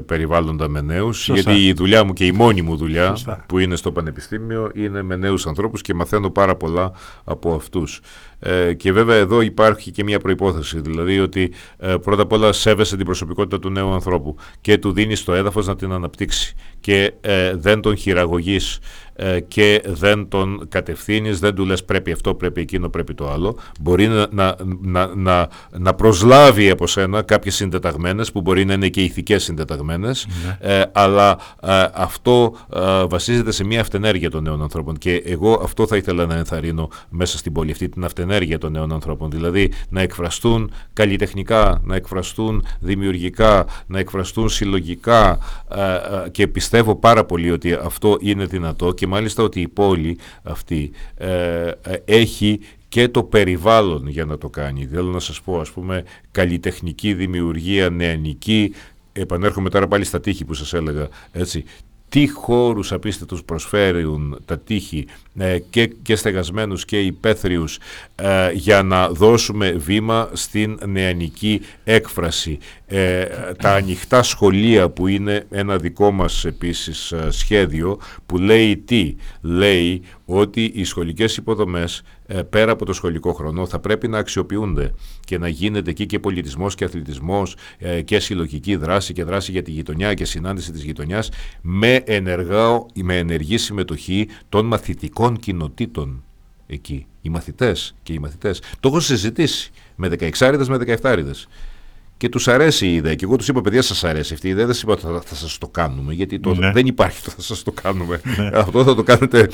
περιβάλλοντα 0.06 0.70
με 0.70 0.82
νέους, 0.82 1.30
γιατί 1.30 1.68
η 1.68 1.74
δουλειά 1.74 2.04
μου 2.04 2.14
και 2.14 2.26
η 2.26 2.32
μόνη 2.32 2.62
μου 2.62 2.76
δουλειά 2.76 3.18
που 3.46 3.60
είναι 3.60 3.76
στο 3.76 3.92
Πανεπιστήμιο 3.92 4.72
είναι 4.74 5.02
με 5.02 5.16
νέους 5.16 5.48
ανθρώπους 5.48 5.82
και 5.82 5.94
μαθαίνω 5.94 6.30
πάρα 6.30 6.56
πολλά 6.56 6.92
από 7.24 7.54
αυτούς. 7.54 8.02
Ε, 8.40 8.74
και 8.74 8.92
βέβαια 8.92 9.16
εδώ 9.16 9.42
υπάρχει 9.42 9.92
και 9.92 10.04
μια 10.04 10.20
προϋπόθεση, 10.20 10.80
δηλαδή 10.80 11.20
ότι 11.20 11.52
ε, 11.78 11.96
πρώτα 12.02 12.22
απ' 12.22 12.32
όλα 12.32 12.52
σέβεσαι 12.52 12.96
την 12.96 13.06
προσωπικότητα 13.06 13.60
του 13.60 13.70
νέου 13.70 13.94
ανθρώπου 13.94 14.36
και 14.62 14.78
του 14.78 14.92
δίνεις 14.92 15.24
το 15.24 15.34
έδαφος 15.34 15.68
να 15.68 15.76
την 15.76 15.92
αναπτύξει. 15.92 16.56
Και 16.80 17.14
ε, 17.22 17.56
δεν 17.56 17.82
τον 17.82 17.96
χειραγωγείς 17.96 18.80
ε, 19.16 19.40
και 19.40 19.82
δεν 19.86 20.28
τον 20.28 20.68
κατευθύνεις, 20.70 21.40
δεν 21.40 21.56
του 21.56 21.66
λες 21.66 21.86
πρέπει 21.86 22.12
αυτό, 22.12 22.36
πρέπει 22.36 22.62
εκείνο, 22.62 22.85
πρέπει 22.90 23.14
το 23.14 23.30
άλλο. 23.32 23.58
Μπορεί 23.82 24.08
να, 24.08 24.28
να, 24.32 24.56
να, 24.82 25.16
να, 25.16 25.48
να 25.72 25.94
προσλάβει 25.94 26.70
από 26.70 26.88
σένα 26.88 27.22
κάποιες 27.22 27.56
συντεταγμένες 27.56 28.32
που 28.32 28.42
μπορεί 28.42 28.66
να 28.66 28.74
είναι 28.74 28.90
και 28.90 29.02
ηθικές 29.02 29.44
συντεταγμένες 29.44 30.28
ναι. 30.46 30.74
ε, 30.74 30.84
αλλά 30.92 31.38
ε, 31.62 31.86
αυτό 31.94 32.56
βασίζεται 33.08 33.52
σε 33.52 33.66
μια 33.66 33.82
αυτενέργεια 33.82 34.30
των 34.30 34.44
νέων 34.44 34.62
ανθρώπων 34.62 34.98
και 34.98 35.24
εγώ 35.26 35.60
αυτό 35.64 35.88
θα 35.88 35.98
ήθελα 35.98 36.26
να 36.26 36.36
ενθαρρύνω 36.36 36.90
μέσα 37.10 37.38
στην 37.38 37.52
πόλη 37.52 37.72
αυτή 37.72 37.90
την 37.90 38.04
αυτενέργεια 38.04 38.58
των 38.58 38.72
νέων 38.72 38.94
ανθρώπων 38.94 39.30
δηλαδή 39.30 39.72
να 39.90 40.02
εκφραστούν 40.02 40.72
καλλιτεχνικά, 40.94 41.82
να 41.84 41.96
εκφραστούν 41.96 42.66
δημιουργικά, 42.80 43.66
να 43.88 44.00
εκφραστούν 44.00 44.50
συλλογικά 44.50 45.38
και 46.32 46.48
πιστεύω 46.48 46.96
πάρα 46.96 47.26
πολύ 47.26 47.52
ότι 47.52 47.74
αυτό 47.74 48.18
είναι 48.20 48.46
δυνατό 48.46 48.92
και 48.92 49.08
μάλιστα 49.08 49.44
ότι 49.44 49.62
η 49.62 49.68
πόλη 49.68 50.18
αυτή 50.44 50.92
ε, 51.16 51.68
ε, 51.68 51.72
έχει 52.06 52.60
και 52.96 53.08
το 53.08 53.24
περιβάλλον 53.24 54.08
για 54.08 54.26
να 54.26 54.38
το 54.38 54.50
κάνει. 54.50 54.86
Θέλω 54.86 55.12
να 55.12 55.20
σας 55.20 55.42
πω, 55.42 55.60
ας 55.60 55.72
πούμε, 55.72 56.04
καλλιτεχνική 56.32 57.14
δημιουργία, 57.14 57.90
νεανική, 57.90 58.74
επανέρχομαι 59.12 59.70
τώρα 59.70 59.88
πάλι 59.88 60.04
στα 60.04 60.20
τείχη 60.20 60.46
που 60.46 60.54
σας 60.54 60.74
έλεγα, 60.74 61.08
έτσι, 61.32 61.64
τι 62.10 62.28
χώρους 62.28 62.92
απίστευτους 62.92 63.44
προσφέρουν 63.44 64.42
τα 64.46 64.60
τείχη 64.60 65.08
ε, 65.38 65.60
και, 65.60 65.88
και 65.88 66.16
στεγασμένους 66.16 66.86
και 66.86 67.00
υπαίθριους 67.00 67.80
ε, 68.16 68.52
για 68.52 68.84
να 68.84 69.10
δώσουμε 69.10 69.72
βήμα 69.72 70.30
στην 70.34 70.80
νεανική 70.86 71.62
έκφραση. 71.84 72.58
Ε, 72.88 73.26
τα 73.58 73.74
ανοιχτά 73.74 74.24
σχολεία 74.24 74.90
που 74.90 75.08
είναι 75.08 75.46
ένα 75.50 75.78
δικό 75.78 76.12
μας 76.12 76.46
επίσης 76.46 77.14
σχέδιο 77.30 78.00
που 78.26 78.38
λέει 78.38 78.78
τι, 78.78 79.16
λέει 79.42 80.02
ότι 80.26 80.72
οι 80.76 80.84
σχολικές 80.84 81.38
υποδομές 81.38 82.02
ε, 82.28 82.42
πέρα 82.42 82.72
από 82.72 82.86
το 82.86 82.94
σχολικό 82.94 83.34
χρόνο 83.34 83.66
θα 83.66 83.80
πρέπει 83.80 84.08
να 84.08 84.18
αξιοποιούνται 84.18 84.94
και 85.20 85.38
να 85.38 85.48
γίνεται 85.48 85.90
εκεί 85.90 86.06
και 86.06 86.20
πολιτισμός 86.20 86.76
και 86.76 86.84
αθλητισμός 86.84 87.56
ε, 87.78 88.02
και 88.02 88.20
συλλογική 88.20 88.76
δράση 88.76 89.14
και 89.14 89.24
δράση 89.24 89.52
για 89.52 89.62
τη 89.62 89.72
γειτονιά 89.72 90.14
και 90.14 90.26
συνάντηση 90.26 90.72
της 90.72 90.84
γειτονιάς 90.84 91.30
με, 91.62 91.96
ενεργά, 92.06 92.86
με 93.04 93.18
ενεργή 93.18 93.58
συμμετοχή 93.58 94.28
των 94.50 94.66
μαθητικών 94.66 95.38
κοινοτήτων 95.38 96.24
εκεί. 96.68 97.06
Οι 97.22 97.30
μαθητές 97.30 97.96
και 98.04 98.14
οι 98.14 98.20
μαθητές. 98.20 98.62
Το 98.80 98.88
έχω 98.88 99.00
συζητήσει 99.00 99.72
με 99.96 100.08
16 100.08 100.66
με 100.68 100.98
17 101.02 101.18
και 102.18 102.30
τους 102.30 102.48
αρέσει 102.48 102.88
η 102.88 102.94
ιδέα. 102.94 103.16
Και 103.16 103.26
εγώ 103.26 103.36
τους 103.36 103.48
είπα, 103.48 103.62
παιδιά, 103.62 103.82
σας 103.82 104.04
αρέσει 104.04 104.34
αυτή 104.34 104.48
η 104.48 104.50
ιδέα. 104.50 104.66
Δεν 104.66 104.74
σας 104.74 104.84
είπα 104.84 104.94
ότι 104.94 105.02
θα, 105.02 105.22
θα 105.26 105.36
σας 105.36 105.58
το 105.58 105.68
κάνουμε. 105.68 106.14
Γιατί 106.14 106.40
το, 106.40 106.54
ναι. 106.54 106.72
δεν 106.72 106.86
υπάρχει 106.86 107.24
το 107.24 107.30
θα 107.30 107.42
σας 107.42 107.64
το 107.64 107.72
κάνουμε. 107.82 108.22
Ναι. 108.38 108.50
Αυτό 108.54 108.84
θα 108.84 108.96
το 108.96 109.04
κάνετε. 109.04 109.50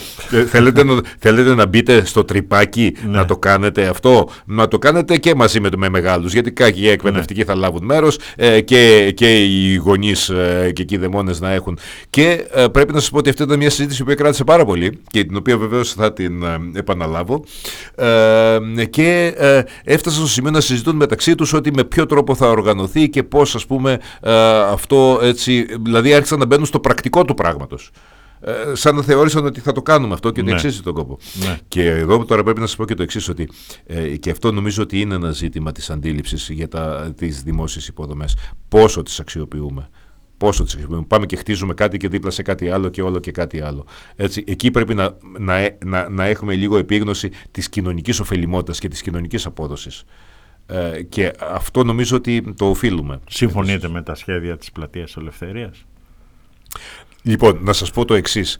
θέλετε, 0.47 0.83
να, 0.83 1.01
θέλετε 1.19 1.55
να 1.55 1.65
μπείτε 1.65 2.05
στο 2.05 2.23
τρυπάκι 2.23 2.95
ναι. 3.05 3.17
να 3.17 3.25
το 3.25 3.37
κάνετε 3.37 3.87
αυτό. 3.87 4.29
Να 4.45 4.67
το 4.67 4.79
κάνετε 4.79 5.17
και 5.17 5.35
μαζί 5.35 5.59
με, 5.59 5.69
με 5.77 5.89
μεγάλους. 5.89 6.33
Γιατί 6.33 6.51
κάποιοι 6.51 6.87
εκπαιδευτικοί 6.91 7.43
θα 7.43 7.55
λάβουν 7.55 7.85
μέρος 7.85 8.19
ε, 8.35 8.61
και, 8.61 9.11
και 9.15 9.43
οι 9.45 9.75
γονείς 9.75 10.29
ε, 10.29 10.71
και 10.73 10.85
οι 10.89 10.97
δαιμόνες 10.97 11.39
να 11.39 11.51
έχουν. 11.51 11.79
Και 12.09 12.45
ε, 12.53 12.67
πρέπει 12.67 12.93
να 12.93 12.99
σας 12.99 13.09
πω 13.09 13.17
ότι 13.17 13.29
αυτή 13.29 13.43
ήταν 13.43 13.57
μια 13.57 13.69
συζήτηση 13.69 14.03
που 14.03 14.13
κράτησε 14.15 14.43
πάρα 14.43 14.65
πολύ 14.65 14.99
και 15.07 15.23
την 15.23 15.35
οποία 15.35 15.57
βεβαίως 15.57 15.93
θα 15.93 16.13
την 16.13 16.43
ε, 16.43 16.57
επαναλάβω. 16.73 17.43
Ε, 17.95 18.85
και 18.89 19.33
ε, 19.37 19.63
έφτασαν 19.83 20.19
στο 20.19 20.29
σημείο 20.29 20.51
να 20.51 20.61
συζητούν 20.61 20.95
μεταξύ 20.95 21.35
τους 21.35 21.53
ότι 21.53 21.71
με 21.73 21.83
ποιο 21.83 22.05
τρόπο 22.05 22.35
θα 22.35 22.50
οργανωθεί 22.51 23.09
και 23.09 23.23
πώς 23.23 23.55
ας 23.55 23.65
πούμε 23.65 23.99
ε, 24.21 24.59
αυτό 24.59 25.19
έτσι, 25.21 25.65
δηλαδή 25.81 26.13
άρχισαν 26.13 26.39
να 26.39 26.45
μπαίνουν 26.45 26.65
στο 26.65 26.79
πρακτικό 26.79 27.25
του 27.25 27.33
πράγματος. 27.33 27.91
Ε, 28.43 28.75
σαν 28.75 28.95
να 28.95 29.01
θεώρησαν 29.01 29.45
ότι 29.45 29.59
θα 29.59 29.71
το 29.71 29.81
κάνουμε 29.81 30.13
αυτό 30.13 30.31
και 30.31 30.39
ότι 30.39 30.49
ναι. 30.49 30.55
αξίζει 30.55 30.81
τον 30.81 30.93
κόπο. 30.93 31.17
Ναι. 31.33 31.57
Και 31.67 31.89
εδώ 31.89 32.25
τώρα 32.25 32.43
πρέπει 32.43 32.59
να 32.59 32.65
σας 32.65 32.75
πω 32.75 32.85
και 32.85 32.93
το 32.93 33.03
εξής, 33.03 33.29
ότι 33.29 33.49
ε, 33.85 34.15
και 34.15 34.29
αυτό 34.29 34.51
νομίζω 34.51 34.83
ότι 34.83 34.99
είναι 34.99 35.15
ένα 35.15 35.31
ζήτημα 35.31 35.71
της 35.71 35.89
αντίληψης 35.89 36.49
για 36.49 36.67
τις 37.15 37.43
δημόσιες 37.43 37.87
υποδομές. 37.87 38.37
Πόσο 38.67 39.03
τις 39.03 39.19
αξιοποιούμε. 39.19 39.89
Πόσο 40.37 40.63
τις 40.63 40.73
αξιοποιούμε. 40.73 41.05
Πάμε 41.07 41.25
και 41.25 41.35
χτίζουμε 41.35 41.73
κάτι 41.73 41.97
και 41.97 42.07
δίπλα 42.07 42.31
σε 42.31 42.41
κάτι 42.41 42.69
άλλο 42.69 42.89
και 42.89 43.01
όλο 43.01 43.19
και 43.19 43.31
κάτι 43.31 43.61
άλλο. 43.61 43.85
Έτσι, 44.15 44.43
εκεί 44.47 44.71
πρέπει 44.71 44.93
να, 44.93 45.17
να, 45.39 45.69
να, 45.85 46.09
να 46.09 46.25
έχουμε 46.25 46.55
λίγο 46.55 46.77
επίγνωση 46.77 47.29
της 47.51 47.69
κοινωνικής 47.69 48.19
ωφελημότητας 48.19 48.79
και 48.79 48.87
της 48.87 49.01
κοινωνικής 49.01 49.45
απόδοσης. 49.45 50.03
Ε, 50.71 51.01
και 51.01 51.33
αυτό 51.39 51.83
νομίζω 51.83 52.15
ότι 52.17 52.53
το 52.57 52.69
οφείλουμε. 52.69 53.19
Συμφωνείτε 53.29 53.89
με 53.89 54.01
τα 54.01 54.15
σχέδια 54.15 54.57
της 54.57 54.71
Πλατείας 54.71 55.17
Ελευθερίας; 55.17 55.85
Λοιπόν, 57.23 57.57
να 57.61 57.73
σας 57.73 57.91
πω 57.91 58.05
το 58.05 58.13
εξής. 58.13 58.57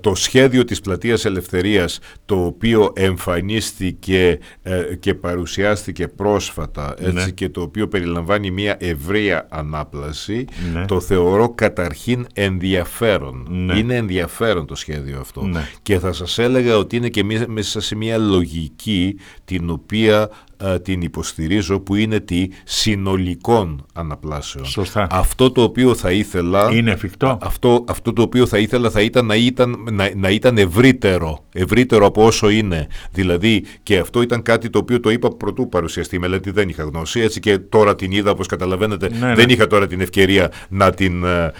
το 0.00 0.14
σχέδιο 0.14 0.64
της 0.64 0.80
Πλατείας 0.80 1.24
Ελευθερίας, 1.24 1.98
το 2.24 2.44
οποίο 2.44 2.92
εμφανίστηκε 2.94 4.38
ε, 4.62 4.94
και 5.00 5.14
παρουσιάστηκε 5.14 6.08
πρόσφατα 6.08 6.94
έτσι, 6.98 7.12
ναι. 7.12 7.30
και 7.30 7.48
το 7.48 7.60
οποίο 7.60 7.88
περιλαμβάνει 7.88 8.50
μια 8.50 8.76
ευρεία 8.80 9.46
ανάπλαση, 9.50 10.44
ναι. 10.72 10.84
το 10.84 11.00
θεωρώ 11.00 11.48
καταρχήν 11.54 12.26
ενδιαφέρον. 12.34 13.46
Ναι. 13.50 13.78
Είναι 13.78 13.94
ενδιαφέρον 13.94 14.66
το 14.66 14.74
σχέδιο 14.74 15.20
αυτό. 15.20 15.50
Και 15.82 15.98
θα 15.98 16.12
σας 16.12 16.38
έλεγα 16.38 16.76
ότι 16.76 16.96
είναι 16.96 17.08
και 17.08 17.24
μέσα 17.46 17.80
σε 17.80 17.96
μια 17.96 18.18
λογική 18.18 19.18
την 19.44 19.70
οποία 19.70 20.28
ε, 20.55 20.55
την 20.82 21.00
υποστηρίζω 21.00 21.80
που 21.80 21.94
είναι 21.94 22.20
τη 22.20 22.48
συνολικών 22.64 23.86
αναπλάσεων. 23.92 24.64
Σωστά. 24.64 25.06
Αυτό 25.10 25.50
το 25.50 25.62
οποίο 25.62 25.94
θα 25.94 26.10
ήθελα... 26.10 26.68
Είναι 26.72 26.90
εφικτό. 26.90 27.38
Αυτό, 27.42 27.84
αυτό 27.88 28.12
το 28.12 28.22
οποίο 28.22 28.46
θα 28.46 28.58
ήθελα 28.58 28.90
θα 28.90 29.00
ήταν 29.00 29.26
να 29.26 29.34
ήταν, 29.34 29.76
να, 29.92 30.10
να 30.16 30.30
ήταν 30.30 30.58
ευρύτερο. 30.58 31.44
Ευρύτερο 31.52 32.06
από 32.06 32.24
όσο 32.24 32.48
είναι. 32.48 32.86
Δηλαδή 33.12 33.64
και 33.82 33.98
αυτό 33.98 34.22
ήταν 34.22 34.42
κάτι 34.42 34.70
το 34.70 34.78
οποίο 34.78 35.00
το 35.00 35.10
είπα 35.10 35.28
πρωτού 35.28 35.68
παρουσιαστεί 35.68 36.16
η 36.16 36.18
μελέτη 36.18 36.50
δεν 36.50 36.68
είχα 36.68 36.82
γνώση 36.82 37.20
έτσι 37.20 37.40
και 37.40 37.58
τώρα 37.58 37.94
την 37.94 38.10
είδα 38.12 38.30
όπως 38.30 38.46
καταλαβαίνετε 38.46 39.08
ναι, 39.08 39.26
ναι. 39.26 39.34
δεν 39.34 39.48
είχα 39.48 39.66
τώρα 39.66 39.86
την 39.86 40.00
ευκαιρία 40.00 40.52
να 40.68 40.90
την 40.90 41.24
ε, 41.24 41.52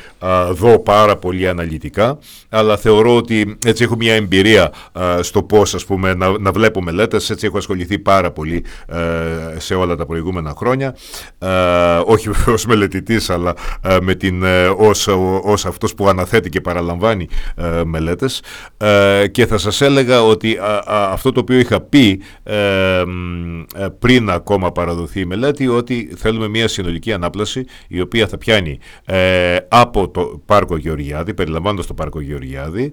δω 0.52 0.78
πάρα 0.78 1.16
πολύ 1.16 1.48
αναλυτικά 1.48 2.18
αλλά 2.48 2.76
θεωρώ 2.76 3.16
ότι 3.16 3.58
έτσι 3.64 3.82
έχω 3.82 3.96
μια 3.96 4.14
εμπειρία 4.14 4.72
στο 5.20 5.42
πώς 5.42 5.74
ας 5.74 5.84
πούμε 5.84 6.14
να, 6.14 6.38
να 6.38 6.52
βλέπω 6.52 6.82
μελέτες 6.82 7.30
έτσι 7.30 7.46
έχω 7.46 7.58
ασχοληθεί 7.58 7.98
πάρα 7.98 8.30
πολύ 8.30 8.64
ε, 8.85 8.85
σε 9.56 9.74
όλα 9.74 9.96
τα 9.96 10.06
προηγούμενα 10.06 10.54
χρόνια. 10.56 10.96
Ε, 11.38 11.48
όχι 12.04 12.28
ως 12.46 12.66
μελετητής 12.66 13.30
αλλά 13.30 13.54
ε, 13.82 13.96
με 14.02 14.14
την, 14.14 14.44
ως, 14.76 15.08
ως 15.42 15.66
αυτός 15.66 15.94
που 15.94 16.08
αναθέτει 16.08 16.48
και 16.48 16.60
παραλαμβάνει 16.60 17.28
μελέτες. 17.84 18.42
Και 19.30 19.46
θα 19.46 19.58
σας 19.58 19.80
έλεγα 19.80 20.22
ότι 20.22 20.58
αυτό 20.86 21.32
το 21.32 21.40
οποίο 21.40 21.58
είχα 21.58 21.80
πει 21.80 22.20
πριν 23.98 24.30
ακόμα 24.30 24.72
παραδοθεί 24.72 25.20
η 25.20 25.24
μελέτη 25.24 25.68
ότι 25.68 26.12
θέλουμε 26.16 26.48
μια 26.48 26.68
συνολική 26.68 27.12
ανάπλαση 27.12 27.64
η 27.88 28.00
οποία 28.00 28.28
θα 28.28 28.38
πιάνει 28.38 28.78
από 29.68 30.08
το 30.08 30.42
Πάρκο 30.46 30.76
Γεωργιάδη 30.76 31.34
περιλαμβάνοντας 31.34 31.86
το 31.86 31.94
Πάρκο 31.94 32.20
Γεωργιάδη 32.20 32.92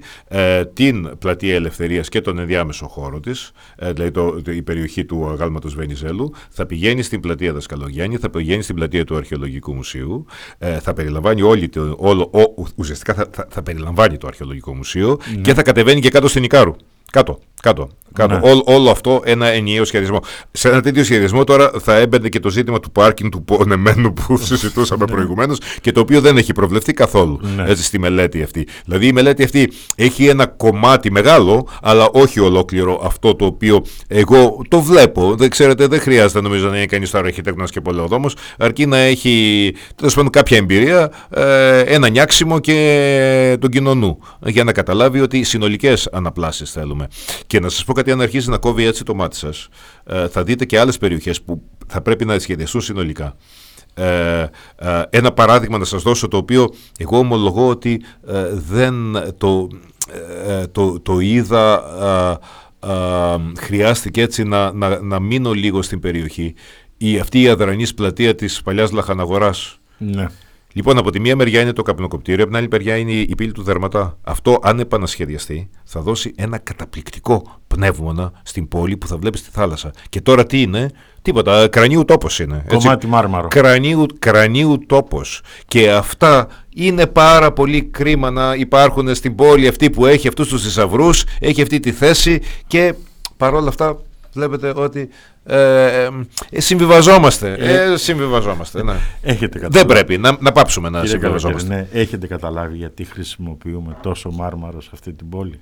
την 0.74 1.18
Πλατεία 1.18 1.56
Ελευθερίας 1.56 2.10
και 2.10 2.22
τον 2.22 2.40
ενδιάμεσο 2.40 2.88
χώρο 2.88 3.20
της 3.20 3.52
δηλαδή 3.78 4.12
το, 4.12 4.42
η 4.48 4.62
περιοχή 4.62 5.06
του 5.06 5.30
αγάλματος 5.30 5.76
Βενιζέλου 5.86 6.34
θα 6.50 6.66
πηγαίνει 6.66 7.02
στην 7.02 7.20
πλατεία 7.20 7.54
Δασκαλογιάννη, 7.54 8.18
θα 8.18 8.30
πηγαίνει 8.30 8.62
στην 8.62 8.76
πλατεία 8.76 9.04
του 9.04 9.16
Αρχαιολογικού 9.16 9.74
Μουσείου, 9.74 10.26
ε, 10.58 10.80
θα 10.80 10.94
περιλαμβάνει 10.94 11.42
όλη 11.42 11.70
το, 11.70 11.96
όλο, 11.98 12.32
ο, 12.34 12.66
ουσιαστικά 12.76 13.14
θα, 13.14 13.28
θα, 13.32 13.48
θα, 13.50 13.64
περιλαμβάνει 13.64 14.18
το 14.18 14.28
Αρχαιολογικό 14.28 14.76
Μουσείο 14.76 15.20
ναι. 15.36 15.42
και 15.42 15.54
θα 15.54 15.62
κατεβαίνει 15.62 16.02
και 16.02 16.10
κάτω 16.10 16.28
στην 16.28 16.44
Ικάρου. 16.44 16.76
Κάτω, 17.14 17.40
κάτω. 17.62 17.90
κάτω. 18.14 18.34
Ναι. 18.34 18.62
όλο 18.66 18.90
αυτό 18.90 19.22
ένα 19.26 19.48
ενιαίο 19.48 19.86
σχεδιασμό. 19.86 20.20
Σε 20.52 20.70
ένα 20.70 20.82
τέτοιο 20.82 21.04
σχεδιασμό 21.04 21.44
τώρα 21.44 21.72
θα 21.80 21.96
έμπαινε 21.96 22.30
και 22.30 22.40
το 22.40 22.50
ζήτημα 22.50 22.80
του 22.80 22.92
πάρκινγκ 22.92 23.32
του 23.32 23.44
πονεμένου 23.44 24.14
που 24.14 24.38
συζητούσαμε 24.48 25.06
ναι. 25.06 25.12
προηγουμένως 25.12 25.58
και 25.82 25.92
το 25.92 26.00
οποίο 26.00 26.22
δεν 26.22 26.38
έχει 26.38 26.54
προβλεφθεί 26.54 26.94
καθόλου 26.94 27.40
ναι. 27.56 27.64
έτσι, 27.68 27.84
στη 27.84 28.00
μελέτη 28.00 28.44
αυτή. 28.44 28.68
Δηλαδή 28.86 29.08
η 29.08 29.14
μελέτη 29.14 29.44
αυτή 29.44 29.72
έχει 29.96 30.26
ένα 30.26 30.46
κομμάτι 30.46 31.12
μεγάλο, 31.12 31.68
αλλά 31.82 32.10
όχι 32.12 32.40
ολόκληρο 32.40 33.02
αυτό 33.04 33.36
το 33.36 33.46
οποίο 33.46 33.86
εγώ 34.08 34.62
το 34.68 34.82
βλέπω. 34.82 35.36
Δεν 35.36 35.50
ξέρετε, 35.50 35.88
δεν 35.88 36.00
χρειάζεται 36.00 36.42
νομίζω 36.42 36.70
να 36.70 36.76
είναι 36.76 36.86
κανείς 36.86 37.12
τώρα 37.12 37.28
αρχιτέκτονας 37.28 37.72
και 37.72 37.82
πολεοδόμος, 37.82 38.36
αρκεί 38.58 38.86
να 38.86 38.98
έχει 38.98 39.74
τέλος 39.96 40.14
πάντων 40.14 40.30
κάποια 40.30 40.58
εμπειρία, 40.58 41.12
ε, 41.30 41.80
ένα 41.80 42.10
νιάξιμο 42.10 42.60
και 42.60 43.58
τον 43.60 43.70
κοινωνού 43.70 44.20
για 44.46 44.64
να 44.64 44.72
καταλάβει 44.72 45.20
ότι 45.20 45.44
συνολικές 45.44 46.10
αναπλάσεις 46.12 46.72
θέλουμε. 46.72 47.03
Και 47.48 47.60
να 47.60 47.70
σας 47.70 47.84
πω 47.84 47.94
κάτι, 47.94 48.12
αν 48.12 48.22
αρχίζει 48.22 48.50
να 48.50 48.58
κόβει 48.58 48.86
έτσι 48.86 49.04
το 49.04 49.16
μάτι 49.16 49.36
σας, 49.36 49.68
ε, 50.06 50.28
θα 50.28 50.44
δείτε 50.44 50.66
και 50.66 50.80
άλλες 50.80 50.98
περιοχές 50.98 51.42
που 51.42 51.62
θα 51.88 52.02
πρέπει 52.02 52.26
να 52.26 52.40
σχεδιαστούν 52.40 52.82
συνολικά. 52.82 53.36
Ε, 53.94 54.40
ε, 54.42 54.50
ένα 55.10 55.32
παράδειγμα 55.32 55.78
να 55.78 55.86
σας 55.86 56.02
δώσω 56.02 56.28
το 56.28 56.38
οποίο 56.38 56.74
εγώ 56.98 57.18
ομολογώ 57.18 57.68
ότι 57.68 58.02
δεν 58.52 58.94
το, 59.38 59.68
το, 60.72 61.00
το 61.00 61.20
είδα 61.20 62.40
χρειάστηκε 63.60 64.22
έτσι 64.22 64.44
να, 64.44 64.74
να, 64.74 65.02
να 65.02 65.20
μείνω 65.20 65.52
λίγο 65.52 65.82
στην 65.82 66.00
περιοχή 66.00 66.54
η, 66.98 67.20
αυτή 67.20 67.42
η 67.42 67.48
αδρανής 67.48 67.94
πλατεία 67.94 68.36
της 68.36 68.62
παλιάς 68.62 68.92
Λαχαναγοράς 68.92 69.80
ναι. 69.98 70.28
Λοιπόν, 70.76 70.98
από 70.98 71.12
τη 71.12 71.20
μία 71.20 71.36
μεριά 71.36 71.62
είναι 71.62 71.74
το 71.74 71.82
καπνοκοπτήριο, 71.82 72.44
από 72.44 72.52
την 72.52 72.60
άλλη 72.60 72.68
μεριά 72.72 72.98
είναι 72.98 73.12
η 73.12 73.36
πύλη 73.38 73.52
του 73.52 73.64
Δερματά. 73.64 74.18
Αυτό, 74.22 74.60
αν 74.62 74.80
επανασχεδιαστεί, 74.80 75.70
θα 75.84 76.02
δώσει 76.02 76.34
ένα 76.36 76.58
καταπληκτικό 76.58 77.60
πνεύμονα 77.68 78.32
στην 78.44 78.68
πόλη 78.68 78.98
που 78.98 79.08
θα 79.08 79.18
βλέπεις 79.18 79.44
τη 79.44 79.50
θάλασσα. 79.52 79.92
Και 80.10 80.22
τώρα 80.22 80.46
τι 80.46 80.62
είναι, 80.62 80.92
τίποτα, 81.22 81.68
κρανίου 81.68 82.06
τόπος 82.06 82.40
είναι. 82.40 82.66
Κομμάτι 82.68 83.08
μάρμαρο. 83.08 83.48
Κρανίου, 83.48 84.06
κρανίου 84.20 84.78
τόπος. 84.88 85.42
Και 85.68 85.92
αυτά 85.92 86.48
είναι 86.76 87.08
πάρα 87.08 87.52
πολύ 87.52 87.84
κρίμα 87.84 88.32
να 88.32 88.56
υπάρχουν 88.56 89.16
στην 89.16 89.36
πόλη 89.36 89.68
αυτή 89.68 89.90
που 89.90 90.06
έχει 90.06 90.28
αυτούς 90.28 90.48
τους 90.48 90.64
θησαυρούς, 90.64 91.24
έχει 91.40 91.62
αυτή 91.62 91.80
τη 91.80 91.92
θέση 91.92 92.42
και 92.68 92.94
παρόλα 93.38 93.68
αυτά 93.68 93.98
βλέπετε 94.34 94.74
ότι 94.76 95.10
ε, 95.44 96.10
ε, 96.50 96.60
συμβιβαζόμαστε. 96.60 97.54
Ε, 97.54 97.98
συμβιβαζόμαστε. 97.98 98.84
Ναι. 98.84 98.96
Έχετε 99.22 99.68
Δεν 99.70 99.86
πρέπει 99.86 100.18
να, 100.18 100.38
να 100.40 100.52
πάψουμε 100.52 100.90
να 100.90 101.06
συμβιβαζόμαστε. 101.06 101.76
Ναι, 101.76 101.88
έχετε 102.00 102.28
καταλάβει 102.28 102.78
γιατί 102.78 103.04
χρησιμοποιούμε 103.04 103.98
τόσο 104.02 104.32
μάρμαρο 104.32 104.82
σε 104.82 104.90
αυτή 104.94 105.14
την 105.14 105.30
πόλη; 105.30 105.62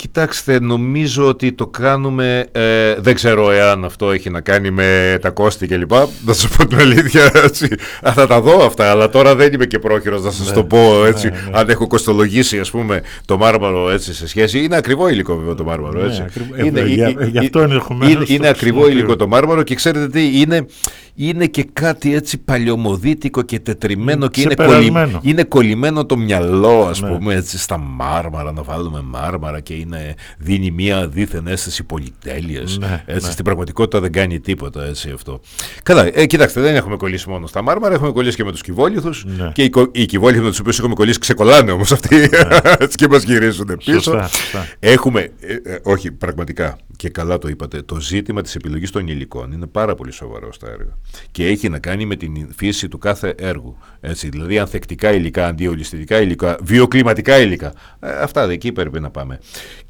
Κοιτάξτε, 0.00 0.60
νομίζω 0.60 1.28
ότι 1.28 1.52
το 1.52 1.66
κάνουμε. 1.66 2.46
Ε, 2.52 2.94
δεν 2.98 3.14
ξέρω 3.14 3.50
εάν 3.50 3.84
αυτό 3.84 4.10
έχει 4.10 4.30
να 4.30 4.40
κάνει 4.40 4.70
με 4.70 5.18
τα 5.20 5.30
κόστη 5.30 5.66
κλπ. 5.66 5.92
Να 6.24 6.32
σας 6.32 6.48
πω 6.48 6.66
την 6.66 6.78
αλήθεια. 6.78 7.30
Έτσι. 7.34 7.68
Θα 8.14 8.26
τα 8.26 8.40
δω 8.40 8.64
αυτά, 8.64 8.90
αλλά 8.90 9.08
τώρα 9.08 9.34
δεν 9.34 9.52
είμαι 9.52 9.66
και 9.66 9.78
πρόχειρος 9.78 10.22
να 10.22 10.30
σας 10.30 10.48
ναι, 10.48 10.54
το 10.54 10.64
πω 10.64 11.04
έτσι. 11.06 11.28
Ναι, 11.28 11.36
ναι. 11.36 11.58
Αν 11.58 11.68
έχω 11.68 11.86
κοστολογήσει, 11.86 12.58
ας 12.58 12.70
πούμε, 12.70 13.02
το 13.24 13.36
μάρμαρο 13.36 13.90
έτσι 13.90 14.14
σε 14.14 14.28
σχέση. 14.28 14.58
Είναι 14.58 14.76
ακριβό 14.76 15.08
υλικό 15.08 15.36
βέβαια 15.36 15.54
το 15.54 15.64
μάρμαρο. 15.64 16.04
Έτσι. 16.04 16.24
Ναι, 16.56 16.64
είναι, 16.66 16.80
για, 16.80 17.14
γι' 17.30 17.38
αυτό 17.38 17.60
ενδεχομένως. 17.60 18.14
Είναι, 18.14 18.24
είναι 18.28 18.48
ακριβό 18.48 18.88
υλικό 18.88 19.16
το 19.16 19.26
μάρμαρο 19.26 19.62
και 19.62 19.74
ξέρετε 19.74 20.08
τι, 20.08 20.40
είναι, 20.40 20.66
είναι 21.14 21.46
και 21.46 21.66
κάτι 21.72 22.14
έτσι 22.14 22.38
παλιωμοδίτικο 22.38 23.42
και 23.42 23.58
τετριμένο 23.58 24.28
και 24.28 24.40
είναι, 24.40 24.54
κολλη, 24.54 24.92
είναι 25.22 25.42
κολλημένο 25.42 26.06
το 26.06 26.16
μυαλό, 26.16 26.86
ας 26.90 27.00
πούμε, 27.00 27.34
έτσι 27.34 27.58
στα 27.58 27.78
μάρμαρα, 27.78 28.52
να 28.52 28.62
βάλουμε 28.62 29.00
μάρμαρα 29.02 29.60
και 29.60 29.74
είναι 29.74 29.89
είναι, 29.94 30.14
δίνει 30.38 30.70
μια 30.70 31.08
δίθεν 31.08 31.46
αίσθηση 31.46 31.84
πολυτέλειας. 31.84 32.78
Ναι, 32.78 33.04
ναι. 33.06 33.18
Στην 33.18 33.44
πραγματικότητα 33.44 34.00
δεν 34.00 34.12
κάνει 34.12 34.40
τίποτα 34.40 34.84
έτσι 34.84 35.10
αυτό. 35.10 35.40
Καλά, 35.82 36.10
ε, 36.12 36.26
κοιτάξτε, 36.26 36.60
δεν 36.60 36.74
έχουμε 36.74 36.96
κολλήσει 36.96 37.28
μόνο 37.28 37.46
στα 37.46 37.62
μάρμαρα, 37.62 37.94
έχουμε 37.94 38.12
κολλήσει 38.12 38.36
και 38.36 38.44
με 38.44 38.50
τους 38.50 38.62
κυβόλιθου. 38.62 39.10
Ναι. 39.24 39.50
Και 39.54 39.62
οι, 39.62 39.70
οι 39.92 40.06
κυβόλιθοι 40.06 40.42
με 40.42 40.48
τους 40.48 40.58
οποίους 40.58 40.78
έχουμε 40.78 40.94
κολλήσει 40.94 41.18
ξεκολλάνε 41.18 41.70
όμως 41.70 41.92
αυτοί 41.92 42.16
ναι. 42.16 42.86
και 42.94 43.08
μας 43.08 43.22
γυρίζουν 43.22 43.76
πίσω. 43.84 44.00
Σωστά, 44.00 44.28
σωστά. 44.28 44.66
Έχουμε, 44.78 45.30
ε, 45.40 45.54
ε, 45.62 45.78
όχι 45.82 46.12
πραγματικά, 46.12 46.78
και 46.96 47.08
καλά 47.08 47.38
το 47.38 47.48
είπατε, 47.48 47.82
το 47.82 48.00
ζήτημα 48.00 48.42
της 48.42 48.54
επιλογής 48.54 48.90
των 48.90 49.08
υλικών 49.08 49.52
είναι 49.52 49.66
πάρα 49.66 49.94
πολύ 49.94 50.12
σοβαρό 50.12 50.52
στα 50.52 50.70
έργα. 50.70 50.98
Και 51.30 51.46
έχει 51.46 51.68
να 51.68 51.78
κάνει 51.78 52.06
με 52.06 52.16
την 52.16 52.48
φύση 52.56 52.88
του 52.88 52.98
κάθε 52.98 53.34
έργου. 53.38 53.76
Έτσι, 54.00 54.28
δηλαδή 54.28 54.58
ανθεκτικά 54.58 55.12
υλικά, 55.12 55.46
αντιολιστικά 55.46 56.20
υλικά, 56.20 56.58
βιοκλιματικά 56.62 57.38
υλικά. 57.38 57.72
Ε, 58.00 58.10
αυτά 58.10 58.50
εκεί 58.50 58.72
πρέπει 58.72 59.00
να 59.00 59.10
πάμε. 59.10 59.38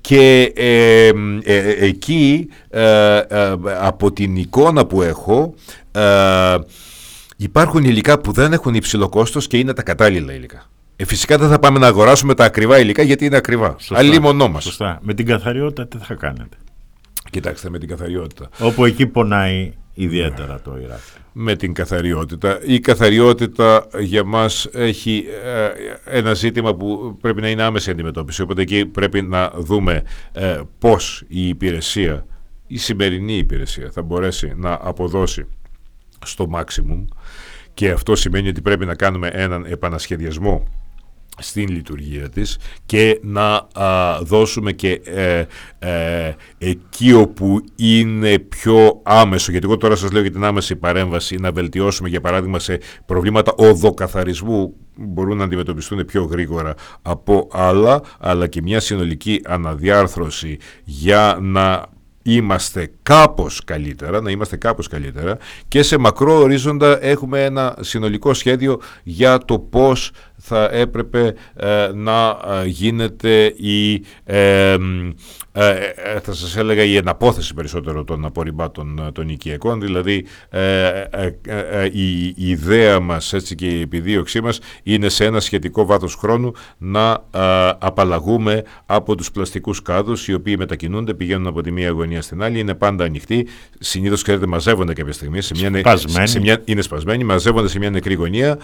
Και 0.01 0.53
ε, 0.57 1.07
ε, 1.07 1.13
ε 1.45 1.87
εκεί 1.87 2.49
από 3.81 4.13
την 4.13 4.37
εικόνα 4.37 4.87
που 4.87 5.03
έχω 5.03 5.55
υπάρχουν 7.37 7.85
υλικά 7.85 8.19
που 8.19 8.33
δεν 8.33 8.53
έχουν 8.53 8.75
υψηλό 8.75 9.09
κόστος 9.09 9.47
και 9.47 9.59
είναι 9.59 9.73
τα 9.73 9.83
κατάλληλα 9.83 10.33
υλικά. 10.33 10.71
Ε, 10.97 11.05
φυσικά 11.05 11.39
δεν 11.39 11.49
θα 11.49 11.59
πάμε 11.59 11.79
να 11.79 11.87
αγοράσουμε 11.87 12.35
τα 12.35 12.45
ακριβά 12.45 12.79
υλικά 12.79 13.03
γιατί 13.03 13.25
είναι 13.25 13.37
ακριβά. 13.37 13.77
Αλλήμονό 13.91 14.49
μας. 14.49 14.63
Σωστά. 14.63 14.99
Με 15.03 15.15
την 15.15 15.27
καθαριότητα 15.27 15.87
τι 15.87 15.99
θα 15.99 16.15
κάνετε; 16.15 16.57
Κοιτάξτε 17.31 17.71
με 17.71 17.79
την 17.79 17.89
καθαριότητα. 17.89 18.49
Όπου 18.59 18.85
εκεί 18.85 19.07
πονάει 19.07 19.73
ιδιαίτερα 20.03 20.61
το 20.61 20.79
Ιράκ. 20.83 20.99
Με 21.33 21.57
την 21.57 21.73
καθαριότητα. 21.73 22.59
Η 22.67 22.81
καθαριότητα 22.81 23.87
για 23.99 24.25
μας 24.25 24.69
έχει 24.73 25.25
ε, 25.45 26.19
ένα 26.19 26.35
ζήτημα 26.35 26.75
που 26.75 27.17
πρέπει 27.21 27.41
να 27.41 27.49
είναι 27.49 27.63
άμεση 27.63 27.91
αντιμετώπιση. 27.91 28.43
Οπότε 28.43 28.63
εκεί 28.63 28.87
πρέπει 28.87 29.23
να 29.23 29.51
δούμε 29.51 30.03
ε, 30.33 30.61
πώς 30.79 31.25
η 31.29 31.49
υπηρεσία, 31.49 32.27
η 32.67 32.79
σημερινή 32.79 33.37
υπηρεσία 33.37 33.91
θα 33.91 34.03
μπορέσει 34.03 34.53
να 34.57 34.79
αποδώσει 34.83 35.47
στο 36.25 36.51
maximum 36.55 37.05
και 37.75 37.91
αυτό 37.91 38.17
σημαίνει 38.17 38.49
ότι 38.49 38.61
πρέπει 38.61 38.87
να 38.87 38.95
κάνουμε 38.95 39.29
έναν 39.33 39.65
επανασχεδιασμό 39.65 40.65
στην 41.41 41.69
λειτουργία 41.69 42.29
της 42.29 42.59
και 42.87 43.21
να 43.23 43.67
δώσουμε 44.23 44.73
και 44.73 45.01
ε, 45.05 45.45
ε, 45.79 46.35
εκεί 46.59 47.13
όπου 47.13 47.61
είναι 47.77 48.39
πιο 48.39 49.01
άμεσο, 49.03 49.51
γιατί 49.51 49.67
εγώ 49.67 49.77
τώρα 49.77 49.97
σας 49.97 50.13
λέω 50.13 50.23
για 50.23 50.31
την 50.31 50.45
άμεση 50.45 50.77
παρέμβαση, 50.77 51.37
να 51.37 51.53
βελτιώσουμε 51.53 52.09
για 52.09 52.21
παράδειγμα 52.21 52.59
σε 52.59 52.81
προβλήματα 53.07 53.53
οδοκαθαρισμού 53.57 54.75
μπορούν 55.01 55.37
να 55.37 55.45
αντιμετωπιστούν 55.45 56.05
πιο 56.05 56.25
γρήγορα 56.25 56.75
από 57.03 57.49
άλλα, 57.53 58.01
αλλά 58.19 58.47
και 58.47 58.63
μια 58.63 58.81
συνολική 58.81 59.41
αναδιάρθρωση 59.45 60.59
για 60.85 61.39
να 61.41 61.87
είμαστε 62.23 62.93
κάπως 63.03 63.65
καλύτερα, 63.65 64.21
να 64.21 64.31
είμαστε 64.31 64.57
κάπως 64.57 64.89
καλύτερα. 64.89 65.37
Και 65.69 65.83
σε 65.83 65.99
μακρό 65.99 66.39
ορίζοντα 66.41 67.05
έχουμε 67.05 67.45
ένα 67.45 67.77
συνολικό 67.81 68.35
σχέδιο 68.35 68.81
για 69.03 69.39
το 69.39 69.59
πώς 69.59 70.13
θα 70.41 70.69
έπρεπε 70.73 71.35
ε, 71.57 71.91
να 71.95 72.39
ε, 72.63 72.67
γίνεται 72.67 73.45
η 73.57 74.05
ε, 74.25 74.77
ε, 75.53 75.69
ε, 76.15 76.21
θα 76.21 76.33
σας 76.33 76.57
έλεγα 76.57 76.83
η 76.83 76.97
εναπόθεση 76.97 77.55
περισσότερο 77.55 78.05
των 78.05 78.25
απορριμμάτων 78.25 79.03
ε, 79.07 79.13
των 79.13 79.29
οικιακών. 79.29 79.81
Δηλαδή 79.81 80.25
η, 81.93 82.35
ιδέα 82.37 83.01
μας 83.01 83.33
έτσι 83.33 83.55
και 83.55 83.67
η 83.67 83.81
επιδίωξή 83.81 84.41
μας 84.41 84.61
είναι 84.83 85.09
σε 85.09 85.25
ένα 85.25 85.41
σχετικό 85.41 85.87
βάθος 85.87 86.15
χρόνου 86.15 86.53
να 86.79 87.25
απαλλαγούμε 87.79 88.63
από 88.87 89.15
τους 89.15 89.31
πλαστικούς 89.31 89.83
κάδους 89.83 90.29
οι 90.29 90.35
οποίοι 90.35 90.55
μετακινούνται, 90.59 91.15
πηγαίνουν 91.15 91.47
από 91.47 91.61
τη 91.63 91.71
μία 91.71 91.91
γωνία 91.91 92.23
στην 92.23 92.43
άλλη, 92.43 92.59
είναι 92.59 92.75
πάντα 92.75 93.05
ανοιχτοί. 93.05 93.47
Συνήθως 93.79 94.23
ξέρετε 94.23 94.47
μαζεύονται 94.47 94.93
κάποια 94.93 95.13
στιγμή 95.13 95.41
σε 95.41 95.55
μια, 95.57 95.97
σε 96.27 96.41
μια, 96.41 96.63
είναι 96.65 96.83
σπασμένοι, 96.83 97.25
μαζεύονται 97.25 97.69
σε 97.69 97.79
μια 97.79 97.91
νεκρή 97.91 98.15
γωνία 98.15 98.59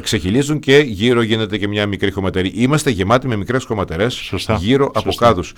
ξεχυλίζουν 0.00 0.58
και 0.58 0.76
γύρω 0.76 1.15
γίνεται 1.22 1.58
και 1.58 1.68
μια 1.68 1.86
μικρή 1.86 2.10
χωματερή 2.10 2.52
είμαστε 2.54 2.90
γεμάτοι 2.90 3.28
με 3.28 3.36
μικρές 3.36 3.64
χωματερές 3.64 4.32
γύρω 4.58 4.90
από 4.94 5.12
κάδους 5.12 5.52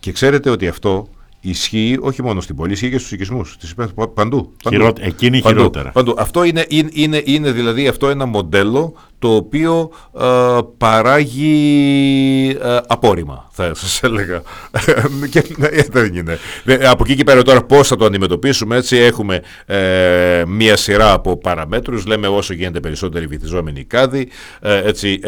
και 0.00 0.12
ξέρετε 0.12 0.50
ότι 0.50 0.68
αυτό 0.68 1.08
ισχύει 1.40 1.98
όχι 2.00 2.22
μόνο 2.22 2.40
στην 2.40 2.56
πόλη, 2.56 2.72
ισχύει 2.72 2.90
και 2.90 2.98
στους 2.98 3.12
οικισμούς. 3.12 3.56
Τις 3.56 3.74
παντού. 3.74 4.12
παντού 4.14 4.54
εκείνη 5.00 5.40
παντού, 5.40 5.56
χειρότερα. 5.58 5.90
Παντού. 5.90 6.14
Αυτό 6.18 6.44
είναι, 6.44 6.64
είναι, 6.68 6.90
είναι, 6.92 7.22
είναι 7.24 7.52
δηλαδή 7.52 7.88
αυτό 7.88 8.08
ένα 8.08 8.26
μοντέλο 8.26 8.94
το 9.24 9.34
οποίο 9.34 9.90
ε, 10.20 10.58
παράγει 10.78 12.56
ε, 12.62 12.78
απόρριμα, 12.86 13.48
θα 13.52 13.74
σας 13.74 14.02
έλεγα. 14.02 14.42
και, 15.30 15.44
ε, 15.60 15.82
δεν 15.90 16.14
είναι. 16.14 16.38
Από 16.86 17.04
εκεί 17.04 17.14
και 17.14 17.24
πέρα 17.24 17.42
τώρα 17.42 17.62
πώς 17.62 17.88
θα 17.88 17.96
το 17.96 18.04
αντιμετωπίσουμε, 18.04 18.76
έτσι 18.76 18.96
έχουμε 18.96 19.42
ε, 19.66 20.42
μία 20.46 20.76
σειρά 20.76 21.12
από 21.12 21.36
παραμέτρους, 21.36 22.06
λέμε 22.06 22.28
όσο 22.28 22.54
γίνεται 22.54 22.80
περισσότεροι 22.80 23.26
βυθιζόμενοι 23.26 23.84
κάδοι, 23.84 24.28
έτσι, 24.60 25.20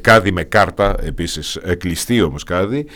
κάδοι 0.00 0.32
με 0.32 0.42
κάρτα 0.42 0.94
επίσης, 1.02 1.58
κλειστή 1.78 2.22
όμως 2.22 2.44
κάδοι, 2.44 2.86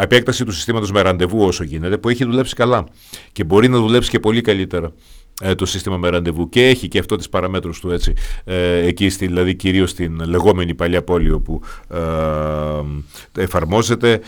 επέκταση 0.00 0.44
του 0.44 0.52
συστήματος 0.52 0.92
με 0.92 1.00
ραντεβού 1.00 1.44
όσο 1.44 1.64
γίνεται, 1.64 1.96
που 1.98 2.08
έχει 2.08 2.24
δουλέψει 2.24 2.54
καλά 2.54 2.86
και 3.32 3.44
μπορεί 3.44 3.68
να 3.68 3.78
δουλέψει 3.78 4.10
και 4.10 4.20
πολύ 4.20 4.40
καλύτερα. 4.40 4.92
Ε, 5.42 5.54
το 5.54 5.66
σύστημα 5.66 5.96
με 5.96 6.08
ραντεβού. 6.08 6.48
Και 6.48 6.66
έχει 6.66 6.88
και 6.88 6.98
αυτό 6.98 7.16
τις 7.16 7.28
παραμέτρους 7.28 7.80
του 7.80 7.90
έτσι 7.90 8.12
ε, 8.44 8.86
εκεί 8.86 9.08
στη, 9.08 9.26
δηλαδή 9.26 9.54
κυρίως 9.54 9.90
στην 9.90 10.20
λεγόμενη 10.24 10.74
παλιά 10.74 11.02
πόλη 11.02 11.30
όπου 11.30 11.60
ε, 13.34 13.42
εφαρμόζεται 13.42 14.20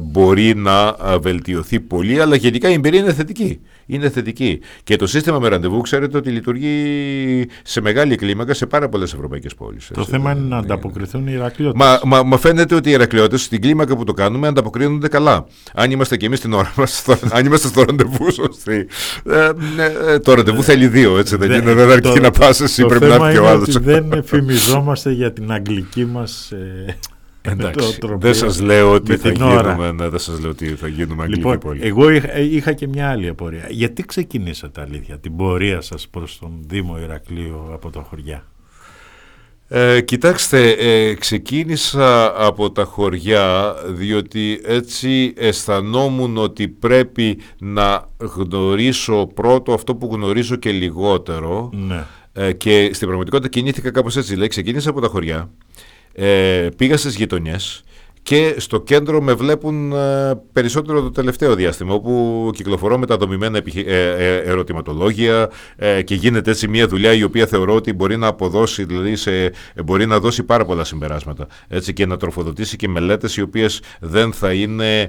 μπορεί 0.00 0.54
να 0.54 0.96
βελτιωθεί 1.18 1.80
πολύ 1.80 2.20
αλλά 2.20 2.36
γενικά 2.36 2.70
η 2.70 2.72
εμπειρία 2.72 3.00
είναι 3.00 3.12
θετική 3.12 3.60
είναι 3.90 4.10
θετική. 4.10 4.60
Και 4.84 4.96
το 4.96 5.06
σύστημα 5.06 5.38
με 5.38 5.48
ραντεβού 5.48 5.80
ξέρετε 5.80 6.16
ότι 6.16 6.30
λειτουργεί 6.30 7.46
σε 7.62 7.80
μεγάλη 7.80 8.16
κλίμακα 8.16 8.54
σε 8.54 8.66
πάρα 8.66 8.88
πολλές 8.88 9.12
ευρωπαϊκές 9.12 9.54
πόλεις. 9.54 9.90
Το 9.94 10.04
θέμα 10.04 10.32
είναι 10.32 10.40
να 10.48 10.56
ανταποκριθούν 10.56 11.26
οι 11.26 11.32
Ηρακλειώτες. 11.32 11.80
Μα, 11.80 12.00
μα, 12.04 12.22
μα, 12.22 12.36
φαίνεται 12.36 12.74
ότι 12.74 12.88
οι 12.88 12.92
Ηρακλειώτες 12.92 13.42
στην 13.42 13.60
κλίμακα 13.60 13.96
που 13.96 14.04
το 14.04 14.12
κάνουμε 14.12 14.46
ανταποκρίνονται 14.46 15.08
καλά. 15.08 15.46
Αν 15.74 15.90
είμαστε 15.90 16.16
κι 16.16 16.24
εμείς 16.24 16.40
την 16.40 16.52
ώρα 16.52 16.72
μας, 16.76 17.04
αν 17.30 17.46
είμαστε 17.46 17.68
στο 17.68 17.82
ραντεβού, 17.82 18.32
σωστή. 18.32 18.86
Ε, 19.26 19.50
ε, 20.12 20.18
το 20.18 20.34
ραντεβού 20.34 20.62
θέλει 20.62 20.86
δύο, 20.86 21.18
έτσι 21.18 21.36
δεν 21.36 21.50
είναι. 21.50 21.74
Δεν 21.74 21.90
αρκεί 21.90 22.20
να 22.20 22.30
πας 22.30 22.60
εσύ, 22.60 22.84
πρέπει 22.84 23.06
να 23.06 23.14
έρθει 23.14 23.32
και 23.32 23.38
ο 23.38 23.48
άλλος. 23.48 23.78
Δεν 23.78 24.22
φημιζόμαστε 24.24 25.12
για 25.12 25.32
την 25.32 25.52
αγγλική 25.52 26.04
μας. 26.04 26.52
Ε, 27.42 27.50
Εντάξει, 27.50 27.98
δεν 28.18 28.34
σας 28.34 28.60
λέω 28.60 28.92
ότι 28.92 29.16
θα 29.16 29.30
γίνουμε, 29.30 29.92
ναι, 29.92 30.08
δεν 30.08 30.18
σας 30.18 30.40
λέω 30.40 30.50
ότι 30.50 30.66
θα 30.66 30.88
γίνουμε 30.88 31.22
αγγλική 31.22 31.40
λοιπόν, 31.40 31.58
πόλη. 31.58 31.80
Εγώ 31.82 32.10
είχα, 32.10 32.38
είχα, 32.38 32.72
και 32.72 32.88
μια 32.88 33.10
άλλη 33.10 33.28
απορία. 33.28 33.66
Γιατί 33.70 34.02
ξεκινήσατε 34.02 34.80
αλήθεια 34.80 35.18
την 35.18 35.36
πορεία 35.36 35.80
σας 35.80 36.08
προς 36.08 36.38
τον 36.38 36.50
Δήμο 36.66 36.98
Ηρακλείου 36.98 37.68
από 37.72 37.90
τα 37.90 38.06
χωριά; 38.08 38.44
Ε, 39.68 40.00
κοιτάξτε, 40.00 40.70
ε, 40.70 41.14
ξεκίνησα 41.14 42.32
από 42.46 42.70
τα 42.70 42.84
χωριά 42.84 43.74
διότι 43.86 44.60
έτσι 44.64 45.32
αισθανόμουν 45.36 46.36
ότι 46.36 46.68
πρέπει 46.68 47.38
να 47.58 48.08
γνωρίσω 48.18 49.26
πρώτο 49.34 49.72
αυτό 49.72 49.94
που 49.94 50.08
γνωρίζω 50.12 50.56
και 50.56 50.70
λιγότερο 50.70 51.70
ναι. 51.72 52.04
ε, 52.32 52.52
και 52.52 52.90
στην 52.92 53.06
πραγματικότητα 53.06 53.48
κινήθηκα 53.48 53.90
κάπως 53.90 54.16
έτσι, 54.16 54.30
δηλαδή 54.30 54.48
ξεκίνησα 54.48 54.90
από 54.90 55.00
τα 55.00 55.08
χωριά 55.08 55.50
ε, 56.20 56.68
πήγα 56.76 56.96
στις 56.96 57.14
γειτονιές 57.16 57.82
και 58.22 58.54
στο 58.58 58.80
κέντρο 58.80 59.22
με 59.22 59.32
βλέπουν 59.32 59.92
ε, 59.92 60.40
περισσότερο 60.52 61.02
το 61.02 61.10
τελευταίο 61.10 61.54
διάστημα 61.54 61.94
όπου 61.94 62.50
κυκλοφορώ 62.54 62.98
με 62.98 63.06
τα 63.06 63.16
δομημένα 63.16 63.58
επιχει... 63.58 63.84
ε, 63.86 64.08
ε, 64.08 64.36
ερωτηματολόγια 64.36 65.50
ε, 65.76 66.02
και 66.02 66.14
γίνεται 66.14 66.50
έτσι 66.50 66.68
μια 66.68 66.86
δουλειά 66.86 67.12
η 67.12 67.22
οποία 67.22 67.46
θεωρώ 67.46 67.74
ότι 67.74 67.92
μπορεί 67.92 68.16
να 68.16 68.26
αποδώσει 68.26 68.84
δηλαδή 68.84 69.16
σε, 69.16 69.52
μπορεί 69.84 70.06
να 70.06 70.18
δώσει 70.18 70.42
πάρα 70.42 70.64
πολλά 70.64 70.84
συμπεράσματα. 70.84 71.46
Έτσι, 71.68 71.92
και 71.92 72.06
να 72.06 72.16
τροφοδοτήσει 72.16 72.76
και 72.76 72.88
μελέτες 72.88 73.36
οι 73.36 73.42
οποίες 73.42 73.82
δεν 74.00 74.32
θα 74.32 74.52
είναι 74.52 75.08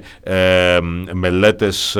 μελέτες 1.12 1.96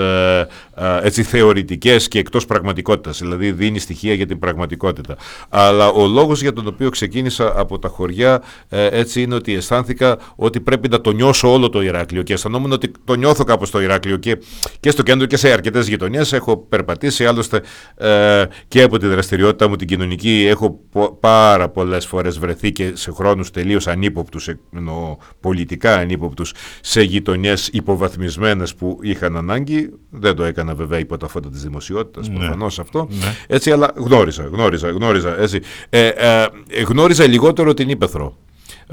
έτσι, 1.03 1.23
θεωρητικές 1.23 2.09
και 2.09 2.19
εκτός 2.19 2.47
πραγματικότητας. 2.47 3.19
Δηλαδή 3.19 3.53
δίνει 3.53 3.79
στοιχεία 3.79 4.15
για 4.15 4.27
την 4.27 4.39
πραγματικότητα. 4.39 5.17
Αλλά 5.49 5.89
ο 5.89 6.07
λόγος 6.07 6.43
για 6.43 6.53
τον 6.53 6.67
οποίο 6.67 6.89
ξεκίνησα 6.91 7.53
από 7.57 7.79
τα 7.79 7.89
χωριά 7.89 8.43
έτσι 8.69 9.23
είναι 9.23 9.35
ότι 9.35 9.55
αισθάνθηκα 9.55 10.19
ότι 10.37 10.61
πρέπει 10.61 10.89
να 10.89 11.01
το 11.03 11.13
νιώσω 11.13 11.53
όλο 11.53 11.69
το 11.69 11.83
Ηράκλειο 11.83 12.23
και 12.23 12.33
αισθανόμουν 12.33 12.73
ότι 12.73 12.91
το 13.05 13.15
νιώθω 13.15 13.45
κάπως 13.45 13.71
το 13.71 13.81
Ηράκλειο 13.81 14.17
και, 14.17 14.39
και 14.81 14.91
στο 14.91 15.03
κέντρο 15.03 15.27
και 15.27 15.37
σε 15.37 15.53
αρκετές 15.53 15.89
γειτονιές 15.89 16.33
έχω 16.33 16.57
περπατήσει 16.57 17.27
άλλωστε 17.27 17.63
ε, 17.97 18.45
και 18.69 18.83
από 18.83 18.99
τη 18.99 19.07
δραστηριότητα 19.07 19.69
μου 19.69 19.77
την 19.77 19.87
κοινωνική 19.87 20.47
έχω 20.49 20.81
πάρα 21.21 21.69
πολλές 21.69 22.07
φορές 22.07 22.39
βρεθεί 22.39 22.73
και 22.73 22.91
σε 22.95 23.13
χρόνους 23.13 23.51
τελείως 23.51 23.87
ανύποπτους 23.87 24.49
εννοώ 24.77 25.17
πολιτικά 25.41 25.97
ανύποπτους 25.97 26.55
σε 26.81 27.03
γειτονιές 27.03 27.69
υποβαθμισμένες 27.73 28.75
που 28.75 28.99
είχαν 29.03 29.37
ανάγκη 29.37 29.91
δεν 30.11 30.37
το 30.37 30.45
έκανα 30.45 30.75
βέβαια 30.75 30.99
υπό 30.99 31.17
τα 31.17 31.29
φώτα 31.29 31.51
της 31.51 31.63
δημοσιότητας 31.63 32.29
ναι. 32.29 32.39
προφανώς 32.39 32.79
αυτό 32.79 33.09
ναι. 33.11 33.37
έτσι 33.47 33.71
αλλά 33.71 33.93
γνώριζα 33.95 34.43
γνώριζα, 34.45 34.91
γνώριζα 34.91 35.41
έτσι. 35.41 35.61
Ε, 35.89 36.07
ε, 36.07 36.83
γνώριζα 36.83 37.27
λιγότερο 37.27 37.75
την 37.75 37.89
Ήπεθρο 37.89 38.37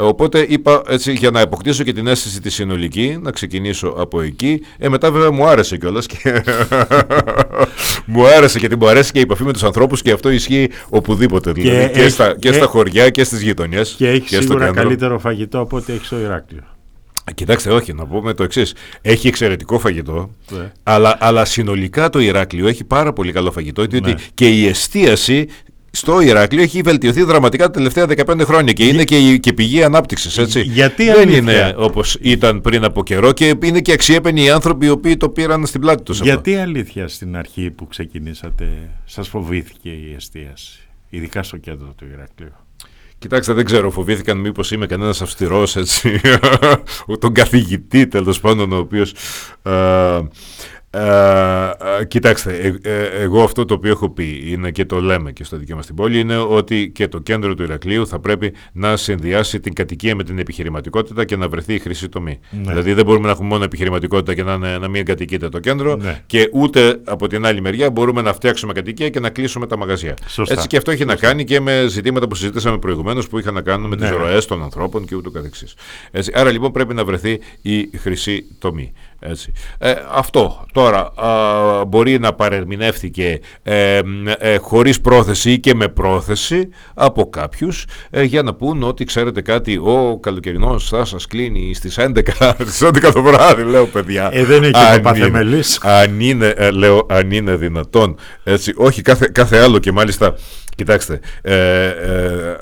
Οπότε 0.02 0.46
είπα 0.50 0.82
έτσι 0.88 1.14
για 1.14 1.32
να 1.32 1.42
αποκτήσω 1.42 1.84
και 1.84 1.94
την 1.94 2.08
αίσθηση 2.08 2.42
τη 2.42 2.50
συνολική, 2.50 3.20
να 3.22 3.32
ξεκινήσω 3.32 3.88
από 3.88 4.22
εκεί. 4.22 4.62
Ε, 4.78 4.90
μετά 4.90 5.12
βέβαια 5.12 5.32
μου 5.32 5.46
άρεσε 5.46 5.78
κιόλας 5.78 6.06
και 6.06 6.18
μου 8.06 8.28
άρεσε 8.28 8.60
γιατί 8.60 8.76
μου 8.76 8.88
αρέσει 8.88 9.12
και 9.12 9.20
η 9.20 9.22
επαφή 9.22 9.44
με 9.44 9.54
τους 9.54 9.64
ανθρώπους 9.64 10.02
και 10.02 10.12
αυτό 10.12 10.30
ισχύει 10.30 10.70
οπουδήποτε. 10.90 11.52
Και, 11.52 11.62
δηλαδή, 11.62 11.90
και, 11.90 12.10
στα, 12.10 12.36
και, 12.40 12.52
στα 12.52 12.66
χωριά 12.66 13.10
και 13.10 13.24
στις 13.24 13.42
γειτονιές. 13.42 13.96
Και 13.98 14.10
έχεις 14.10 14.38
σίγουρα 14.38 14.66
κέντρο. 14.66 14.82
καλύτερο 14.82 15.20
φαγητό 15.20 15.60
από 15.60 15.78
ό,τι 15.78 15.94
έχεις 15.94 16.06
στο 16.08 16.20
Ηράκλειο. 16.20 16.64
Κοιτάξτε, 17.34 17.72
όχι, 17.72 17.94
να 17.94 18.06
πούμε 18.06 18.34
το 18.34 18.44
εξής. 18.44 18.74
Έχει 19.02 19.28
εξαιρετικό 19.28 19.80
φαγητό, 19.80 20.30
ναι. 20.52 20.72
αλλά, 20.84 21.18
αλλά 21.20 21.46
συνολικά 21.46 22.10
το 22.10 22.20
Ηράκλειο 22.20 22.68
έχει 22.68 22.84
πάρα 22.84 23.14
πολύ 23.14 23.32
καλό 23.32 23.52
φαγητό, 23.52 23.86
διότι 23.86 24.10
ναι. 24.10 24.16
και 24.34 24.50
η 24.50 24.68
εστίαση 24.68 25.48
στο 25.92 26.22
Ηράκλειο 26.22 26.64
έχει 26.64 26.82
βελτιωθεί 26.82 27.24
δραματικά 27.24 27.66
τα 27.66 27.72
τελευταία 27.72 28.06
15 28.26 28.42
χρόνια 28.46 28.74
και 28.74 28.86
είναι 28.86 29.04
και, 29.04 29.38
και 29.38 29.54
πηγή 29.54 29.84
ανάπτυξης. 29.84 30.62
Γιατί 30.64 31.06
Δεν 31.06 31.20
αλήθεια; 31.20 31.38
είναι 31.38 31.74
όπως 31.78 32.18
ήταν 32.22 32.62
πριν 32.62 32.84
από 32.84 33.04
καιρό 33.04 33.32
και 33.32 33.56
είναι 33.64 33.82
και 33.82 33.92
αξιέπαινοι 33.92 34.44
οι 34.44 34.50
άνθρωποι 34.50 34.86
οι 34.86 34.90
οποίοι 34.90 35.18
το 35.18 35.30
πήραν 35.30 35.66
στην 35.66 35.82
πλάτη 35.82 36.04
τους. 36.04 36.22
Γιατί 36.22 36.56
αλήθεια 36.56 37.08
στην 37.08 37.38
αρχή 37.38 37.72
που 37.72 37.88
ξεκινήσατε, 37.88 38.68
σας 39.06 39.28
φοβήθηκε 39.28 39.90
η 39.90 40.14
εστίαση, 40.16 40.80
ειδικά 41.10 41.44
στο 41.44 41.58
κέντρο 41.58 41.94
του 41.98 42.06
Ηρακλείου. 42.14 42.54
Κοιτάξτε, 43.20 43.54
δεν 43.54 43.66
ξέρω, 43.66 43.92
φοβήθηκαν 43.92 44.38
μήπως 44.38 44.72
είμαι 44.72 44.86
κανένας 44.86 45.22
αυστηρός 45.22 45.76
έτσι. 45.76 46.22
τον 47.20 47.34
καθηγητή 47.34 48.08
τέλος 48.08 48.40
πάντων, 48.40 48.72
ο 48.74 48.78
οποίος. 48.78 49.14
Ε, 50.92 51.00
ε, 51.00 52.00
ε, 52.00 52.06
κοιτάξτε, 52.06 52.80
ε, 52.82 53.06
εγώ 53.06 53.44
αυτό 53.44 53.66
το 53.66 53.74
οποίο 53.74 53.92
έχω 53.92 54.10
πει 54.10 54.44
είναι 54.46 54.72
και 54.72 54.86
το 54.86 55.02
λέμε 55.02 55.32
και 55.32 55.44
στο 55.44 55.58
δικό 55.58 55.76
μας 55.76 55.86
την 55.86 55.96
πόλη 55.96 56.20
είναι 56.20 56.38
ότι 56.38 56.92
και 56.92 57.08
το 57.08 57.20
κέντρο 57.20 57.54
του 57.54 57.64
Ηρακλείου 57.64 58.08
θα 58.08 58.20
πρέπει 58.20 58.54
να 58.72 58.98
συνδυάσει 58.98 59.60
την 59.60 59.74
κατοικία 59.74 60.16
με 60.16 60.24
την 60.24 60.40
επιχειρηματικότητα 60.40 61.26
και 61.26 61.36
να 61.36 61.50
βρεθεί 61.50 61.74
η 61.74 61.80
χρυσή 61.80 62.10
τομή. 62.10 62.40
Ναι. 62.52 62.62
Δηλαδή 62.62 62.94
δεν 62.94 63.06
μπορούμε 63.06 63.26
να 63.26 63.32
έχουμε 63.32 63.48
μόνο 63.48 63.64
επιχειρηματικότητα 63.64 64.34
και 64.34 64.44
να, 64.44 64.58
να 64.58 64.88
μην 64.88 65.06
κατοικείται 65.06 65.50
το 65.50 65.60
κέντρο 65.60 65.96
ναι. 65.96 66.24
και 66.26 66.50
ούτε 66.54 67.00
από 67.04 67.28
την 67.28 67.46
άλλη 67.46 67.62
μεριά 67.62 67.90
μπορούμε 67.90 68.22
να 68.22 68.34
φτιάξουμε 68.34 68.74
κατοικία 68.74 69.10
και 69.10 69.20
να 69.20 69.30
κλείσουμε 69.30 69.68
τα 69.68 69.78
μαγαζιά. 69.78 70.14
Σωστά. 70.28 70.54
Έτσι 70.54 70.68
και 70.68 70.78
αυτό 70.78 70.92
έχει 70.92 71.06
να 71.06 71.16
κάνει 71.16 71.44
και 71.44 71.60
με 71.60 71.86
ζητήματα 71.88 72.28
που 72.28 72.36
συζητήσαμε 72.36 72.78
προηγουμένως 72.78 73.28
που 73.28 73.40
είχαν 73.40 73.54
να 73.54 73.62
κάνουν 73.62 73.90
με 73.90 73.96
ναι. 73.96 74.10
τι 74.10 74.16
ροές 74.16 74.46
των 74.46 74.64
ανθρώπων 74.64 75.06
και 75.06 75.16
ούτω 75.16 75.32
καθεξής. 75.32 75.74
Άρα 76.34 76.52
λοιπόν 76.52 76.72
πρέπει 76.72 76.94
να 76.94 77.06
βρεθεί 77.06 77.40
η 77.62 77.90
χρυσή 77.98 78.46
τομή. 78.60 78.94
Έτσι. 79.20 79.52
Ε, 79.78 79.94
αυτό 80.12 80.66
τώρα 80.74 81.12
α, 81.16 81.86
μπορεί 81.86 82.20
να 82.20 82.34
παρερμηνεύτηκε 82.34 83.40
ε, 83.64 84.02
ε, 84.38 84.58
χωρίς 84.58 85.02
πρόθεση 85.02 85.60
και 85.60 85.76
με 85.76 85.88
πρόθεση 85.88 86.70
από 86.94 87.30
κάποιους 87.30 87.86
ε, 88.10 88.24
για 88.24 88.44
να 88.44 88.54
πούν 88.54 88.84
ότι 88.84 89.04
ξέρετε 89.04 89.42
κάτι 89.42 89.78
ο 89.78 90.20
καλοκαιρινός 90.22 90.90
θα 90.90 91.06
σας 91.06 91.28
κλείνει 91.28 91.74
στις 91.74 92.00
11, 92.00 92.20
στις 92.60 92.84
11 92.84 93.12
το 93.14 93.22
βράδυ 93.22 93.64
λέω 93.64 93.86
παιδιά 93.86 94.30
ε, 94.34 94.44
δεν 94.44 94.64
έχει 94.64 95.02
παθεμελής 95.02 95.80
αν 95.82 96.20
είναι, 96.20 96.54
ε, 96.58 96.72
λέω, 96.72 97.06
αν 97.10 97.32
είναι 97.32 97.56
δυνατόν 97.56 98.16
έτσι, 98.44 98.74
όχι 98.76 99.02
κάθε, 99.02 99.30
κάθε 99.34 99.58
άλλο 99.58 99.80
και 99.80 99.92
μάλιστα 99.92 100.36
Κοιτάξτε, 100.80 101.20
ε, 101.42 101.88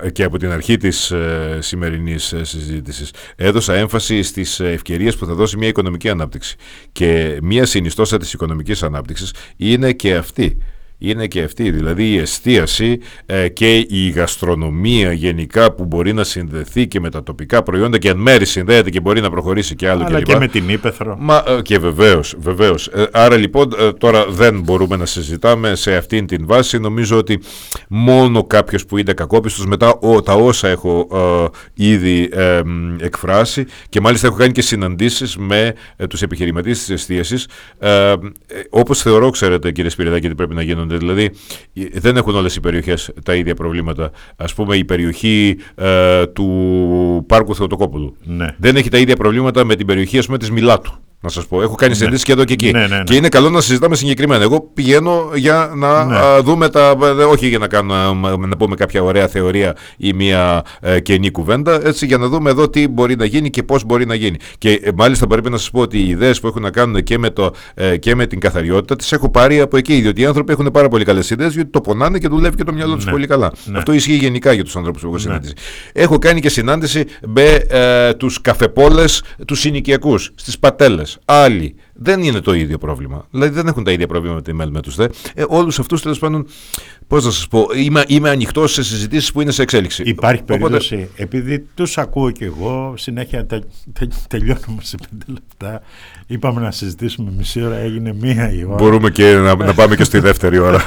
ε, 0.03 0.09
και 0.11 0.23
από 0.23 0.37
την 0.37 0.51
αρχή 0.51 0.77
της 0.77 1.11
ε, 1.11 1.57
σημερινής 1.61 2.33
ε, 2.33 2.43
συζήτησης 2.43 3.11
έδωσα 3.35 3.73
έμφαση 3.73 4.23
στις 4.23 4.59
ευκαιρίες 4.59 5.15
που 5.15 5.25
θα 5.25 5.33
δώσει 5.33 5.57
μια 5.57 5.67
οικονομική 5.67 6.09
ανάπτυξη. 6.09 6.46
Και 6.91 7.39
μια 7.41 7.65
συνιστόσα 7.65 8.17
της 8.17 8.33
οικονομικής 8.33 8.83
ανάπτυξης 8.83 9.33
είναι 9.57 9.91
και 9.91 10.15
αυτή 10.15 10.57
είναι 10.97 11.27
και 11.27 11.41
αυτή. 11.41 11.71
Δηλαδή 11.71 12.11
η 12.11 12.17
εστίαση 12.17 12.99
ε, 13.25 13.47
και 13.49 13.75
η 13.89 14.09
γαστρονομία 14.09 15.11
γενικά 15.11 15.71
που 15.71 15.85
μπορεί 15.85 16.13
να 16.13 16.23
συνδεθεί 16.23 16.87
και 16.87 16.99
με 16.99 17.09
τα 17.09 17.23
τοπικά 17.23 17.63
προϊόντα 17.63 17.97
και 17.97 18.09
εν 18.09 18.17
μέρη 18.17 18.45
συνδέεται 18.45 18.89
και 18.89 18.99
μπορεί 18.99 19.21
να 19.21 19.29
προχωρήσει 19.29 19.75
και 19.75 19.89
άλλο 19.89 20.03
Αλλά 20.03 20.17
και, 20.17 20.23
και 20.23 20.37
με 20.37 20.47
την 20.47 20.69
Ήπεθρο. 20.69 21.17
Μα, 21.19 21.43
ε, 21.47 21.61
και 21.61 21.79
βεβαίως, 21.79 22.35
βεβαίως. 22.37 22.87
Ε, 22.87 23.05
άρα 23.11 23.35
λοιπόν 23.35 23.69
τώρα 23.97 24.25
δεν 24.29 24.61
μπορούμε 24.61 24.95
να 24.95 25.05
συζητάμε 25.05 25.75
σε 25.75 25.95
αυτήν 25.95 26.27
την 26.27 26.45
βάση. 26.45 26.79
Νομίζω 26.79 27.17
ότι 27.17 27.39
μόνο 27.87 28.43
κάποιος 28.43 28.85
που 28.85 28.97
είναι 28.97 29.13
κακόπιστος 29.13 29.65
μετά 29.65 29.97
ο, 29.99 30.21
τα 30.21 30.33
όσα 30.33 30.67
έχω 30.67 31.07
ήδη 31.73 32.29
εκφράσει 32.99 33.65
και 33.89 34.01
μάλιστα 34.01 34.27
έχω 34.27 34.35
κάνει 34.35 34.51
και 34.51 34.61
συναντήσεις 34.61 35.37
με 35.37 35.73
τους 36.09 36.21
επιχειρηματίες 36.21 36.77
της 36.77 36.89
εστίασης 36.89 37.47
όπως 38.69 39.01
θεωρώ 39.01 39.29
ξέρετε 39.29 39.71
κύριε 39.71 39.89
Σπυριδάκη 39.89 40.25
ότι 40.25 40.35
πρέπει 40.35 40.55
να 40.55 40.61
γίνουν 40.61 40.86
Δηλαδή 40.95 41.31
δεν 41.93 42.17
έχουν 42.17 42.35
όλες 42.35 42.55
οι 42.55 42.59
περιοχές 42.59 43.11
τα 43.23 43.35
ίδια 43.35 43.55
προβλήματα. 43.55 44.11
Ας 44.35 44.53
πούμε 44.53 44.75
η 44.75 44.85
περιοχή 44.85 45.57
ε, 45.75 46.27
του 46.27 47.23
Πάρκου 47.27 47.55
Θεοτοκόπουλου 47.55 48.15
ναι. 48.23 48.55
δεν 48.57 48.75
έχει 48.75 48.89
τα 48.89 48.97
ίδια 48.97 49.15
προβλήματα 49.15 49.63
με 49.63 49.75
την 49.75 49.85
περιοχή 49.85 50.17
ας 50.17 50.25
πούμε 50.25 50.37
της 50.37 50.51
Μιλάτου. 50.51 50.97
Να 51.21 51.29
σας 51.29 51.47
πω, 51.47 51.61
έχω 51.61 51.75
κάνει 51.75 51.91
ναι. 51.91 51.97
συναντήσεις 51.97 52.25
και 52.25 52.31
εδώ 52.31 52.43
και 52.43 52.53
εκεί. 52.53 52.71
Ναι, 52.71 52.79
ναι, 52.79 52.87
ναι, 52.87 53.03
και 53.03 53.15
είναι 53.15 53.29
καλό 53.29 53.49
να 53.49 53.61
συζητάμε 53.61 53.95
συγκεκριμένα. 53.95 54.43
Εγώ 54.43 54.61
πηγαίνω 54.73 55.29
για 55.35 55.71
να 55.75 56.05
ναι. 56.05 56.17
δούμε 56.41 56.69
τα. 56.69 56.91
Όχι 57.29 57.47
για 57.47 57.57
να, 57.57 57.67
κάνω, 57.67 58.13
να 58.37 58.57
πούμε 58.57 58.75
κάποια 58.75 59.03
ωραία 59.03 59.27
θεωρία 59.27 59.75
ή 59.97 60.13
μια 60.13 60.63
ε, 60.81 60.99
κενή 60.99 61.31
κουβέντα, 61.31 61.87
έτσι 61.87 62.05
για 62.05 62.17
να 62.17 62.27
δούμε 62.27 62.49
εδώ 62.49 62.69
τι 62.69 62.87
μπορεί 62.87 63.15
να 63.15 63.25
γίνει 63.25 63.49
και 63.49 63.63
πώς 63.63 63.83
μπορεί 63.83 64.05
να 64.05 64.15
γίνει. 64.15 64.37
Και 64.57 64.71
ε, 64.83 64.89
μάλιστα 64.95 65.27
πρέπει 65.27 65.49
να 65.49 65.57
σας 65.57 65.69
πω 65.71 65.79
ότι 65.79 65.97
οι 65.97 66.09
ιδέες 66.09 66.39
που 66.39 66.47
έχουν 66.47 66.61
να 66.61 66.69
κάνουν 66.69 67.03
και 67.03 67.17
με, 67.17 67.29
το, 67.29 67.51
ε, 67.73 67.97
και 67.97 68.15
με 68.15 68.25
την 68.25 68.39
καθαριότητα 68.39 68.95
τις 68.95 69.11
έχω 69.11 69.29
πάρει 69.29 69.59
από 69.59 69.77
εκεί. 69.77 70.01
Διότι 70.01 70.21
οι 70.21 70.25
άνθρωποι 70.25 70.51
έχουν 70.51 70.69
πάρα 70.71 70.87
πολύ 70.87 71.03
καλές 71.03 71.29
ιδέες, 71.29 71.53
διότι 71.53 71.69
το 71.69 71.81
πονάνε 71.81 72.17
και 72.17 72.27
δουλεύει 72.27 72.55
και 72.55 72.63
το 72.63 72.73
μυαλό 72.73 72.95
τους 72.95 73.05
ναι. 73.05 73.11
πολύ 73.11 73.27
καλά. 73.27 73.51
Ναι. 73.65 73.77
Αυτό 73.77 73.91
ισχύει 73.91 74.15
γενικά 74.15 74.53
για 74.53 74.63
τους 74.63 74.75
ανθρώπους 74.75 75.01
που 75.01 75.07
έχω 75.07 75.17
συναντήσει. 75.17 75.53
Έχω 75.93 76.17
κάνει 76.19 76.39
και 76.39 76.49
συνάντηση 76.49 77.05
με 77.27 77.43
ε, 77.69 78.13
τους 78.13 78.41
καφεπόλες 78.41 79.23
τους 79.47 79.59
συνοικιακούς 79.59 80.31
στις 80.35 80.59
πατέλες. 80.59 81.06
Άλλοι. 81.25 81.75
Δεν 81.99 82.23
είναι 82.23 82.39
το 82.39 82.53
ίδιο 82.53 82.77
πρόβλημα. 82.77 83.27
Δηλαδή 83.31 83.53
δεν 83.53 83.67
έχουν 83.67 83.83
τα 83.83 83.91
ίδια 83.91 84.07
προβλήματα 84.07 84.53
με, 84.53 84.65
με 84.65 84.81
τους 84.81 84.95
δε. 84.95 85.07
Ε, 85.33 85.43
Όλους 85.47 85.79
αυτούς 85.79 86.01
τέλος 86.01 86.19
πάντων, 86.19 86.47
πώς 87.07 87.25
να 87.25 87.31
σας 87.31 87.47
πω, 87.47 87.67
είμαι, 87.75 88.03
είμαι 88.07 88.29
ανοιχτός 88.29 88.73
σε 88.73 88.83
συζητήσεις 88.83 89.31
που 89.31 89.41
είναι 89.41 89.51
σε 89.51 89.61
εξέλιξη. 89.61 90.03
Υπάρχει 90.05 90.43
περίπτωση, 90.43 90.95
Οπότε... 90.95 91.09
επειδή 91.15 91.59
τους 91.59 91.97
ακούω 91.97 92.31
κι 92.31 92.43
εγώ, 92.43 92.93
συνέχεια 92.97 93.45
τε, 93.45 93.59
τε, 93.99 94.07
τελειώνουμε 94.27 94.81
σε 94.81 94.97
πέντε 95.09 95.25
λεπτά. 95.27 95.81
Είπαμε 96.27 96.61
να 96.61 96.71
συζητήσουμε 96.71 97.31
μισή 97.37 97.63
ώρα, 97.63 97.75
έγινε 97.75 98.13
μία 98.13 98.51
η 98.51 98.65
ώρα. 98.65 98.75
Μπορούμε 98.75 99.09
και 99.09 99.33
να, 99.33 99.55
να 99.55 99.73
πάμε 99.73 99.95
και 99.95 100.03
στη 100.03 100.19
δεύτερη 100.19 100.57
ώρα. 100.57 100.83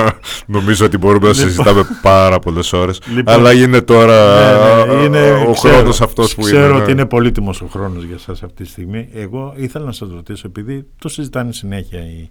Νομίζω 0.46 0.86
ότι 0.86 0.98
μπορούμε 0.98 1.26
να 1.26 1.32
λοιπόν. 1.32 1.48
συζητάμε 1.48 1.86
πάρα 2.02 2.38
πολλές 2.38 2.72
ώρες. 2.72 3.00
Λοιπόν, 3.14 3.34
αλλά 3.34 3.52
είναι 3.52 3.80
τώρα 3.80 4.86
ναι, 4.86 4.94
ναι, 4.94 5.02
είναι, 5.02 5.44
ο 5.48 5.52
χρόνος 5.54 6.00
αυτός 6.00 6.34
που 6.34 6.40
είναι. 6.40 6.50
Ξέρω 6.50 6.76
ότι 6.76 6.90
είναι 6.90 7.06
πολύτιμος 7.06 7.60
ο 7.60 7.66
χρόνος 7.66 8.04
για 8.04 8.14
εσά 8.14 8.32
αυτή 8.32 8.62
τη 8.62 8.68
στιγμή. 8.68 9.08
Εγώ 9.14 9.54
ήθελα 9.56 9.84
να 9.84 9.92
σας 9.92 10.10
ρωτήσω, 10.10 10.48
επειδή 10.60 10.88
το 10.98 11.08
συζητάνε 11.08 11.52
συνέχεια 11.52 12.00
οι 12.00 12.30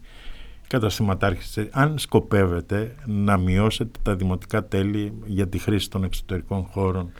καταστηματάρχες, 0.67 1.67
αν 1.71 1.97
σκοπεύετε 1.97 2.95
να 3.05 3.37
μειώσετε 3.37 3.99
τα 4.01 4.15
δημοτικά 4.15 4.65
τέλη 4.65 5.13
για 5.25 5.47
τη 5.47 5.57
χρήση 5.57 5.89
των 5.89 6.03
εξωτερικών 6.03 6.63
χώρων 6.63 7.11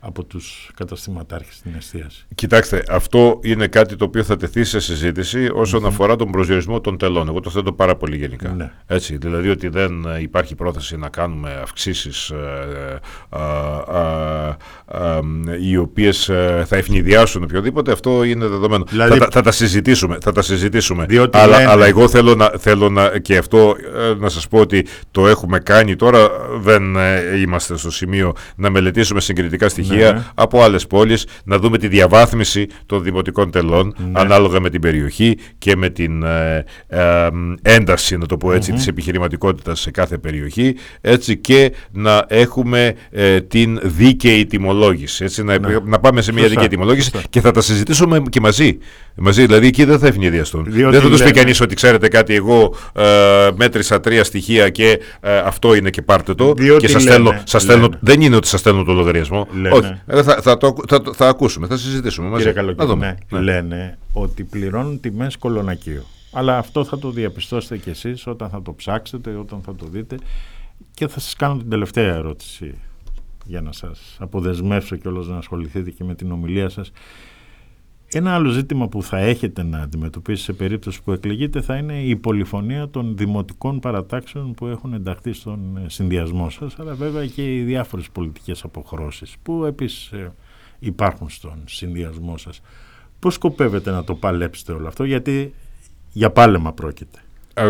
από 0.00 0.24
τους 0.24 0.70
καταστηματάρχες 0.76 1.54
στην 1.54 1.72
εστίαση. 1.76 2.26
Κοιτάξτε, 2.34 2.82
αυτό 2.88 3.38
είναι 3.42 3.66
κάτι 3.66 3.96
το 3.96 4.04
οποίο 4.04 4.22
θα 4.22 4.36
τεθεί 4.36 4.64
σε 4.64 4.80
συζήτηση 4.80 5.48
αφορά 5.84 6.16
τον 6.16 6.30
προσδιορισμό 6.30 6.80
των 6.80 6.98
τελών. 6.98 7.28
Εγώ 7.28 7.40
το 7.40 7.50
θέτω 7.50 7.72
πάρα 7.72 7.96
πολύ 7.96 8.16
γενικά. 8.16 8.48
Ναι. 8.48 8.70
Έτσι, 8.86 9.16
δηλαδή 9.16 9.48
ότι 9.48 9.68
δεν 9.68 10.06
υπάρχει 10.20 10.54
πρόθεση 10.54 10.96
να 10.96 11.08
κάνουμε 11.08 11.58
αυξήσεις 11.62 12.30
ε, 12.30 12.98
οι 15.60 15.76
οποίες 15.76 16.28
ε, 16.28 16.64
θα 16.66 16.76
ευνηδιάσουν 16.76 17.42
οποιοδήποτε, 17.42 17.92
αυτό 17.92 18.24
είναι 18.24 18.46
δεδομένο. 18.46 18.84
Δηλαδή- 18.88 19.18
θα, 19.18 19.28
θα, 19.30 19.40
τα 19.42 19.52
συζητήσουμε, 19.52 20.18
θα 20.20 20.32
τα 20.32 20.42
συζητήσουμε. 20.42 21.04
Διότι 21.04 21.38
αλλά, 21.38 21.56
λένε... 21.58 21.70
αλλά 21.70 21.86
εγώ 21.86 22.08
θέλω, 22.08 22.34
να, 22.34 22.50
θέλω 22.58 22.88
να, 22.88 23.18
και 23.18 23.36
αυτό 23.36 23.76
ε, 23.94 24.14
να 24.14 24.28
σας 24.28 24.48
πω 24.48 24.58
ότι 24.58 24.86
το 25.10 25.28
έχουμε 25.28 25.58
κάνει 25.58 25.96
τώρα, 25.96 26.28
δεν 26.60 26.96
είμαστε 27.42 27.76
στο 27.76 27.90
σημείο 27.90 28.32
να 28.56 28.70
μελετήσουμε 28.70 29.20
συγκριτικά 29.20 29.68
στοιχεία 29.68 29.89
ναι. 29.96 30.22
από 30.34 30.62
άλλες 30.62 30.86
πόλεις, 30.86 31.26
να 31.44 31.58
δούμε 31.58 31.78
τη 31.78 31.88
διαβάθμιση 31.88 32.66
των 32.86 33.02
δημοτικών 33.02 33.50
τελών 33.50 33.94
ναι. 33.96 34.20
ανάλογα 34.20 34.60
με 34.60 34.70
την 34.70 34.80
περιοχή 34.80 35.38
και 35.58 35.76
με 35.76 35.88
την 35.88 36.22
ε, 36.22 36.64
ε, 36.88 37.28
ένταση, 37.62 38.16
να 38.16 38.26
το 38.26 38.36
πω 38.36 38.52
έτσι, 38.52 38.70
mm-hmm. 38.72 38.76
της 38.76 38.86
επιχειρηματικότητας 38.86 39.80
σε 39.80 39.90
κάθε 39.90 40.18
περιοχή, 40.18 40.76
έτσι 41.00 41.36
και 41.36 41.72
να 41.90 42.24
έχουμε 42.28 42.94
ε, 43.10 43.40
την 43.40 43.80
δίκαιη 43.82 44.46
τιμολόγηση, 44.46 45.24
έτσι, 45.24 45.44
να, 45.44 45.58
ναι. 45.58 45.76
να 45.84 45.98
πάμε 45.98 46.22
σε 46.22 46.32
μια 46.32 46.48
δίκαιη 46.48 46.68
τιμολόγηση 46.68 47.10
και 47.30 47.40
θα 47.40 47.50
τα 47.50 47.60
συζητήσουμε 47.60 48.22
και 48.30 48.40
μαζί. 48.40 48.78
μαζί 49.14 49.46
δηλαδή 49.46 49.66
εκεί 49.66 49.84
δεν 49.84 49.98
θα 49.98 50.06
ευνηδιαστούν. 50.06 50.66
Δεν 50.68 51.00
θα 51.00 51.08
τους 51.08 51.22
πει 51.22 51.30
κανείς 51.30 51.60
ότι 51.60 51.74
ξέρετε 51.74 52.08
κάτι, 52.08 52.34
εγώ 52.34 52.74
ε, 52.96 53.04
μέτρησα 53.56 54.00
τρία 54.00 54.24
στοιχεία 54.24 54.68
και 54.68 55.00
ε, 55.20 55.36
αυτό 55.38 55.74
είναι 55.74 55.90
και 55.90 56.02
πάρτε 56.02 56.34
το 56.34 56.52
Διότι 56.54 56.86
και 56.86 56.92
σας 56.92 57.02
στέλνω, 57.02 57.42
σας 57.44 57.62
στέλνω, 57.62 57.88
δεν 58.00 58.20
είναι 58.20 58.36
ότι 58.36 58.46
σας 58.46 58.60
στέλνω 58.60 58.84
το 58.84 58.92
λογαριασμό. 58.92 59.48
Λένε. 59.52 59.74
Όχι. 59.80 60.22
Θα, 60.22 60.40
θα, 60.42 60.56
το, 60.56 60.74
θα, 60.88 61.02
θα, 61.14 61.28
ακούσουμε, 61.28 61.66
θα 61.66 61.76
συζητήσουμε 61.76 62.28
μαζί. 62.28 62.44
Κύριε 62.44 62.74
Καλοκύρη, 62.74 62.98
ναι. 62.98 63.16
ναι. 63.30 63.40
λένε 63.40 63.98
ότι 64.12 64.44
πληρώνουν 64.44 65.00
τιμές 65.00 65.36
κολονακίου. 65.36 66.04
Αλλά 66.32 66.58
αυτό 66.58 66.84
θα 66.84 66.98
το 66.98 67.10
διαπιστώσετε 67.10 67.76
κι 67.76 67.90
εσείς 67.90 68.26
όταν 68.26 68.48
θα 68.48 68.62
το 68.62 68.74
ψάξετε, 68.74 69.30
όταν 69.30 69.60
θα 69.64 69.74
το 69.74 69.86
δείτε. 69.86 70.16
Και 70.94 71.08
θα 71.08 71.20
σας 71.20 71.34
κάνω 71.34 71.56
την 71.56 71.70
τελευταία 71.70 72.14
ερώτηση 72.14 72.74
για 73.44 73.60
να 73.60 73.72
σας 73.72 74.16
αποδεσμεύσω 74.18 74.96
και 74.96 75.08
όλος 75.08 75.28
να 75.28 75.36
ασχοληθείτε 75.36 75.90
και 75.90 76.04
με 76.04 76.14
την 76.14 76.32
ομιλία 76.32 76.68
σας. 76.68 76.92
Ένα 78.12 78.34
άλλο 78.34 78.48
ζήτημα 78.48 78.88
που 78.88 79.02
θα 79.02 79.18
έχετε 79.18 79.62
να 79.62 79.78
αντιμετωπίσετε 79.78 80.52
σε 80.52 80.58
περίπτωση 80.58 81.02
που 81.02 81.12
εκλεγείτε 81.12 81.60
θα 81.60 81.76
είναι 81.76 82.02
η 82.02 82.16
πολυφωνία 82.16 82.88
των 82.88 83.16
δημοτικών 83.16 83.80
παρατάξεων 83.80 84.54
που 84.54 84.66
έχουν 84.66 84.92
ενταχθεί 84.92 85.32
στον 85.32 85.76
ε, 85.76 85.88
συνδυασμό 85.88 86.50
σας 86.50 86.78
αλλά 86.78 86.94
βέβαια 86.94 87.26
και 87.26 87.56
οι 87.56 87.62
διάφορες 87.62 88.10
πολιτικές 88.10 88.62
αποχρώσεις 88.62 89.36
που 89.42 89.64
επίσης 89.64 90.10
ε, 90.12 90.32
υπάρχουν 90.78 91.30
στον 91.30 91.62
συνδυασμό 91.64 92.36
σας. 92.36 92.60
Πώς 93.18 93.34
σκοπεύετε 93.34 93.90
να 93.90 94.04
το 94.04 94.14
παλέψετε 94.14 94.72
όλο 94.72 94.88
αυτό 94.88 95.04
γιατί 95.04 95.54
για 96.12 96.30
πάλεμα 96.30 96.72
πρόκειται; 96.72 97.18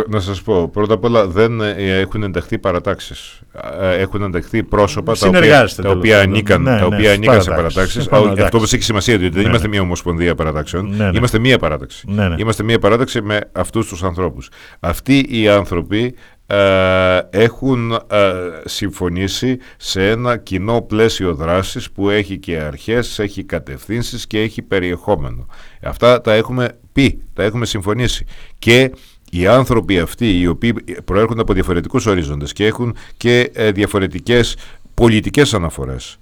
Να 0.08 0.20
σας 0.20 0.42
πω, 0.42 0.68
πρώτα 0.68 0.94
απ' 0.94 1.04
όλα 1.04 1.26
δεν 1.26 1.60
ε, 1.60 1.98
έχουν 1.98 2.22
ενταχθεί 2.22 2.58
παρατάξεις. 2.58 3.40
Έχουν 3.80 4.22
ενταχθεί 4.22 4.62
πρόσωπα 4.62 5.16
τα 5.16 5.28
οποία, 5.28 5.68
τα 5.82 5.90
οποία 5.90 6.20
ανήκαν, 6.20 6.62
ναι, 6.62 6.78
τα 6.78 6.86
οποία 6.86 6.98
ναι, 6.98 7.08
ανήκαν 7.08 7.42
σε 7.42 7.50
παρατάξεις. 7.50 8.08
Αυτό 8.42 8.56
όμως 8.56 8.72
έχει 8.72 8.82
σημασία, 8.82 9.18
διότι 9.18 9.34
δεν 9.34 9.42
ναι, 9.42 9.48
είμαστε 9.48 9.68
μια 9.68 9.80
ομοσπονδία 9.80 10.34
παρατάξεων. 10.34 10.96
Ναι, 10.96 11.10
ναι. 11.10 11.18
Είμαστε 11.18 11.38
μια 11.38 11.58
παράταξη. 11.58 12.04
Ναι, 12.08 12.28
ναι. 12.28 12.34
Είμαστε 12.38 12.62
μια 12.62 12.78
παράταξη 12.78 13.22
με 13.22 13.40
αυτούς 13.52 13.88
τους 13.88 14.02
ανθρώπους. 14.02 14.48
Αυτοί 14.80 15.26
οι 15.28 15.48
άνθρωποι 15.48 16.14
ε, 16.46 17.18
έχουν 17.30 17.92
ε, 17.92 18.32
συμφωνήσει 18.64 19.58
σε 19.76 20.08
ένα 20.08 20.36
κοινό 20.36 20.82
πλαίσιο 20.82 21.34
δράσης 21.34 21.90
που 21.90 22.10
έχει 22.10 22.38
και 22.38 22.56
αρχές, 22.56 23.18
έχει 23.18 23.44
κατευθύνσεις 23.44 24.26
και 24.26 24.40
έχει 24.40 24.62
περιεχόμενο. 24.62 25.46
Αυτά 25.82 26.20
τα 26.20 26.32
έχουμε 26.32 26.68
πει, 26.92 27.22
τα 27.34 27.42
έχουμε 27.42 27.66
συμφωνήσει. 27.66 28.26
Και 28.58 28.90
οι 29.30 29.46
άνθρωποι 29.46 29.98
αυτοί 29.98 30.40
οι 30.40 30.46
οποίοι 30.46 30.72
προέρχονται 31.04 31.40
από 31.40 31.52
διαφορετικούς 31.52 32.06
ορίζοντες 32.06 32.52
και 32.52 32.66
έχουν 32.66 32.96
και 33.16 33.50
ε, 33.54 33.72
διαφορετικές 33.72 34.56
πολιτικές 34.94 35.54
αναφορές 35.54 36.18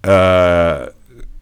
ε, 0.00 0.86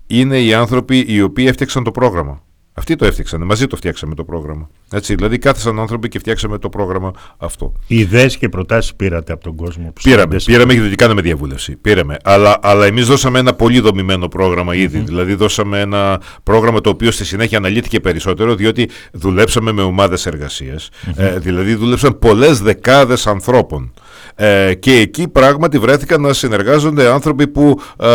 είναι 0.06 0.40
οι 0.40 0.54
άνθρωποι 0.54 1.04
οι 1.08 1.22
οποίοι 1.22 1.44
έφτιαξαν 1.48 1.84
το 1.84 1.90
πρόγραμμα. 1.90 2.42
Αυτοί 2.76 2.96
το 2.96 3.04
έφτιαξαν. 3.04 3.42
Μαζί 3.42 3.66
το 3.66 3.76
φτιάξαμε 3.76 4.14
το 4.14 4.24
πρόγραμμα. 4.24 4.68
Έτσι, 4.90 5.14
δηλαδή 5.14 5.38
κάθεσαν 5.38 5.78
άνθρωποι 5.78 6.08
και 6.08 6.18
φτιάξαμε 6.18 6.58
το 6.58 6.68
πρόγραμμα 6.68 7.12
αυτό. 7.36 7.72
Ιδέες 7.86 8.36
και 8.36 8.48
προτάσεις 8.48 8.94
πήρατε 8.94 9.32
από 9.32 9.44
τον 9.44 9.56
κόσμο 9.56 9.84
που 9.84 10.00
Πήραμε, 10.02 10.36
πήραμε 10.44 10.72
γιατί 10.72 10.94
κάναμε 10.94 11.20
διαβούλευση. 11.20 11.76
Πήραμε. 11.76 12.16
Αλλά, 12.24 12.58
αλλά 12.62 12.86
εμείς 12.86 13.06
δώσαμε 13.06 13.38
ένα 13.38 13.54
πολύ 13.54 13.80
δομημένο 13.80 14.28
πρόγραμμα 14.28 14.74
ήδη. 14.74 15.00
Mm-hmm. 15.00 15.06
Δηλαδή, 15.06 15.34
δώσαμε 15.34 15.80
ένα 15.80 16.20
πρόγραμμα 16.42 16.80
το 16.80 16.90
οποίο 16.90 17.10
στη 17.10 17.24
συνέχεια 17.24 17.58
αναλύθηκε 17.58 18.00
περισσότερο, 18.00 18.54
διότι 18.54 18.88
δουλέψαμε 19.12 19.72
με 19.72 19.82
ομάδες 19.82 20.26
εργασίας. 20.26 20.88
Mm-hmm. 20.90 21.12
Ε, 21.16 21.38
δηλαδή, 21.38 21.74
δούλεψαν 21.74 22.18
πολλές 22.18 22.60
δεκάδες 22.60 23.26
ανθρώπων. 23.26 23.92
Ε, 24.36 24.74
και 24.74 24.92
εκεί 24.92 25.28
πράγματι 25.28 25.78
βρέθηκαν 25.78 26.20
να 26.20 26.32
συνεργάζονται 26.32 27.08
άνθρωποι 27.08 27.46
που 27.46 27.80
ε, 28.00 28.08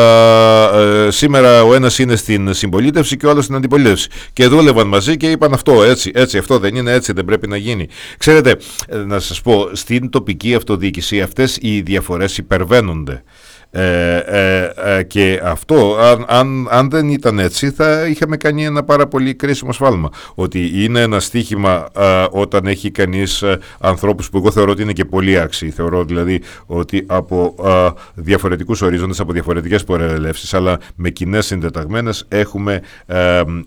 ε, 1.05 1.11
σήμερα 1.11 1.63
ο 1.63 1.73
ένας 1.73 1.99
είναι 1.99 2.15
στην 2.15 2.53
συμπολίτευση 2.53 3.17
και 3.17 3.25
ο 3.25 3.29
άλλος 3.29 3.43
στην 3.43 3.55
αντιπολίτευση. 3.55 4.09
Και 4.33 4.47
δούλευαν 4.47 4.87
μαζί 4.87 5.17
και 5.17 5.31
είπαν 5.31 5.53
αυτό 5.53 5.83
έτσι, 5.83 6.11
έτσι 6.13 6.37
αυτό 6.37 6.59
δεν 6.59 6.75
είναι 6.75 6.91
έτσι 6.91 7.13
δεν 7.13 7.25
πρέπει 7.25 7.47
να 7.47 7.57
γίνει. 7.57 7.87
Ξέρετε 8.17 8.57
να 9.05 9.19
σας 9.19 9.41
πω 9.41 9.69
στην 9.71 10.09
τοπική 10.09 10.55
αυτοδιοίκηση 10.55 11.21
αυτές 11.21 11.57
οι 11.61 11.81
διαφορές 11.81 12.37
υπερβαίνονται 12.37 13.23
Ε, 13.71 14.17
ε, 14.17 14.71
ε, 14.97 15.03
και 15.03 15.41
αυτό, 15.43 15.97
αν, 15.99 16.25
αν, 16.27 16.67
αν, 16.69 16.89
δεν 16.89 17.09
ήταν 17.09 17.39
έτσι, 17.39 17.71
θα 17.71 18.07
είχαμε 18.07 18.37
κάνει 18.37 18.65
ένα 18.65 18.83
πάρα 18.83 19.07
πολύ 19.07 19.33
κρίσιμο 19.35 19.71
σφάλμα. 19.71 20.09
Ότι 20.35 20.83
είναι 20.83 21.01
ένα 21.01 21.19
στίχημα 21.19 21.87
όταν 22.31 22.65
έχει 22.65 22.91
κανείς 22.91 23.43
ανθρώπους 23.79 24.29
που 24.29 24.37
εγώ 24.37 24.51
θεωρώ 24.51 24.71
ότι 24.71 24.81
είναι 24.81 24.93
και 24.93 25.05
πολύ 25.05 25.39
άξιοι. 25.39 25.69
Θεωρώ 25.69 26.03
δηλαδή 26.03 26.41
ότι 26.65 27.03
από 27.07 27.55
διαφορετικούς 28.13 28.81
ορίζοντες, 28.81 29.19
από 29.19 29.33
διαφορετικές 29.33 29.83
προελεύσεις, 29.83 30.53
αλλά 30.53 30.77
με 30.95 31.09
κοινές 31.09 31.45
συντεταγμένες 31.45 32.25
έχουμε 32.27 32.81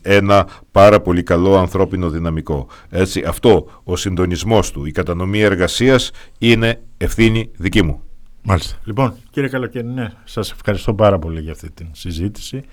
ένα 0.03 0.47
πάρα 0.71 1.01
πολύ 1.01 1.23
καλό 1.23 1.59
ανθρώπινο 1.59 2.11
δυναμικό. 2.11 2.67
Έτσι, 2.91 3.23
αυτό, 3.27 3.71
ο 3.85 3.97
συντονισμός 3.97 4.71
του, 4.71 4.87
η 4.87 4.91
κατανομή 4.91 5.41
εργασίας 5.41 6.11
είναι 6.39 6.81
ευθύνη 6.97 7.51
δική 7.57 7.83
μου. 7.83 8.03
Μάλιστα. 8.43 8.77
Λοιπόν, 8.85 9.15
κύριε 9.31 9.49
Καλοκαίρι, 9.49 9.87
ναι, 9.87 10.13
σας 10.25 10.53
ευχαριστώ 10.53 10.95
πάρα 10.95 11.19
πολύ 11.19 11.41
για 11.41 11.53
αυτή 11.53 11.71
την 11.71 11.87
συζήτηση. 11.93 12.65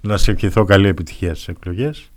Να 0.00 0.16
σε 0.16 0.30
ευχηθώ 0.30 0.64
καλή 0.64 0.88
επιτυχία 0.88 1.34
στις 1.34 1.48
εκλογές 1.48 2.10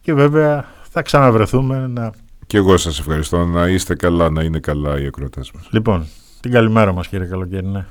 και 0.00 0.14
βέβαια 0.14 0.64
θα 0.90 1.02
ξαναβρεθούμε 1.02 1.86
να... 1.86 2.10
Και 2.46 2.56
εγώ 2.56 2.76
σας 2.76 2.98
ευχαριστώ. 2.98 3.44
Να 3.44 3.68
είστε 3.68 3.94
καλά, 3.94 4.30
να 4.30 4.42
είναι 4.42 4.58
καλά 4.58 5.00
οι 5.00 5.04
εκροτές 5.04 5.50
μας. 5.52 5.68
Λοιπόν, 5.70 6.06
την 6.40 6.50
καλημέρα 6.50 6.92
μας 6.92 7.08
κύριε 7.08 7.26
Καλοκαίρι, 7.26 7.66
ναι. 7.66 7.86